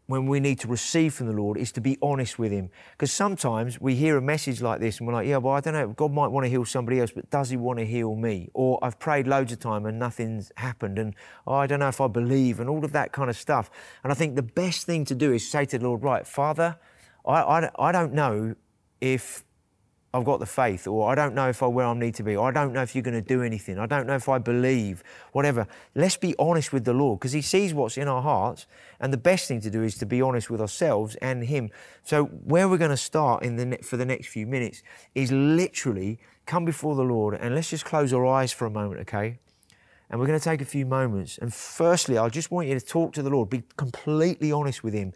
when 0.07 0.25
we 0.25 0.39
need 0.39 0.59
to 0.59 0.67
receive 0.67 1.13
from 1.13 1.27
the 1.27 1.33
Lord 1.33 1.57
is 1.57 1.71
to 1.71 1.81
be 1.81 1.97
honest 2.01 2.37
with 2.37 2.51
Him. 2.51 2.69
Because 2.91 3.11
sometimes 3.11 3.79
we 3.79 3.95
hear 3.95 4.17
a 4.17 4.21
message 4.21 4.61
like 4.61 4.79
this 4.79 4.99
and 4.99 5.07
we're 5.07 5.13
like, 5.13 5.27
yeah, 5.27 5.37
well, 5.37 5.53
I 5.53 5.61
don't 5.61 5.73
know, 5.73 5.87
God 5.87 6.11
might 6.11 6.27
want 6.27 6.45
to 6.45 6.49
heal 6.49 6.65
somebody 6.65 6.99
else, 6.99 7.11
but 7.11 7.29
does 7.29 7.49
He 7.49 7.57
want 7.57 7.79
to 7.79 7.85
heal 7.85 8.15
me? 8.15 8.49
Or 8.53 8.79
I've 8.83 8.99
prayed 8.99 9.27
loads 9.27 9.51
of 9.53 9.59
time 9.59 9.85
and 9.85 9.97
nothing's 9.97 10.51
happened, 10.57 10.99
and 10.99 11.15
oh, 11.47 11.55
I 11.55 11.67
don't 11.67 11.79
know 11.79 11.87
if 11.87 12.01
I 12.01 12.07
believe, 12.07 12.59
and 12.59 12.69
all 12.69 12.83
of 12.83 12.91
that 12.91 13.11
kind 13.11 13.29
of 13.29 13.37
stuff. 13.37 13.71
And 14.03 14.11
I 14.11 14.15
think 14.15 14.35
the 14.35 14.43
best 14.43 14.85
thing 14.85 15.05
to 15.05 15.15
do 15.15 15.31
is 15.31 15.49
say 15.49 15.65
to 15.65 15.77
the 15.79 15.85
Lord, 15.85 16.03
right, 16.03 16.27
Father, 16.27 16.77
I, 17.25 17.41
I, 17.41 17.69
I 17.79 17.91
don't 17.91 18.13
know 18.13 18.55
if 18.99 19.43
I've 20.15 20.25
got 20.25 20.39
the 20.39 20.45
faith, 20.45 20.85
or 20.85 21.09
I 21.09 21.15
don't 21.15 21.33
know 21.33 21.49
if 21.49 21.63
I'm 21.63 21.73
where 21.73 21.87
I 21.87 21.93
need 21.95 22.13
to 22.15 22.23
be, 22.23 22.35
or 22.35 22.47
I 22.47 22.51
don't 22.51 22.71
know 22.71 22.83
if 22.83 22.93
you're 22.93 23.01
going 23.01 23.19
to 23.19 23.27
do 23.27 23.41
anything, 23.41 23.79
I 23.79 23.87
don't 23.87 24.05
know 24.05 24.13
if 24.13 24.29
I 24.29 24.37
believe, 24.37 25.03
whatever. 25.31 25.67
Let's 25.95 26.17
be 26.17 26.35
honest 26.37 26.71
with 26.71 26.85
the 26.85 26.93
Lord 26.93 27.19
because 27.19 27.31
He 27.31 27.41
sees 27.41 27.73
what's 27.73 27.97
in 27.97 28.07
our 28.07 28.21
hearts, 28.21 28.67
and 28.99 29.11
the 29.11 29.17
best 29.17 29.47
thing 29.47 29.59
to 29.61 29.71
do 29.71 29.81
is 29.81 29.97
to 29.97 30.05
be 30.05 30.21
honest 30.21 30.51
with 30.51 30.61
ourselves 30.61 31.15
and 31.15 31.43
Him. 31.45 31.71
So, 32.03 32.25
where 32.25 32.69
we're 32.69 32.77
going 32.77 32.91
to 32.91 32.97
start 32.97 33.43
in 33.43 33.55
the 33.55 33.77
for 33.77 33.97
the 33.97 34.05
next 34.05 34.27
few 34.27 34.45
minutes 34.45 34.83
is 35.15 35.31
literally 35.31 36.19
come 36.45 36.63
before 36.63 36.95
the 36.95 37.03
Lord, 37.03 37.33
and 37.33 37.55
let's 37.55 37.71
just 37.71 37.85
close 37.85 38.13
our 38.13 38.25
eyes 38.25 38.51
for 38.51 38.67
a 38.67 38.69
moment, 38.69 39.01
okay? 39.01 39.39
And 40.09 40.19
we're 40.19 40.27
going 40.27 40.39
to 40.39 40.43
take 40.43 40.61
a 40.61 40.65
few 40.65 40.85
moments. 40.85 41.39
And 41.39 41.51
firstly, 41.51 42.19
I 42.19 42.29
just 42.29 42.51
want 42.51 42.67
you 42.67 42.79
to 42.79 42.85
talk 42.85 43.13
to 43.13 43.23
the 43.23 43.31
Lord, 43.31 43.49
be 43.49 43.63
completely 43.77 44.51
honest 44.51 44.83
with 44.83 44.93
Him. 44.93 45.13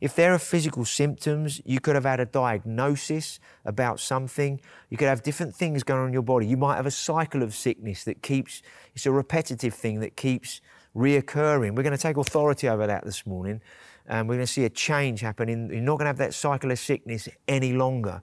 If 0.00 0.14
there 0.14 0.32
are 0.32 0.38
physical 0.38 0.84
symptoms, 0.84 1.60
you 1.64 1.78
could 1.78 1.94
have 1.94 2.04
had 2.04 2.20
a 2.20 2.26
diagnosis 2.26 3.38
about 3.64 4.00
something. 4.00 4.60
You 4.88 4.96
could 4.96 5.08
have 5.08 5.22
different 5.22 5.54
things 5.54 5.82
going 5.82 6.00
on 6.00 6.06
in 6.08 6.12
your 6.12 6.22
body. 6.22 6.46
You 6.46 6.56
might 6.56 6.76
have 6.76 6.86
a 6.86 6.90
cycle 6.90 7.42
of 7.42 7.54
sickness 7.54 8.04
that 8.04 8.22
keeps, 8.22 8.62
it's 8.94 9.04
a 9.04 9.12
repetitive 9.12 9.74
thing 9.74 10.00
that 10.00 10.16
keeps 10.16 10.60
reoccurring. 10.96 11.76
We're 11.76 11.82
going 11.82 11.96
to 11.96 11.98
take 11.98 12.16
authority 12.16 12.68
over 12.68 12.86
that 12.86 13.04
this 13.04 13.26
morning 13.26 13.60
and 14.06 14.28
we're 14.28 14.36
going 14.36 14.46
to 14.46 14.52
see 14.52 14.64
a 14.64 14.70
change 14.70 15.20
happen. 15.20 15.48
You're 15.48 15.80
not 15.80 15.98
going 15.98 16.06
to 16.06 16.08
have 16.08 16.18
that 16.18 16.34
cycle 16.34 16.70
of 16.70 16.78
sickness 16.78 17.28
any 17.46 17.74
longer. 17.74 18.22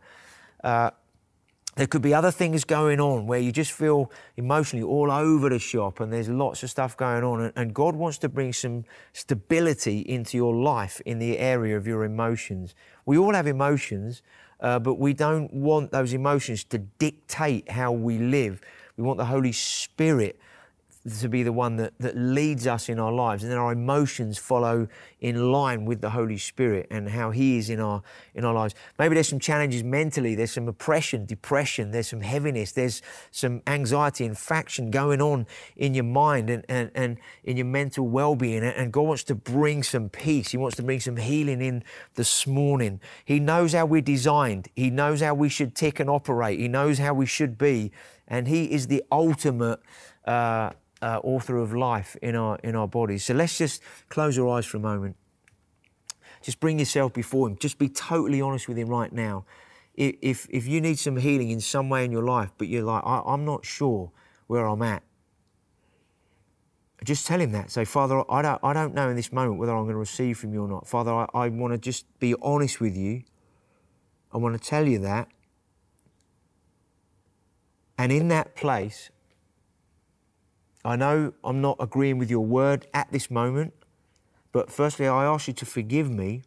Uh, 0.63 0.89
there 1.77 1.85
could 1.85 2.01
be 2.01 2.11
other 2.11 2.31
things 2.31 2.63
going 2.63 2.99
on 2.99 3.27
where 3.27 3.39
you 3.39 3.51
just 3.51 3.71
feel 3.71 4.11
emotionally 4.35 4.83
all 4.83 5.11
over 5.11 5.47
the 5.47 5.59
shop 5.59 5.99
and 5.99 6.11
there's 6.11 6.27
lots 6.27 6.63
of 6.63 6.71
stuff 6.71 6.97
going 6.97 7.23
on. 7.23 7.53
And 7.55 7.71
God 7.71 7.95
wants 7.95 8.17
to 8.19 8.29
bring 8.29 8.51
some 8.51 8.83
stability 9.13 9.99
into 9.99 10.37
your 10.37 10.55
life 10.55 10.99
in 11.05 11.19
the 11.19 11.37
area 11.37 11.77
of 11.77 11.85
your 11.85 12.03
emotions. 12.03 12.73
We 13.05 13.19
all 13.19 13.31
have 13.35 13.45
emotions, 13.45 14.23
uh, 14.59 14.79
but 14.79 14.95
we 14.95 15.13
don't 15.13 15.53
want 15.53 15.91
those 15.91 16.13
emotions 16.13 16.63
to 16.65 16.79
dictate 16.79 17.69
how 17.69 17.91
we 17.91 18.17
live. 18.17 18.59
We 18.97 19.03
want 19.03 19.19
the 19.19 19.25
Holy 19.25 19.51
Spirit 19.51 20.39
to 21.07 21.29
be 21.29 21.43
the 21.43 21.51
one 21.53 21.77
that, 21.77 21.93
that 21.99 22.17
leads 22.17 22.67
us 22.67 22.89
in 22.89 22.99
our 22.99 23.11
lives 23.11 23.43
and 23.43 23.51
then 23.51 23.57
our 23.57 23.71
emotions 23.71 24.37
follow 24.37 24.87
in 25.19 25.51
line 25.51 25.85
with 25.85 26.01
the 26.01 26.09
Holy 26.09 26.37
Spirit 26.37 26.87
and 26.91 27.09
how 27.09 27.31
He 27.31 27.57
is 27.57 27.69
in 27.69 27.79
our 27.79 28.03
in 28.35 28.45
our 28.45 28.53
lives. 28.53 28.75
Maybe 28.99 29.15
there's 29.15 29.27
some 29.27 29.39
challenges 29.39 29.83
mentally, 29.83 30.35
there's 30.35 30.51
some 30.51 30.67
oppression, 30.67 31.25
depression, 31.25 31.91
there's 31.91 32.09
some 32.09 32.21
heaviness, 32.21 32.73
there's 32.73 33.01
some 33.31 33.61
anxiety 33.65 34.25
and 34.25 34.37
faction 34.37 34.91
going 34.91 35.21
on 35.21 35.47
in 35.75 35.93
your 35.93 36.03
mind 36.03 36.49
and, 36.49 36.65
and, 36.69 36.91
and 36.93 37.17
in 37.43 37.57
your 37.57 37.65
mental 37.65 38.07
well-being. 38.07 38.63
And 38.63 38.91
God 38.91 39.01
wants 39.01 39.23
to 39.25 39.35
bring 39.35 39.83
some 39.83 40.09
peace. 40.09 40.51
He 40.51 40.57
wants 40.57 40.75
to 40.77 40.83
bring 40.83 40.99
some 40.99 41.17
healing 41.17 41.61
in 41.61 41.83
this 42.15 42.45
morning. 42.45 42.99
He 43.25 43.39
knows 43.39 43.73
how 43.73 43.85
we're 43.85 44.01
designed. 44.01 44.67
He 44.75 44.89
knows 44.89 45.21
how 45.21 45.33
we 45.33 45.49
should 45.49 45.73
tick 45.73 45.99
and 45.99 46.09
operate. 46.09 46.59
He 46.59 46.67
knows 46.67 46.99
how 46.99 47.13
we 47.13 47.25
should 47.25 47.57
be. 47.57 47.91
And 48.27 48.47
He 48.47 48.71
is 48.71 48.87
the 48.87 49.03
ultimate 49.11 49.79
uh, 50.25 50.71
uh, 51.01 51.19
author 51.23 51.57
of 51.57 51.73
life 51.73 52.15
in 52.21 52.35
our, 52.35 52.57
in 52.63 52.75
our 52.75 52.87
bodies. 52.87 53.25
So 53.25 53.33
let's 53.33 53.57
just 53.57 53.81
close 54.09 54.37
our 54.37 54.47
eyes 54.49 54.65
for 54.65 54.77
a 54.77 54.81
moment. 54.81 55.15
Just 56.41 56.59
bring 56.59 56.79
yourself 56.79 57.13
before 57.13 57.47
Him. 57.47 57.57
Just 57.57 57.77
be 57.77 57.89
totally 57.89 58.41
honest 58.41 58.67
with 58.67 58.77
Him 58.77 58.89
right 58.89 59.11
now. 59.11 59.45
If, 59.95 60.47
if 60.51 60.67
you 60.67 60.79
need 60.79 60.99
some 60.99 61.17
healing 61.17 61.49
in 61.49 61.59
some 61.59 61.89
way 61.89 62.05
in 62.05 62.11
your 62.11 62.23
life, 62.23 62.51
but 62.59 62.67
you're 62.67 62.83
like, 62.83 63.01
I'm 63.03 63.45
not 63.45 63.65
sure 63.65 64.11
where 64.45 64.67
I'm 64.67 64.83
at, 64.83 65.01
just 67.03 67.27
tell 67.27 67.39
him 67.39 67.51
that. 67.51 67.71
Say, 67.71 67.85
Father, 67.85 68.23
I 68.29 68.41
don't, 68.41 68.59
I 68.63 68.73
don't 68.73 68.93
know 68.93 69.09
in 69.09 69.15
this 69.15 69.31
moment 69.31 69.59
whether 69.59 69.75
I'm 69.75 69.83
going 69.83 69.93
to 69.93 69.99
receive 69.99 70.37
from 70.37 70.53
you 70.53 70.63
or 70.63 70.67
not. 70.67 70.87
Father, 70.87 71.11
I, 71.11 71.27
I 71.33 71.49
want 71.49 71.73
to 71.73 71.77
just 71.77 72.05
be 72.19 72.35
honest 72.41 72.81
with 72.81 72.95
you. 72.95 73.23
I 74.33 74.37
want 74.37 74.59
to 74.59 74.67
tell 74.67 74.87
you 74.87 74.99
that. 74.99 75.27
And 77.97 78.11
in 78.11 78.27
that 78.29 78.55
place, 78.55 79.09
I 80.85 80.95
know 80.95 81.33
I'm 81.43 81.61
not 81.61 81.77
agreeing 81.79 82.17
with 82.17 82.29
your 82.29 82.45
word 82.45 82.87
at 82.93 83.11
this 83.11 83.29
moment, 83.29 83.73
but 84.51 84.71
firstly, 84.71 85.07
I 85.07 85.25
ask 85.25 85.47
you 85.47 85.53
to 85.53 85.65
forgive 85.65 86.09
me 86.09 86.43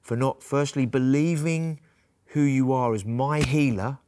for 0.00 0.16
not 0.16 0.42
firstly 0.42 0.86
believing 0.86 1.80
who 2.26 2.42
you 2.42 2.72
are 2.72 2.94
as 2.94 3.04
my 3.04 3.40
healer 3.40 3.98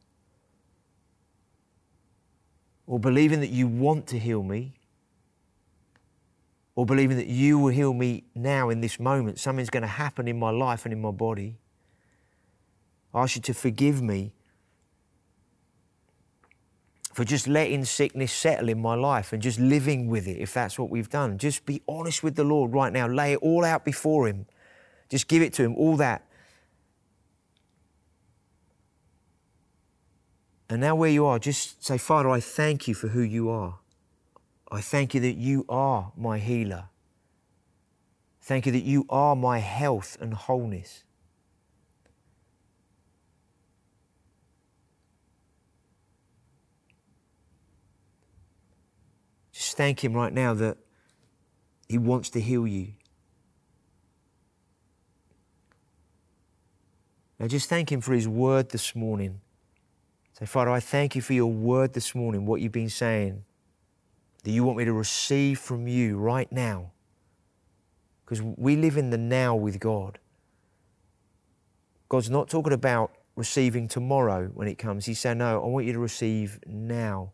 or 2.85 2.99
believing 2.99 3.39
that 3.39 3.49
you 3.49 3.67
want 3.67 4.07
to 4.07 4.19
heal 4.19 4.43
me 4.43 4.73
or 6.75 6.85
believing 6.85 7.17
that 7.17 7.27
you 7.27 7.59
will 7.59 7.69
heal 7.71 7.93
me 7.93 8.23
now 8.35 8.69
in 8.69 8.81
this 8.81 8.99
moment. 8.99 9.39
Something's 9.39 9.69
going 9.69 9.81
to 9.81 9.87
happen 9.87 10.27
in 10.27 10.39
my 10.39 10.49
life 10.49 10.85
and 10.85 10.93
in 10.93 11.01
my 11.01 11.11
body. 11.11 11.57
I 13.13 13.23
ask 13.23 13.35
you 13.35 13.41
to 13.43 13.53
forgive 13.53 14.01
me 14.01 14.33
for 17.13 17.23
just 17.23 17.47
letting 17.47 17.85
sickness 17.85 18.33
settle 18.33 18.69
in 18.69 18.81
my 18.81 18.95
life 18.95 19.33
and 19.33 19.41
just 19.41 19.59
living 19.59 20.07
with 20.07 20.27
it, 20.27 20.37
if 20.39 20.53
that's 20.53 20.79
what 20.79 20.89
we've 20.89 21.09
done. 21.09 21.37
Just 21.37 21.65
be 21.65 21.81
honest 21.87 22.23
with 22.23 22.35
the 22.35 22.43
Lord 22.43 22.73
right 22.73 22.91
now. 22.91 23.07
Lay 23.07 23.33
it 23.33 23.39
all 23.41 23.63
out 23.63 23.85
before 23.85 24.27
Him. 24.27 24.47
Just 25.09 25.27
give 25.27 25.41
it 25.41 25.53
to 25.53 25.63
Him, 25.63 25.75
all 25.75 25.95
that. 25.97 26.25
And 30.69 30.81
now, 30.81 30.95
where 30.95 31.09
you 31.09 31.25
are, 31.25 31.37
just 31.37 31.85
say, 31.85 31.99
Father, 31.99 32.29
I 32.29 32.39
thank 32.39 32.87
you 32.87 32.95
for 32.95 33.09
who 33.09 33.21
you 33.21 33.47
are. 33.49 33.77
I 34.71 34.81
thank 34.81 35.13
you 35.13 35.19
that 35.19 35.35
you 35.35 35.65
are 35.69 36.11
my 36.17 36.39
healer. 36.39 36.85
Thank 38.41 38.65
you 38.65 38.71
that 38.71 38.83
you 38.83 39.05
are 39.07 39.35
my 39.35 39.59
health 39.59 40.17
and 40.19 40.33
wholeness. 40.33 41.03
Thank 49.73 50.03
Him 50.03 50.13
right 50.13 50.33
now 50.33 50.53
that 50.53 50.77
He 51.87 51.97
wants 51.97 52.29
to 52.31 52.39
heal 52.39 52.67
you. 52.67 52.93
Now 57.39 57.47
just 57.47 57.69
thank 57.69 57.91
Him 57.91 58.01
for 58.01 58.13
His 58.13 58.27
word 58.27 58.69
this 58.69 58.95
morning. 58.95 59.41
Say, 60.39 60.45
Father, 60.45 60.71
I 60.71 60.79
thank 60.79 61.15
you 61.15 61.21
for 61.21 61.33
your 61.33 61.51
word 61.51 61.93
this 61.93 62.15
morning, 62.15 62.45
what 62.45 62.59
you've 62.61 62.71
been 62.71 62.89
saying, 62.89 63.43
that 64.43 64.51
you 64.51 64.63
want 64.63 64.77
me 64.77 64.85
to 64.85 64.93
receive 64.93 65.59
from 65.59 65.87
you 65.87 66.17
right 66.17 66.51
now. 66.51 66.91
Because 68.25 68.41
we 68.41 68.75
live 68.75 68.97
in 68.97 69.09
the 69.09 69.17
now 69.17 69.55
with 69.55 69.79
God. 69.79 70.17
God's 72.09 72.29
not 72.29 72.49
talking 72.49 72.73
about 72.73 73.11
receiving 73.35 73.87
tomorrow 73.87 74.47
when 74.53 74.67
it 74.67 74.77
comes. 74.77 75.05
He's 75.05 75.19
saying, 75.19 75.39
No, 75.39 75.63
I 75.63 75.67
want 75.67 75.85
you 75.85 75.93
to 75.93 75.99
receive 75.99 76.59
now. 76.65 77.31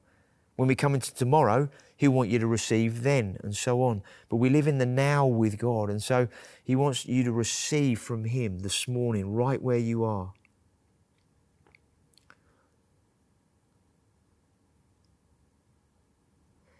When 0.60 0.68
we 0.68 0.76
come 0.76 0.93
into 0.93 1.14
tomorrow, 1.14 1.70
He'll 1.95 2.12
want 2.12 2.30
you 2.30 2.38
to 2.38 2.45
receive 2.45 3.03
then, 3.03 3.38
and 3.45 3.55
so 3.55 3.82
on. 3.82 4.03
But 4.28 4.36
we 4.36 4.49
live 4.49 4.68
in 4.68 4.78
the 4.78 4.86
now 4.86 5.26
with 5.26 5.57
God, 5.57 5.89
and 5.89 6.03
so 6.03 6.28
He 6.66 6.76
wants 6.76 7.05
you 7.05 7.24
to 7.24 7.32
receive 7.32 8.01
from 8.01 8.26
Him 8.26 8.60
this 8.60 8.86
morning, 8.86 9.34
right 9.34 9.62
where 9.62 9.78
you 9.78 10.03
are. 10.03 10.34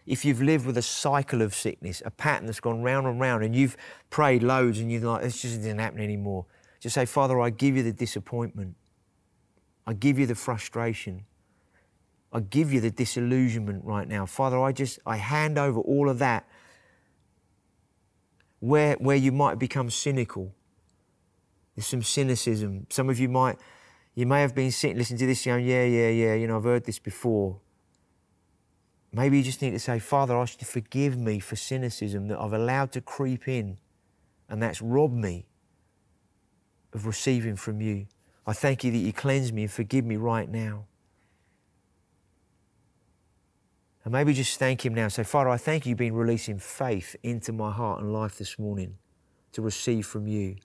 if 0.06 0.24
you've 0.24 0.42
lived 0.42 0.66
with 0.66 0.76
a 0.76 0.82
cycle 0.82 1.40
of 1.40 1.54
sickness, 1.54 2.02
a 2.04 2.10
pattern 2.10 2.46
that's 2.46 2.60
gone 2.60 2.82
round 2.82 3.06
and 3.06 3.18
round, 3.18 3.44
and 3.44 3.56
you've 3.56 3.78
prayed 4.10 4.42
loads 4.42 4.80
and 4.80 4.90
you're 4.90 5.00
like, 5.00 5.22
this 5.22 5.40
just 5.40 5.58
isn't 5.60 5.78
happening 5.78 6.04
anymore, 6.04 6.44
just 6.80 6.94
say, 6.94 7.06
Father, 7.06 7.40
I 7.40 7.48
give 7.48 7.76
you 7.76 7.82
the 7.82 7.92
disappointment. 7.92 8.74
I 9.86 9.94
give 9.94 10.18
you 10.18 10.26
the 10.26 10.34
frustration. 10.34 11.24
I 12.32 12.40
give 12.40 12.72
you 12.72 12.80
the 12.80 12.90
disillusionment 12.90 13.84
right 13.84 14.06
now. 14.06 14.24
Father, 14.26 14.60
I 14.60 14.72
just, 14.72 15.00
I 15.04 15.16
hand 15.16 15.58
over 15.58 15.80
all 15.80 16.08
of 16.08 16.18
that 16.20 16.48
where, 18.60 18.94
where 18.94 19.16
you 19.16 19.32
might 19.32 19.58
become 19.58 19.90
cynical. 19.90 20.54
There's 21.74 21.86
some 21.86 22.02
cynicism. 22.02 22.86
Some 22.90 23.08
of 23.08 23.18
you 23.18 23.28
might, 23.28 23.58
you 24.14 24.26
may 24.26 24.42
have 24.42 24.54
been 24.54 24.70
sitting 24.70 24.98
listening 24.98 25.18
to 25.18 25.26
this 25.26 25.44
going, 25.44 25.66
yeah, 25.66 25.84
yeah, 25.84 26.08
yeah, 26.08 26.34
you 26.34 26.46
know, 26.46 26.56
I've 26.56 26.64
heard 26.64 26.84
this 26.84 26.98
before. 26.98 27.58
Maybe 29.12 29.38
you 29.38 29.42
just 29.42 29.60
need 29.60 29.72
to 29.72 29.80
say, 29.80 29.98
Father, 29.98 30.36
I 30.36 30.42
ask 30.42 30.54
you 30.54 30.58
to 30.58 30.64
forgive 30.66 31.18
me 31.18 31.40
for 31.40 31.56
cynicism 31.56 32.28
that 32.28 32.38
I've 32.38 32.52
allowed 32.52 32.92
to 32.92 33.00
creep 33.00 33.48
in 33.48 33.78
and 34.48 34.62
that's 34.62 34.80
robbed 34.82 35.14
me 35.14 35.46
of 36.92 37.06
receiving 37.06 37.56
from 37.56 37.80
you. 37.80 38.06
I 38.46 38.52
thank 38.52 38.84
you 38.84 38.90
that 38.92 38.98
you 38.98 39.12
cleanse 39.12 39.52
me 39.52 39.62
and 39.62 39.70
forgive 39.70 40.04
me 40.04 40.16
right 40.16 40.48
now. 40.48 40.86
And 44.04 44.12
maybe 44.12 44.32
just 44.32 44.58
thank 44.58 44.84
Him 44.84 44.94
now. 44.94 45.08
Say, 45.08 45.24
Father, 45.24 45.50
I 45.50 45.56
thank 45.56 45.84
you 45.84 45.90
you've 45.90 45.98
been 45.98 46.14
releasing 46.14 46.58
faith 46.58 47.16
into 47.22 47.52
my 47.52 47.70
heart 47.70 48.00
and 48.00 48.12
life 48.12 48.38
this 48.38 48.58
morning 48.58 48.96
to 49.52 49.62
receive 49.62 50.06
from 50.06 50.26
you. 50.26 50.56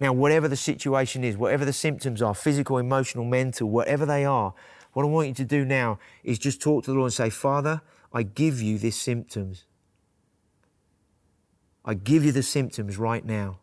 Now, 0.00 0.12
whatever 0.12 0.48
the 0.48 0.56
situation 0.56 1.22
is, 1.22 1.36
whatever 1.36 1.64
the 1.64 1.72
symptoms 1.72 2.20
are 2.20 2.34
physical, 2.34 2.78
emotional, 2.78 3.24
mental, 3.24 3.70
whatever 3.70 4.04
they 4.04 4.24
are 4.24 4.54
what 4.94 5.02
I 5.02 5.06
want 5.06 5.28
you 5.28 5.34
to 5.34 5.44
do 5.44 5.64
now 5.64 5.98
is 6.22 6.38
just 6.38 6.62
talk 6.62 6.84
to 6.84 6.92
the 6.92 6.96
Lord 6.96 7.08
and 7.08 7.12
say, 7.12 7.28
Father, 7.28 7.82
I 8.12 8.22
give 8.22 8.62
you 8.62 8.78
these 8.78 8.96
symptoms. 8.96 9.64
I 11.84 11.94
give 11.94 12.24
you 12.24 12.32
the 12.32 12.44
symptoms 12.44 12.96
right 12.96 13.24
now. 13.24 13.58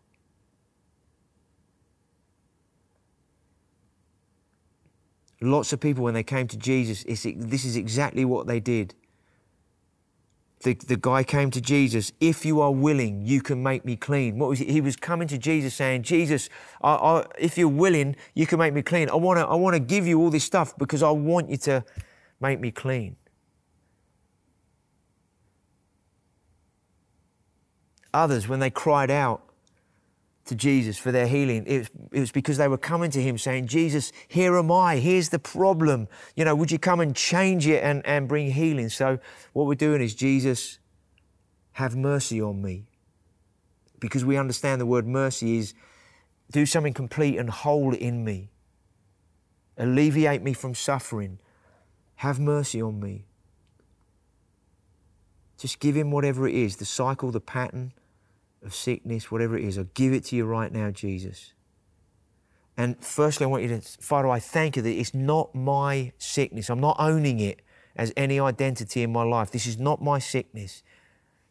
Lots 5.41 5.73
of 5.73 5.79
people, 5.79 6.03
when 6.03 6.13
they 6.13 6.23
came 6.23 6.47
to 6.47 6.57
Jesus, 6.57 7.03
this 7.03 7.65
is 7.65 7.75
exactly 7.75 8.25
what 8.25 8.47
they 8.47 8.59
did 8.59 8.93
the, 10.63 10.73
the 10.73 10.97
guy 10.97 11.23
came 11.23 11.49
to 11.51 11.61
Jesus, 11.61 12.11
if 12.19 12.45
you 12.45 12.61
are 12.61 12.71
willing, 12.71 13.25
you 13.25 13.41
can 13.41 13.61
make 13.61 13.83
me 13.83 13.95
clean. 13.95 14.37
What 14.37 14.49
was 14.49 14.59
he? 14.59 14.65
he 14.65 14.81
was 14.81 14.95
coming 14.95 15.27
to 15.27 15.37
Jesus 15.37 15.73
saying, 15.73 16.03
Jesus, 16.03 16.49
I, 16.81 16.93
I, 16.93 17.25
if 17.39 17.57
you're 17.57 17.67
willing, 17.67 18.15
you 18.35 18.45
can 18.45 18.59
make 18.59 18.73
me 18.73 18.81
clean. 18.81 19.09
I 19.09 19.15
want 19.15 19.39
to 19.39 19.45
I 19.45 19.55
wanna 19.55 19.79
give 19.79 20.07
you 20.07 20.19
all 20.19 20.29
this 20.29 20.43
stuff 20.43 20.77
because 20.77 21.03
I 21.03 21.11
want 21.11 21.49
you 21.49 21.57
to 21.57 21.83
make 22.39 22.59
me 22.59 22.71
clean. 22.71 23.15
Others, 28.13 28.47
when 28.47 28.59
they 28.59 28.69
cried 28.69 29.09
out, 29.09 29.43
to 30.51 30.55
Jesus 30.57 30.97
for 30.97 31.13
their 31.13 31.27
healing. 31.27 31.63
It 31.65 31.77
was, 31.79 31.89
it 32.11 32.19
was, 32.19 32.31
because 32.33 32.57
they 32.57 32.67
were 32.67 32.77
coming 32.77 33.09
to 33.11 33.21
him 33.21 33.37
saying, 33.37 33.67
Jesus, 33.67 34.11
here 34.27 34.57
am 34.57 34.69
I. 34.69 34.97
Here's 34.97 35.29
the 35.29 35.39
problem. 35.39 36.09
You 36.35 36.43
know, 36.43 36.55
would 36.55 36.71
you 36.71 36.77
come 36.77 36.99
and 36.99 37.15
change 37.15 37.67
it 37.67 37.81
and, 37.81 38.05
and 38.05 38.27
bring 38.27 38.51
healing? 38.51 38.89
So, 38.89 39.17
what 39.53 39.65
we're 39.65 39.75
doing 39.75 40.01
is, 40.01 40.13
Jesus, 40.13 40.79
have 41.71 41.95
mercy 41.95 42.41
on 42.41 42.61
me. 42.61 42.83
Because 44.01 44.25
we 44.25 44.35
understand 44.35 44.81
the 44.81 44.85
word 44.85 45.07
mercy 45.07 45.57
is 45.57 45.73
do 46.51 46.65
something 46.65 46.93
complete 46.93 47.37
and 47.37 47.49
whole 47.49 47.93
in 47.93 48.25
me. 48.25 48.49
Alleviate 49.77 50.43
me 50.43 50.51
from 50.51 50.75
suffering. 50.75 51.39
Have 52.15 52.41
mercy 52.41 52.81
on 52.81 52.99
me. 52.99 53.23
Just 55.57 55.79
give 55.79 55.95
him 55.95 56.11
whatever 56.11 56.45
it 56.45 56.55
is 56.55 56.75
the 56.75 56.85
cycle, 56.85 57.31
the 57.31 57.39
pattern 57.39 57.93
of 58.63 58.73
sickness, 58.73 59.31
whatever 59.31 59.57
it 59.57 59.63
is, 59.63 59.77
I 59.77 59.85
give 59.93 60.13
it 60.13 60.25
to 60.25 60.35
you 60.35 60.45
right 60.45 60.71
now, 60.71 60.91
Jesus. 60.91 61.53
And 62.77 63.03
firstly, 63.03 63.45
I 63.45 63.47
want 63.47 63.63
you 63.63 63.69
to, 63.69 63.81
Father, 63.81 64.29
I 64.29 64.39
thank 64.39 64.75
you 64.75 64.81
that 64.81 64.89
it's 64.89 65.13
not 65.13 65.53
my 65.53 66.13
sickness. 66.17 66.69
I'm 66.69 66.79
not 66.79 66.95
owning 66.99 67.39
it 67.39 67.61
as 67.95 68.13
any 68.15 68.39
identity 68.39 69.03
in 69.03 69.11
my 69.11 69.23
life. 69.23 69.51
This 69.51 69.65
is 69.65 69.77
not 69.77 70.01
my 70.01 70.19
sickness. 70.19 70.83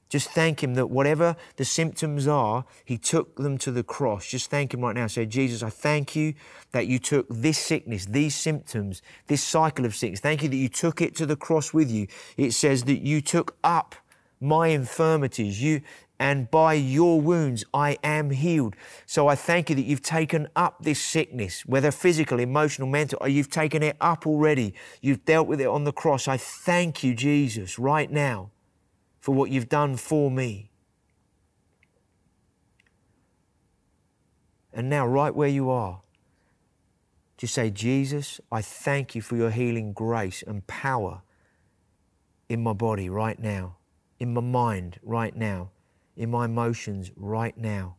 Just 0.08 0.30
thank 0.30 0.62
Him 0.62 0.74
that 0.74 0.88
whatever 0.88 1.36
the 1.56 1.64
symptoms 1.64 2.26
are, 2.26 2.64
He 2.84 2.98
took 2.98 3.36
them 3.36 3.58
to 3.58 3.70
the 3.70 3.84
cross. 3.84 4.28
Just 4.28 4.50
thank 4.50 4.74
Him 4.74 4.80
right 4.80 4.96
now. 4.96 5.06
Say, 5.06 5.24
Jesus, 5.24 5.62
I 5.62 5.70
thank 5.70 6.16
you 6.16 6.34
that 6.72 6.88
you 6.88 6.98
took 6.98 7.26
this 7.30 7.58
sickness, 7.58 8.06
these 8.06 8.34
symptoms, 8.34 9.02
this 9.28 9.42
cycle 9.42 9.84
of 9.84 9.94
sickness. 9.94 10.18
Thank 10.18 10.42
you 10.42 10.48
that 10.48 10.56
you 10.56 10.68
took 10.68 11.00
it 11.00 11.14
to 11.16 11.26
the 11.26 11.36
cross 11.36 11.72
with 11.72 11.90
you. 11.90 12.08
It 12.36 12.52
says 12.52 12.84
that 12.84 13.02
you 13.02 13.20
took 13.20 13.56
up 13.62 13.94
my 14.40 14.68
infirmities. 14.68 15.62
You 15.62 15.82
and 16.20 16.50
by 16.50 16.74
your 16.74 17.18
wounds 17.18 17.64
I 17.72 17.96
am 18.04 18.30
healed. 18.30 18.76
So 19.06 19.26
I 19.26 19.34
thank 19.34 19.70
you 19.70 19.76
that 19.76 19.86
you've 19.86 20.02
taken 20.02 20.48
up 20.54 20.84
this 20.84 21.00
sickness, 21.00 21.64
whether 21.64 21.90
physical, 21.90 22.38
emotional, 22.38 22.86
mental, 22.86 23.18
or 23.22 23.28
you've 23.28 23.48
taken 23.48 23.82
it 23.82 23.96
up 24.02 24.26
already. 24.26 24.74
You've 25.00 25.24
dealt 25.24 25.48
with 25.48 25.62
it 25.62 25.66
on 25.66 25.84
the 25.84 25.92
cross. 25.92 26.28
I 26.28 26.36
thank 26.36 27.02
you, 27.02 27.14
Jesus, 27.14 27.78
right 27.78 28.10
now 28.10 28.50
for 29.18 29.34
what 29.34 29.50
you've 29.50 29.70
done 29.70 29.96
for 29.96 30.30
me. 30.30 30.70
And 34.74 34.90
now, 34.90 35.06
right 35.06 35.34
where 35.34 35.48
you 35.48 35.70
are, 35.70 36.02
just 37.38 37.54
say, 37.54 37.70
Jesus, 37.70 38.40
I 38.52 38.60
thank 38.60 39.14
you 39.14 39.22
for 39.22 39.36
your 39.36 39.50
healing 39.50 39.94
grace 39.94 40.44
and 40.46 40.66
power 40.66 41.22
in 42.48 42.62
my 42.62 42.74
body 42.74 43.08
right 43.08 43.38
now, 43.38 43.78
in 44.18 44.34
my 44.34 44.42
mind 44.42 45.00
right 45.02 45.34
now 45.34 45.70
in 46.20 46.30
my 46.30 46.44
emotions 46.44 47.10
right 47.16 47.56
now. 47.56 47.96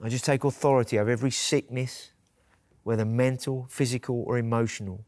I 0.00 0.08
just 0.08 0.24
take 0.24 0.44
authority 0.44 0.96
over 0.96 1.10
every 1.10 1.32
sickness, 1.32 2.12
whether 2.84 3.04
mental, 3.04 3.66
physical, 3.68 4.22
or 4.28 4.38
emotional. 4.38 5.04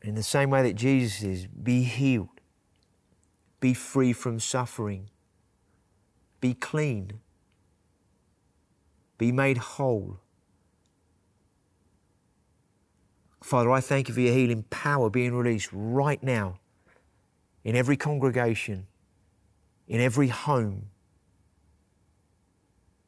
In 0.00 0.14
the 0.14 0.22
same 0.22 0.48
way 0.48 0.62
that 0.62 0.72
Jesus 0.74 1.22
is, 1.22 1.46
be 1.46 1.82
healed, 1.82 2.40
be 3.60 3.74
free 3.74 4.14
from 4.14 4.40
suffering, 4.40 5.10
be 6.40 6.54
clean, 6.54 7.20
be 9.18 9.32
made 9.32 9.58
whole. 9.58 10.18
Father, 13.48 13.70
I 13.70 13.80
thank 13.80 14.08
you 14.08 14.14
for 14.14 14.20
your 14.20 14.34
healing 14.34 14.64
power 14.64 15.08
being 15.08 15.34
released 15.34 15.70
right 15.72 16.22
now 16.22 16.58
in 17.64 17.74
every 17.76 17.96
congregation, 17.96 18.86
in 19.86 20.02
every 20.02 20.28
home. 20.28 20.90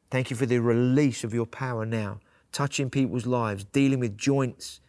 Thank 0.09 0.31
you 0.31 0.35
for 0.35 0.47
the 0.47 0.57
release 0.57 1.23
of 1.23 1.31
your 1.31 1.45
power 1.45 1.85
now, 1.85 2.21
touching 2.51 2.89
people's 2.89 3.27
lives, 3.27 3.65
dealing 3.65 3.99
with 3.99 4.17
joints, 4.17 4.79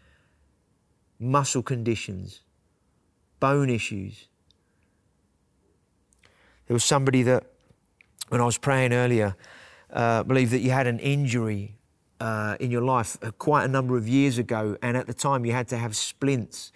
muscle 1.21 1.63
conditions, 1.63 2.41
bone 3.39 3.69
issues. 3.69 4.29
There 6.67 6.75
was 6.75 6.83
somebody 6.83 7.23
that, 7.25 7.45
when 8.31 8.41
I 8.41 8.45
was 8.45 8.57
praying 8.57 8.95
earlier, 8.95 9.37
uh, 9.93 10.23
believed 10.23 10.53
that 10.53 10.61
you 10.61 10.71
had 10.71 10.87
an 10.87 10.99
injury 10.99 11.77
uh, 12.23 12.57
in 12.61 12.71
your 12.71 12.83
life 12.83 13.19
uh, 13.21 13.33
quite 13.33 13.65
a 13.65 13.69
number 13.69 13.97
of 13.97 14.07
years 14.07 14.39
ago, 14.39 14.77
and 14.81 14.97
at 14.97 15.09
the 15.09 15.15
time 15.15 15.45
you 15.45 15.51
had 15.51 15.67
to 15.67 15.77
have 15.77 15.97
splints 15.97 16.71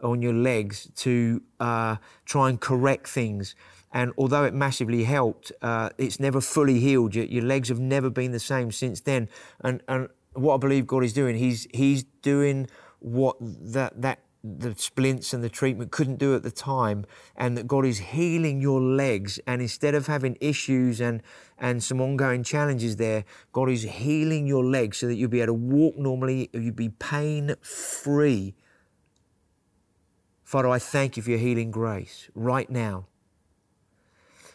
on 0.00 0.22
your 0.22 0.32
legs 0.32 0.88
to 0.94 1.42
uh, 1.58 1.96
try 2.24 2.48
and 2.48 2.60
correct 2.60 3.08
things. 3.08 3.56
And 3.92 4.12
although 4.16 4.44
it 4.44 4.54
massively 4.54 5.02
helped, 5.02 5.50
uh, 5.60 5.90
it's 5.98 6.20
never 6.20 6.40
fully 6.40 6.78
healed. 6.78 7.16
Your, 7.16 7.24
your, 7.24 7.42
legs 7.42 7.68
have 7.68 7.80
never 7.80 8.10
been 8.10 8.30
the 8.30 8.40
same 8.40 8.70
since 8.70 9.00
then. 9.00 9.28
And, 9.60 9.82
and 9.88 10.08
what 10.34 10.54
I 10.54 10.58
believe 10.58 10.86
God 10.86 11.02
is 11.02 11.12
doing, 11.12 11.36
He's 11.36 11.66
He's 11.74 12.04
doing 12.22 12.68
what 13.00 13.36
that 13.40 14.00
that 14.00 14.20
the 14.44 14.74
splints 14.76 15.32
and 15.32 15.42
the 15.42 15.48
treatment 15.48 15.92
couldn't 15.92 16.18
do 16.18 16.34
at 16.34 16.42
the 16.42 16.50
time, 16.50 17.04
and 17.36 17.56
that 17.56 17.66
God 17.66 17.84
is 17.84 17.98
healing 17.98 18.60
your 18.60 18.80
legs. 18.80 19.38
And 19.46 19.62
instead 19.62 19.94
of 19.94 20.06
having 20.06 20.36
issues 20.40 21.00
and, 21.00 21.22
and 21.58 21.82
some 21.82 22.00
ongoing 22.00 22.42
challenges 22.42 22.96
there, 22.96 23.24
God 23.52 23.70
is 23.70 23.82
healing 23.82 24.46
your 24.46 24.64
legs 24.64 24.98
so 24.98 25.06
that 25.06 25.14
you'll 25.14 25.30
be 25.30 25.40
able 25.40 25.54
to 25.54 25.54
walk 25.54 25.96
normally, 25.96 26.50
you'll 26.52 26.74
be 26.74 26.88
pain 26.88 27.54
free. 27.62 28.54
Father, 30.42 30.68
I 30.68 30.78
thank 30.78 31.16
you 31.16 31.22
for 31.22 31.30
your 31.30 31.38
healing 31.38 31.70
grace 31.70 32.28
right 32.34 32.68
now 32.68 33.06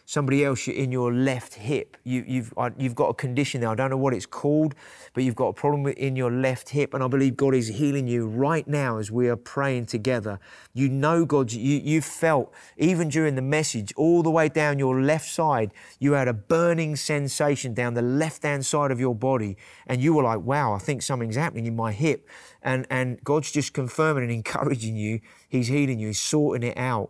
somebody 0.08 0.46
else 0.46 0.70
in 0.70 0.90
your 0.90 1.14
left 1.14 1.56
hip. 1.56 1.98
You, 2.06 2.24
you've, 2.26 2.54
you've 2.78 2.96
got 2.96 3.10
a 3.10 3.14
condition 3.14 3.60
there. 3.60 3.70
I 3.70 3.76
don't 3.76 3.90
know 3.90 3.98
what 3.98 4.14
it's 4.14 4.26
called, 4.26 4.74
but 5.14 5.26
you've 5.26 5.36
got 5.36 5.50
a 5.50 5.54
problem 5.54 5.86
in 5.86 6.16
your 6.16 6.32
left 6.32 6.70
hip, 6.70 6.94
and 6.94 7.04
I 7.04 7.10
believe 7.10 7.36
God 7.36 7.54
is 7.54 7.68
healing 7.68 8.08
you 8.08 8.26
right 8.26 8.66
now 8.66 9.00
as 9.00 9.12
we 9.12 9.28
are 9.28 9.36
praying 9.36 9.88
together. 9.88 10.40
You 10.74 10.88
know 10.88 11.26
God. 11.26 11.52
You 11.52 11.82
you 11.84 12.00
felt 12.00 12.54
even 12.78 13.10
during 13.10 13.36
the 13.36 13.42
message, 13.42 13.94
all 13.98 14.24
the 14.24 14.32
way 14.32 14.48
down 14.48 14.80
your 14.80 15.02
left 15.02 15.28
side, 15.28 15.74
you 16.00 16.14
had 16.14 16.30
a 16.30 16.34
burning 16.34 16.96
sensation 16.96 17.74
down 17.74 17.94
the 17.94 18.02
left 18.02 18.44
hand 18.44 18.66
side 18.66 18.92
of 18.92 19.02
your 19.02 19.14
body, 19.14 19.58
and 19.88 20.02
you 20.02 20.14
were 20.14 20.24
like, 20.24 20.40
"Wow, 20.40 20.72
I 20.72 20.80
think 20.80 21.02
something's 21.02 21.36
happening 21.36 21.66
in 21.66 21.76
my 21.76 21.92
hip." 21.92 22.30
And 22.64 22.88
and 22.90 23.22
God's 23.26 23.52
just 23.52 23.74
confirming 23.74 24.24
and 24.24 24.32
encouraging 24.42 24.96
you. 24.96 25.20
He's 25.50 25.68
healing 25.68 26.00
you. 26.00 26.08
He's 26.08 26.22
sorting 26.22 26.66
it 26.66 26.78
out. 26.78 27.10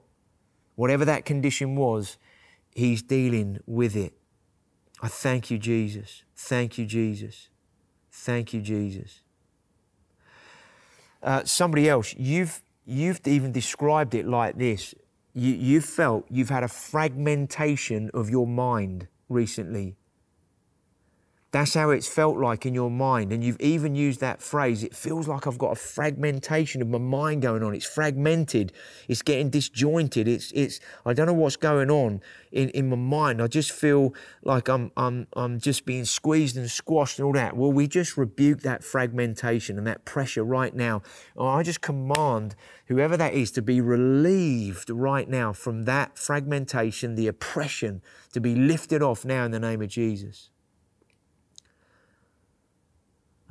Whatever 0.74 1.06
that 1.06 1.26
condition 1.26 1.76
was, 1.76 2.18
He's 2.78 3.02
dealing 3.02 3.58
with 3.66 3.96
it. 3.96 4.14
I 5.02 5.08
thank 5.08 5.50
you, 5.50 5.58
Jesus. 5.58 6.22
Thank 6.36 6.78
you, 6.78 6.86
Jesus. 6.86 7.50
Thank 8.12 8.54
you, 8.54 8.62
Jesus. 8.62 9.22
Uh, 11.24 11.44
somebody 11.44 11.90
else, 11.90 12.14
you've, 12.20 12.62
you've 12.86 13.20
even 13.26 13.52
described 13.52 14.14
it 14.14 14.28
like 14.28 14.60
this. 14.60 14.94
You, 15.34 15.56
you've 15.56 15.86
felt 15.86 16.28
you've 16.30 16.52
had 16.52 16.64
a 16.64 16.68
fragmentation 16.68 18.12
of 18.14 18.30
your 18.30 18.46
mind 18.46 19.08
recently. 19.28 19.96
That's 21.52 21.74
how 21.76 21.92
it's 21.92 22.10
felt 22.10 22.38
like 22.38 22.66
in 22.66 22.74
your 22.74 22.92
mind. 22.92 23.32
And 23.32 23.42
you've 23.42 23.60
even 23.62 23.96
used 23.96 24.20
that 24.20 24.42
phrase. 24.42 24.84
It 24.84 24.94
feels 24.94 25.30
like 25.30 25.48
I've 25.48 25.58
got 25.58 25.72
a 25.72 25.76
fragmentation 25.76 26.82
of 26.82 26.90
my 26.90 26.98
mind 26.98 27.42
going 27.42 27.64
on. 27.64 27.74
It's 27.74 27.86
fragmented. 27.86 28.74
It's 29.08 29.22
getting 29.22 29.50
disjointed. 29.50 30.28
It's, 30.28 30.52
it's, 30.52 30.82
I 31.06 31.14
don't 31.14 31.26
know 31.26 31.34
what's 31.34 31.56
going 31.56 31.90
on 31.90 32.22
in, 32.52 32.68
in 32.72 32.90
my 32.90 32.98
mind. 32.98 33.42
I 33.42 33.48
just 33.48 33.72
feel 33.72 34.14
like 34.44 34.68
I'm, 34.68 34.92
I'm, 34.98 35.28
I'm 35.38 35.58
just 35.58 35.86
being 35.86 36.04
squeezed 36.04 36.58
and 36.58 36.70
squashed 36.70 37.18
and 37.18 37.26
all 37.26 37.34
that. 37.34 37.56
Well, 37.56 37.72
we 37.72 37.88
just 37.88 38.18
rebuke 38.18 38.62
that 38.64 38.84
fragmentation 38.84 39.78
and 39.78 39.88
that 39.88 40.04
pressure 40.04 40.44
right 40.44 40.76
now. 40.76 41.02
I 41.40 41.64
just 41.64 41.80
command 41.80 42.56
whoever 42.88 43.16
that 43.16 43.34
is 43.34 43.52
to 43.52 43.62
be 43.62 43.80
relieved 43.80 44.90
right 44.90 45.30
now 45.30 45.54
from 45.54 45.84
that 45.84 46.20
fragmentation, 46.20 47.16
the 47.16 47.28
oppression, 47.28 48.02
to 48.34 48.42
be 48.42 48.54
lifted 48.54 49.02
off 49.02 49.24
now 49.24 49.46
in 49.46 49.52
the 49.52 49.62
name 49.62 49.82
of 49.82 49.88
Jesus. 49.88 50.50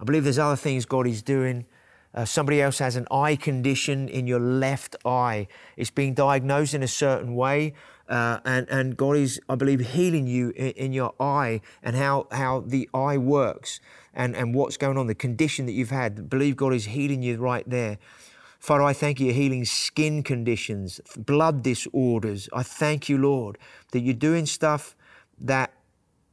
I 0.01 0.05
believe 0.05 0.25
there's 0.25 0.39
other 0.39 0.57
things 0.57 0.85
God 0.85 1.07
is 1.07 1.23
doing. 1.23 1.67
Uh, 2.15 2.25
somebody 2.25 2.63
else 2.63 2.79
has 2.79 2.97
an 2.97 3.07
eye 3.11 3.37
condition 3.37 4.09
in 4.09 4.27
your 4.27 4.41
left 4.41 4.97
eye. 5.05 5.49
It's 5.77 5.91
being 5.91 6.15
diagnosed 6.15 6.73
in 6.73 6.83
a 6.83 6.89
certain 6.89 7.35
way, 7.35 7.75
uh, 8.09 8.39
and, 8.45 8.67
and 8.71 8.97
God 8.97 9.17
is, 9.17 9.39
I 9.49 9.55
believe, 9.55 9.81
healing 9.81 10.27
you 10.27 10.51
in, 10.51 10.71
in, 10.71 10.93
your 10.93 11.15
eye 11.21 11.61
and 11.83 11.95
how, 11.95 12.27
how 12.31 12.65
the 12.67 12.89
eye 12.95 13.19
works 13.19 13.81
and, 14.15 14.35
and 14.35 14.55
what's 14.55 14.79
going 14.79 14.97
on, 14.97 15.09
the 15.09 15.15
condition 15.15 15.67
that 15.67 15.73
you've 15.73 15.91
had. 15.91 16.19
I 16.19 16.23
believe 16.23 16.57
God 16.57 16.73
is 16.73 16.87
healing 16.87 17.23
you 17.23 17.37
right 17.37 17.69
there. 17.69 17.99
Father, 18.59 18.85
I 18.85 18.95
thank 18.95 19.21
you, 19.21 19.27
you're 19.27 19.35
healing 19.35 19.65
skin 19.65 20.23
conditions, 20.23 21.01
blood 21.17 21.63
disorders. 21.63 22.49
I 22.53 22.63
thank 22.63 23.09
you, 23.09 23.19
Lord, 23.19 23.59
that 23.91 24.01
you're 24.01 24.15
doing 24.15 24.47
stuff 24.47 24.97
that 25.39 25.73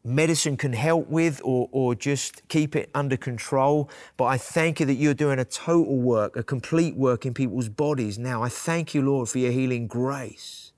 medicine 0.04 0.58
can 0.58 0.74
help 0.74 1.08
with 1.08 1.42
or, 1.44 1.70
or 1.72 1.96
just 1.96 2.48
keep 2.50 2.76
it 2.76 2.90
under 2.94 3.18
control. 3.18 3.90
But 4.18 4.26
I 4.26 4.38
thank 4.38 4.80
you 4.80 4.86
that 4.86 4.96
you're 4.96 5.14
doing 5.14 5.40
a 5.40 5.46
total 5.46 5.98
work, 5.98 6.36
a 6.36 6.44
complete 6.44 6.96
work 6.96 7.26
in 7.26 7.34
people's 7.34 7.70
bodies 7.70 8.20
now. 8.20 8.44
I 8.44 8.50
thank 8.50 8.94
you, 8.94 9.02
Lord, 9.02 9.30
for 9.30 9.40
your 9.40 9.52
healing 9.52 9.88
grace. 9.88 10.74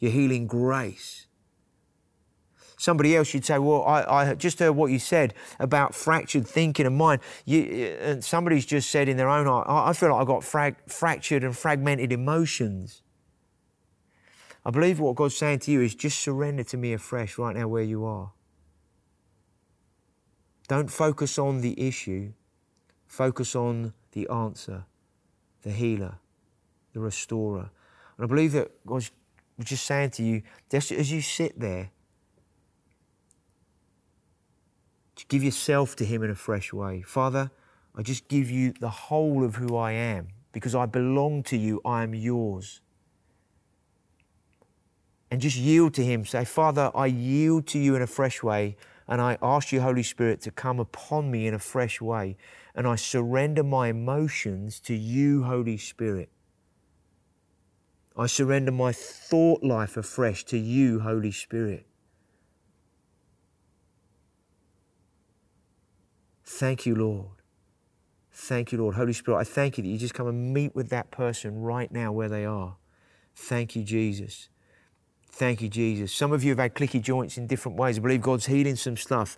Your 0.00 0.12
healing 0.12 0.46
grace. 0.46 1.26
Somebody 2.80 3.16
else, 3.16 3.34
you'd 3.34 3.44
say, 3.44 3.58
Well, 3.58 3.82
I, 3.84 4.04
I 4.04 4.34
just 4.34 4.60
heard 4.60 4.72
what 4.72 4.92
you 4.92 5.00
said 5.00 5.34
about 5.58 5.96
fractured 5.96 6.46
thinking 6.46 6.86
and 6.86 6.96
mind. 6.96 7.20
You, 7.44 7.62
uh, 7.62 8.04
and 8.04 8.24
somebody's 8.24 8.64
just 8.64 8.90
said 8.90 9.08
in 9.08 9.16
their 9.16 9.28
own 9.28 9.48
eye, 9.48 9.64
I 9.66 9.92
feel 9.92 10.10
like 10.10 10.20
I've 10.20 10.28
got 10.28 10.44
frag, 10.44 10.76
fractured 10.86 11.42
and 11.42 11.56
fragmented 11.56 12.12
emotions. 12.12 13.02
I 14.64 14.70
believe 14.70 15.00
what 15.00 15.16
God's 15.16 15.36
saying 15.36 15.60
to 15.60 15.72
you 15.72 15.80
is 15.80 15.94
just 15.94 16.20
surrender 16.20 16.62
to 16.64 16.76
me 16.76 16.92
afresh 16.92 17.36
right 17.36 17.56
now 17.56 17.66
where 17.66 17.82
you 17.82 18.04
are. 18.04 18.32
Don't 20.68 20.90
focus 20.90 21.38
on 21.38 21.62
the 21.62 21.80
issue, 21.80 22.32
focus 23.06 23.56
on 23.56 23.94
the 24.12 24.28
answer, 24.28 24.84
the 25.62 25.72
healer, 25.72 26.18
the 26.92 27.00
restorer. 27.00 27.70
And 28.16 28.24
I 28.24 28.26
believe 28.26 28.52
that 28.52 28.86
God's 28.86 29.10
just 29.60 29.86
saying 29.86 30.10
to 30.10 30.22
you, 30.22 30.42
just 30.70 30.92
as 30.92 31.10
you 31.10 31.22
sit 31.22 31.58
there, 31.58 31.90
to 35.16 35.26
give 35.26 35.42
yourself 35.42 35.96
to 35.96 36.04
Him 36.04 36.22
in 36.22 36.30
a 36.30 36.34
fresh 36.34 36.72
way. 36.72 37.02
Father, 37.02 37.50
I 37.96 38.02
just 38.02 38.28
give 38.28 38.50
you 38.50 38.72
the 38.78 38.90
whole 38.90 39.44
of 39.44 39.56
who 39.56 39.76
I 39.76 39.92
am 39.92 40.28
because 40.52 40.74
I 40.74 40.86
belong 40.86 41.42
to 41.44 41.56
you, 41.56 41.80
I 41.84 42.02
am 42.02 42.14
yours. 42.14 42.80
And 45.30 45.40
just 45.40 45.56
yield 45.56 45.94
to 45.94 46.04
Him. 46.04 46.24
Say, 46.24 46.44
Father, 46.44 46.90
I 46.94 47.06
yield 47.06 47.66
to 47.68 47.78
you 47.78 47.96
in 47.96 48.02
a 48.02 48.06
fresh 48.06 48.42
way. 48.42 48.76
And 49.08 49.20
I 49.22 49.38
ask 49.40 49.72
you, 49.72 49.80
Holy 49.80 50.02
Spirit, 50.02 50.42
to 50.42 50.50
come 50.50 50.78
upon 50.78 51.30
me 51.30 51.46
in 51.46 51.54
a 51.54 51.58
fresh 51.58 52.00
way. 52.00 52.36
And 52.74 52.86
I 52.86 52.96
surrender 52.96 53.64
my 53.64 53.88
emotions 53.88 54.78
to 54.80 54.94
you, 54.94 55.44
Holy 55.44 55.78
Spirit. 55.78 56.28
I 58.16 58.26
surrender 58.26 58.72
my 58.72 58.92
thought 58.92 59.62
life 59.62 59.96
afresh 59.96 60.44
to 60.46 60.58
you, 60.58 61.00
Holy 61.00 61.32
Spirit. 61.32 61.86
Thank 66.44 66.84
you, 66.84 66.94
Lord. 66.94 67.38
Thank 68.32 68.72
you, 68.72 68.78
Lord. 68.78 68.96
Holy 68.96 69.12
Spirit, 69.12 69.38
I 69.38 69.44
thank 69.44 69.78
you 69.78 69.82
that 69.82 69.88
you 69.88 69.98
just 69.98 70.14
come 70.14 70.26
and 70.26 70.52
meet 70.52 70.74
with 70.74 70.90
that 70.90 71.10
person 71.10 71.60
right 71.60 71.90
now 71.90 72.12
where 72.12 72.28
they 72.28 72.44
are. 72.44 72.76
Thank 73.34 73.76
you, 73.76 73.84
Jesus. 73.84 74.48
Thank 75.30 75.62
you, 75.62 75.68
Jesus. 75.68 76.12
Some 76.12 76.32
of 76.32 76.42
you 76.42 76.50
have 76.50 76.58
had 76.58 76.74
clicky 76.74 77.00
joints 77.00 77.38
in 77.38 77.46
different 77.46 77.78
ways. 77.78 77.98
I 77.98 78.00
believe 78.00 78.22
God's 78.22 78.46
healing 78.46 78.76
some 78.76 78.96
stuff 78.96 79.36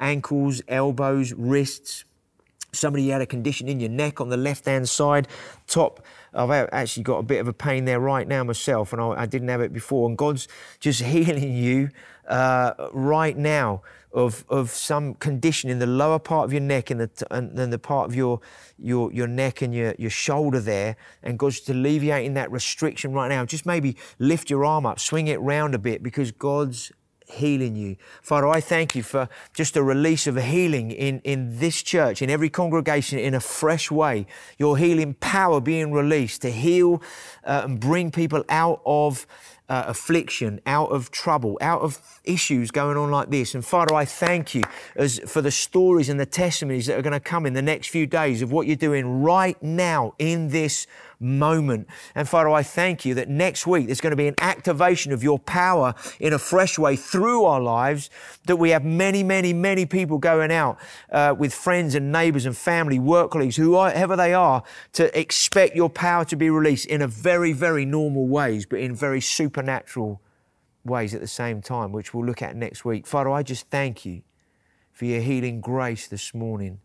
ankles, 0.00 0.62
elbows, 0.68 1.32
wrists. 1.32 2.04
Somebody 2.72 3.08
had 3.08 3.22
a 3.22 3.26
condition 3.26 3.66
in 3.66 3.80
your 3.80 3.88
neck 3.88 4.20
on 4.20 4.28
the 4.28 4.36
left 4.36 4.66
hand 4.66 4.88
side, 4.88 5.26
top. 5.66 6.04
I've 6.34 6.50
actually 6.50 7.02
got 7.02 7.18
a 7.18 7.22
bit 7.22 7.40
of 7.40 7.48
a 7.48 7.52
pain 7.52 7.86
there 7.86 7.98
right 7.98 8.28
now 8.28 8.44
myself, 8.44 8.92
and 8.92 9.00
I, 9.00 9.22
I 9.22 9.26
didn't 9.26 9.48
have 9.48 9.62
it 9.62 9.72
before. 9.72 10.08
And 10.08 10.18
God's 10.18 10.48
just 10.78 11.02
healing 11.14 11.56
you 11.56 11.90
uh, 12.28 12.74
right 12.92 13.36
now 13.36 13.82
of, 14.18 14.44
of 14.48 14.70
some 14.70 15.14
condition 15.14 15.70
in 15.70 15.78
the 15.78 15.86
lower 15.86 16.18
part 16.18 16.44
of 16.44 16.52
your 16.52 16.60
neck 16.60 16.90
and 16.90 17.00
the, 17.00 17.66
the 17.70 17.78
part 17.78 18.08
of 18.08 18.16
your, 18.16 18.40
your, 18.76 19.12
your 19.12 19.28
neck 19.28 19.62
and 19.62 19.72
your, 19.72 19.94
your 19.96 20.10
shoulder 20.10 20.58
there. 20.60 20.96
And 21.22 21.38
God's 21.38 21.68
alleviating 21.68 22.34
that 22.34 22.50
restriction 22.50 23.12
right 23.12 23.28
now. 23.28 23.44
Just 23.44 23.64
maybe 23.64 23.96
lift 24.18 24.50
your 24.50 24.64
arm 24.64 24.86
up, 24.86 24.98
swing 24.98 25.28
it 25.28 25.40
round 25.40 25.74
a 25.74 25.78
bit 25.78 26.02
because 26.02 26.32
God's 26.32 26.90
healing 27.30 27.76
you. 27.76 27.96
Father, 28.22 28.48
I 28.48 28.60
thank 28.60 28.96
you 28.96 29.02
for 29.02 29.28
just 29.54 29.76
a 29.76 29.82
release 29.82 30.26
of 30.26 30.36
healing 30.36 30.90
in, 30.90 31.20
in 31.20 31.58
this 31.58 31.82
church, 31.82 32.20
in 32.20 32.28
every 32.28 32.48
congregation, 32.48 33.18
in 33.18 33.34
a 33.34 33.40
fresh 33.40 33.90
way. 33.90 34.26
Your 34.58 34.78
healing 34.78 35.14
power 35.14 35.60
being 35.60 35.92
released 35.92 36.42
to 36.42 36.50
heal 36.50 37.02
uh, 37.44 37.62
and 37.64 37.78
bring 37.78 38.10
people 38.10 38.44
out 38.48 38.80
of 38.84 39.26
uh, 39.68 39.84
affliction, 39.86 40.60
out 40.66 40.90
of 40.90 41.10
trouble, 41.10 41.58
out 41.60 41.82
of 41.82 42.20
issues 42.24 42.70
going 42.70 42.96
on 42.96 43.10
like 43.10 43.30
this. 43.30 43.54
And 43.54 43.64
Father, 43.64 43.94
I 43.94 44.04
thank 44.04 44.54
you 44.54 44.62
as 44.96 45.18
for 45.26 45.42
the 45.42 45.50
stories 45.50 46.08
and 46.08 46.18
the 46.18 46.26
testimonies 46.26 46.86
that 46.86 46.98
are 46.98 47.02
going 47.02 47.12
to 47.12 47.20
come 47.20 47.46
in 47.46 47.52
the 47.52 47.62
next 47.62 47.88
few 47.88 48.06
days 48.06 48.42
of 48.42 48.50
what 48.50 48.66
you're 48.66 48.76
doing 48.76 49.22
right 49.22 49.60
now 49.62 50.14
in 50.18 50.48
this 50.48 50.86
moment. 51.20 51.88
And 52.14 52.28
Father, 52.28 52.48
I 52.48 52.62
thank 52.62 53.04
you 53.04 53.14
that 53.14 53.28
next 53.28 53.66
week 53.66 53.86
there's 53.86 54.00
going 54.00 54.12
to 54.12 54.16
be 54.16 54.28
an 54.28 54.36
activation 54.40 55.12
of 55.12 55.22
your 55.22 55.38
power 55.38 55.94
in 56.20 56.32
a 56.32 56.38
fresh 56.38 56.78
way 56.78 56.96
through 56.96 57.44
our 57.44 57.60
lives, 57.60 58.10
that 58.46 58.56
we 58.56 58.70
have 58.70 58.84
many, 58.84 59.22
many, 59.22 59.52
many 59.52 59.86
people 59.86 60.18
going 60.18 60.52
out 60.52 60.78
uh, 61.10 61.34
with 61.36 61.52
friends 61.52 61.94
and 61.94 62.12
neighbors 62.12 62.46
and 62.46 62.56
family, 62.56 62.98
work 62.98 63.30
colleagues, 63.30 63.56
whoever 63.56 64.16
they 64.16 64.34
are, 64.34 64.62
to 64.92 65.18
expect 65.18 65.74
your 65.74 65.90
power 65.90 66.24
to 66.24 66.36
be 66.36 66.50
released 66.50 66.86
in 66.86 67.02
a 67.02 67.08
very, 67.08 67.52
very 67.52 67.84
normal 67.84 68.28
ways, 68.28 68.66
but 68.66 68.78
in 68.78 68.94
very 68.94 69.20
supernatural 69.20 70.22
ways 70.84 71.14
at 71.14 71.20
the 71.20 71.26
same 71.26 71.60
time, 71.60 71.92
which 71.92 72.14
we'll 72.14 72.24
look 72.24 72.42
at 72.42 72.56
next 72.56 72.84
week. 72.84 73.06
Father, 73.06 73.30
I 73.30 73.42
just 73.42 73.68
thank 73.68 74.06
you 74.06 74.22
for 74.92 75.04
your 75.04 75.20
healing 75.20 75.60
grace 75.60 76.08
this 76.08 76.34
morning. 76.34 76.80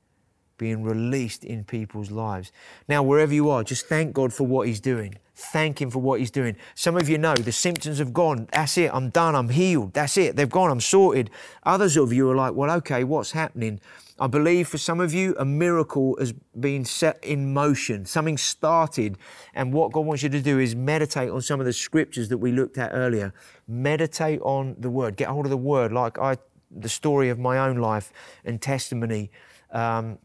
Being 0.58 0.84
released 0.84 1.44
in 1.44 1.64
people's 1.64 2.12
lives. 2.12 2.52
Now, 2.88 3.04
wherever 3.04 3.34
you 3.34 3.50
are, 3.50 3.64
just 3.64 3.88
thank 3.88 4.14
God 4.14 4.34
for 4.34 4.46
what 4.46 4.68
He's 4.68 4.80
doing. 4.80 5.16
Thank 5.36 5.82
Him 5.82 5.90
for 5.90 6.00
what 6.00 6.20
He's 6.20 6.32
doing. 6.32 6.56
Some 6.76 6.96
of 6.96 7.10
you 7.10 7.18
know 7.18 7.36
the 7.36 7.52
symptoms 7.52 8.00
have 8.00 8.14
gone. 8.14 8.48
That's 8.52 8.78
it. 8.78 8.92
I'm 8.94 9.10
done. 9.10 9.36
I'm 9.36 9.50
healed. 9.50 9.94
That's 9.94 10.18
it. 10.18 10.36
They've 10.36 10.50
gone. 10.50 10.70
I'm 10.70 10.82
sorted. 10.82 11.30
Others 11.64 11.98
of 11.98 12.14
you 12.14 12.30
are 12.30 12.36
like, 12.36 12.54
well, 12.54 12.72
okay, 12.78 13.04
what's 13.04 13.32
happening? 13.32 13.80
I 14.20 14.28
believe 14.28 14.68
for 14.68 14.78
some 14.78 15.00
of 15.00 15.12
you, 15.12 15.36
a 15.40 15.46
miracle 15.46 16.16
has 16.20 16.34
been 16.60 16.86
set 16.86 17.22
in 17.24 17.52
motion. 17.52 18.06
Something 18.06 18.38
started. 18.38 19.18
And 19.56 19.74
what 19.74 19.92
God 19.92 20.02
wants 20.02 20.22
you 20.22 20.30
to 20.30 20.42
do 20.42 20.60
is 20.60 20.76
meditate 20.76 21.32
on 21.32 21.42
some 21.42 21.60
of 21.60 21.66
the 21.66 21.74
scriptures 21.74 22.30
that 22.30 22.38
we 22.38 22.52
looked 22.52 22.78
at 22.78 22.92
earlier. 22.94 23.34
Meditate 23.68 24.40
on 24.42 24.76
the 24.78 24.90
Word. 24.90 25.18
Get 25.18 25.30
hold 25.30 25.46
of 25.46 25.50
the 25.50 25.58
Word, 25.58 25.92
like 25.92 26.20
I, 26.20 26.38
the 26.70 26.90
story 26.90 27.30
of 27.30 27.40
my 27.40 27.58
own 27.58 27.78
life 27.78 28.14
and 28.46 28.62
testimony. 28.62 29.32
Um, 29.72 30.20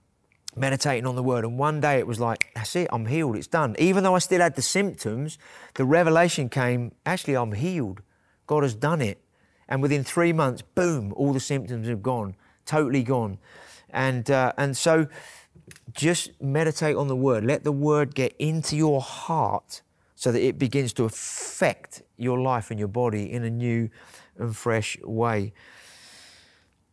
meditating 0.59 1.06
on 1.06 1.16
the 1.16 1.22
word. 1.22 1.44
And 1.44 1.59
one 1.59 1.80
day 1.80 1.98
it 1.98 2.06
was 2.06 2.20
like, 2.20 2.50
that's 2.54 2.74
it, 2.76 2.88
I'm 2.92 3.06
healed, 3.06 3.36
it's 3.36 3.46
done. 3.46 3.76
Even 3.78 4.04
though 4.04 4.14
I 4.14 4.18
still 4.18 4.40
had 4.40 4.56
the 4.56 4.62
symptoms, 4.62 5.38
the 5.74 5.84
revelation 5.84 6.48
came, 6.48 6.92
actually, 7.06 7.36
I'm 7.36 7.52
healed. 7.52 8.02
God 8.46 8.62
has 8.62 8.74
done 8.74 9.00
it. 9.00 9.20
And 9.68 9.82
within 9.82 10.02
three 10.02 10.32
months, 10.32 10.62
boom, 10.62 11.12
all 11.14 11.32
the 11.32 11.40
symptoms 11.40 11.88
have 11.88 12.02
gone, 12.02 12.34
totally 12.64 13.02
gone. 13.02 13.38
And, 13.90 14.30
uh, 14.30 14.52
and 14.56 14.76
so 14.76 15.06
just 15.92 16.40
meditate 16.40 16.96
on 16.96 17.09
the 17.09 17.16
word. 17.16 17.44
Let 17.44 17.64
the 17.64 17.72
word 17.72 18.14
get 18.14 18.34
into 18.38 18.76
your 18.76 19.00
heart 19.00 19.82
so 20.14 20.32
that 20.32 20.42
it 20.42 20.59
begins 20.59 20.92
to 20.94 21.04
affect 21.04 22.02
your 22.16 22.40
life 22.40 22.70
and 22.70 22.78
your 22.78 22.88
body 22.88 23.30
in 23.30 23.44
a 23.44 23.50
new 23.50 23.88
and 24.38 24.56
fresh 24.56 24.98
way. 25.02 25.52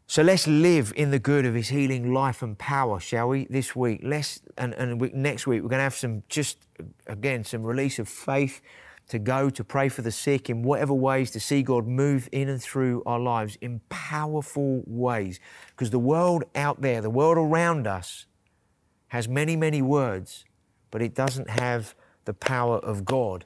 So 0.08 0.22
let's 0.22 0.48
live 0.48 0.94
in 0.96 1.10
the 1.10 1.18
good 1.18 1.48
of 1.48 1.56
His 1.56 1.70
healing 1.70 2.14
life 2.14 2.44
and 2.44 2.56
power, 2.56 3.00
shall 3.00 3.30
we? 3.30 3.48
This 3.50 3.76
week, 3.76 4.02
let's 4.04 4.40
and, 4.56 4.74
and 4.76 5.02
we, 5.02 5.10
next 5.10 5.48
week 5.48 5.64
we're 5.64 5.70
going 5.70 5.80
to 5.80 5.84
have 5.84 5.96
some 5.96 6.22
just 6.30 6.60
again 7.08 7.44
some 7.44 7.64
release 7.64 7.98
of 7.98 8.08
faith 8.08 8.62
to 9.08 9.18
go 9.18 9.50
to 9.50 9.64
pray 9.64 9.90
for 9.90 10.04
the 10.04 10.12
sick 10.12 10.48
in 10.48 10.62
whatever 10.62 10.94
ways 10.94 11.32
to 11.32 11.40
see 11.40 11.64
God 11.64 11.88
move 11.88 12.30
in 12.32 12.50
and 12.50 12.62
through 12.62 13.02
our 13.08 13.20
lives 13.20 13.58
in 13.62 13.82
powerful 13.90 14.84
ways. 14.86 15.40
Because 15.70 15.90
the 15.90 16.00
world 16.00 16.44
out 16.54 16.82
there, 16.82 17.02
the 17.02 17.10
world 17.10 17.40
around 17.40 17.88
us, 17.88 18.28
has 19.08 19.28
many 19.28 19.56
many 19.56 19.82
words, 19.82 20.46
but 20.92 21.02
it 21.02 21.16
doesn't 21.16 21.50
have 21.50 21.96
the 22.26 22.34
power 22.34 22.78
of 22.78 23.06
God 23.06 23.46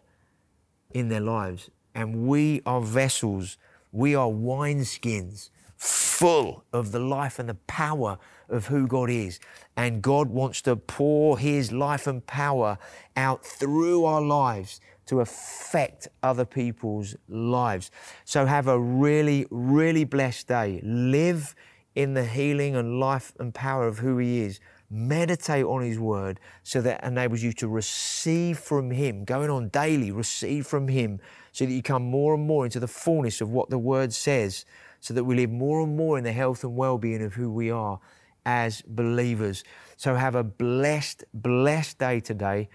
in 0.91 1.07
their 1.07 1.22
lives. 1.22 1.70
And 1.95 2.28
we 2.28 2.62
are 2.66 2.82
vessels. 2.82 3.57
We 3.93 4.14
are 4.14 4.28
wineskins 4.28 5.51
full 5.80 6.66
of 6.74 6.92
the 6.92 7.00
life 7.00 7.40
and 7.40 7.48
the 7.48 7.56
power 7.56 8.18
of 8.50 8.68
who 8.68 8.86
God 8.86 9.10
is. 9.10 9.40
And 9.78 10.02
God 10.02 10.30
wants 10.30 10.62
to 10.64 10.76
pour 10.76 11.40
His 11.40 11.72
life 11.72 12.06
and 12.08 12.26
power 12.28 12.78
out 13.16 13.46
through 13.46 14.04
our 14.04 14.22
lives 14.22 14.82
to 15.06 15.22
affect 15.22 16.10
other 16.22 16.44
people's 16.44 17.16
lives. 17.30 17.90
So 18.26 18.46
have 18.46 18.68
a 18.68 18.78
really, 18.78 19.48
really 19.50 20.04
blessed 20.04 20.50
day. 20.50 20.82
Live 20.84 21.56
in 21.96 22.14
the 22.14 22.26
healing 22.26 22.76
and 22.76 23.00
life 23.00 23.32
and 23.40 23.54
power 23.54 23.88
of 23.88 24.00
who 24.00 24.18
He 24.18 24.42
is. 24.42 24.60
Meditate 24.92 25.64
on 25.64 25.82
His 25.82 25.98
Word 25.98 26.42
so 26.64 26.82
that 26.82 27.02
enables 27.06 27.42
you 27.42 27.54
to 27.54 27.70
receive 27.70 28.60
from 28.60 28.92
Him, 28.92 29.24
going 29.24 29.50
on 29.50 29.70
daily, 29.70 30.12
receive 30.12 30.68
from 30.68 30.90
Him 30.90 31.22
so 31.54 31.66
that 31.66 31.72
you 31.72 31.82
come 31.82 32.04
more 32.04 32.34
and 32.34 32.46
more 32.46 32.66
into 32.66 32.82
the 32.82 32.88
fullness 32.88 33.40
of 33.40 33.50
what 33.50 33.70
the 33.70 33.80
Word 33.80 34.12
says 34.12 34.66
so 35.00 35.14
that 35.14 35.24
we 35.24 35.36
live 35.36 35.52
more 35.52 35.82
and 35.82 35.95
more 35.95 36.18
in 36.18 36.24
the 36.24 36.32
health 36.32 36.64
and 36.64 36.76
well 36.76 36.97
being 36.97 37.22
of 37.22 37.34
who 37.34 37.52
we 37.52 37.72
are 37.72 38.00
as 38.45 38.82
believers. 38.82 39.64
So 39.97 40.16
have 40.16 40.36
a 40.36 40.43
blessed, 40.43 41.24
blessed 41.34 42.00
day 42.00 42.20
today, 42.20 42.70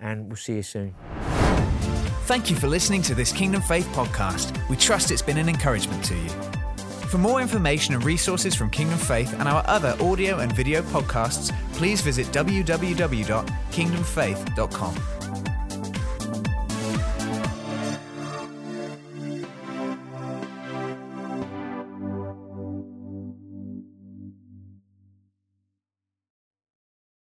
and 0.00 0.28
we'll 0.28 0.36
see 0.36 0.56
you 0.56 0.62
soon. 0.62 0.94
Thank 2.26 2.50
you 2.50 2.56
for 2.56 2.68
listening 2.68 3.02
to 3.02 3.14
this 3.14 3.32
Kingdom 3.32 3.62
Faith 3.62 3.86
podcast. 3.88 4.68
We 4.68 4.76
trust 4.76 5.10
it's 5.10 5.22
been 5.22 5.38
an 5.38 5.48
encouragement 5.48 6.04
to 6.04 6.14
you. 6.14 6.28
For 7.08 7.16
more 7.16 7.40
information 7.40 7.94
and 7.94 8.04
resources 8.04 8.54
from 8.54 8.68
Kingdom 8.68 8.98
Faith 8.98 9.32
and 9.32 9.48
our 9.48 9.64
other 9.66 9.96
audio 9.98 10.40
and 10.40 10.52
video 10.52 10.82
podcasts, 10.82 11.50
please 11.72 12.02
visit 12.02 12.26
www.kingdomfaith.com. 12.26 15.17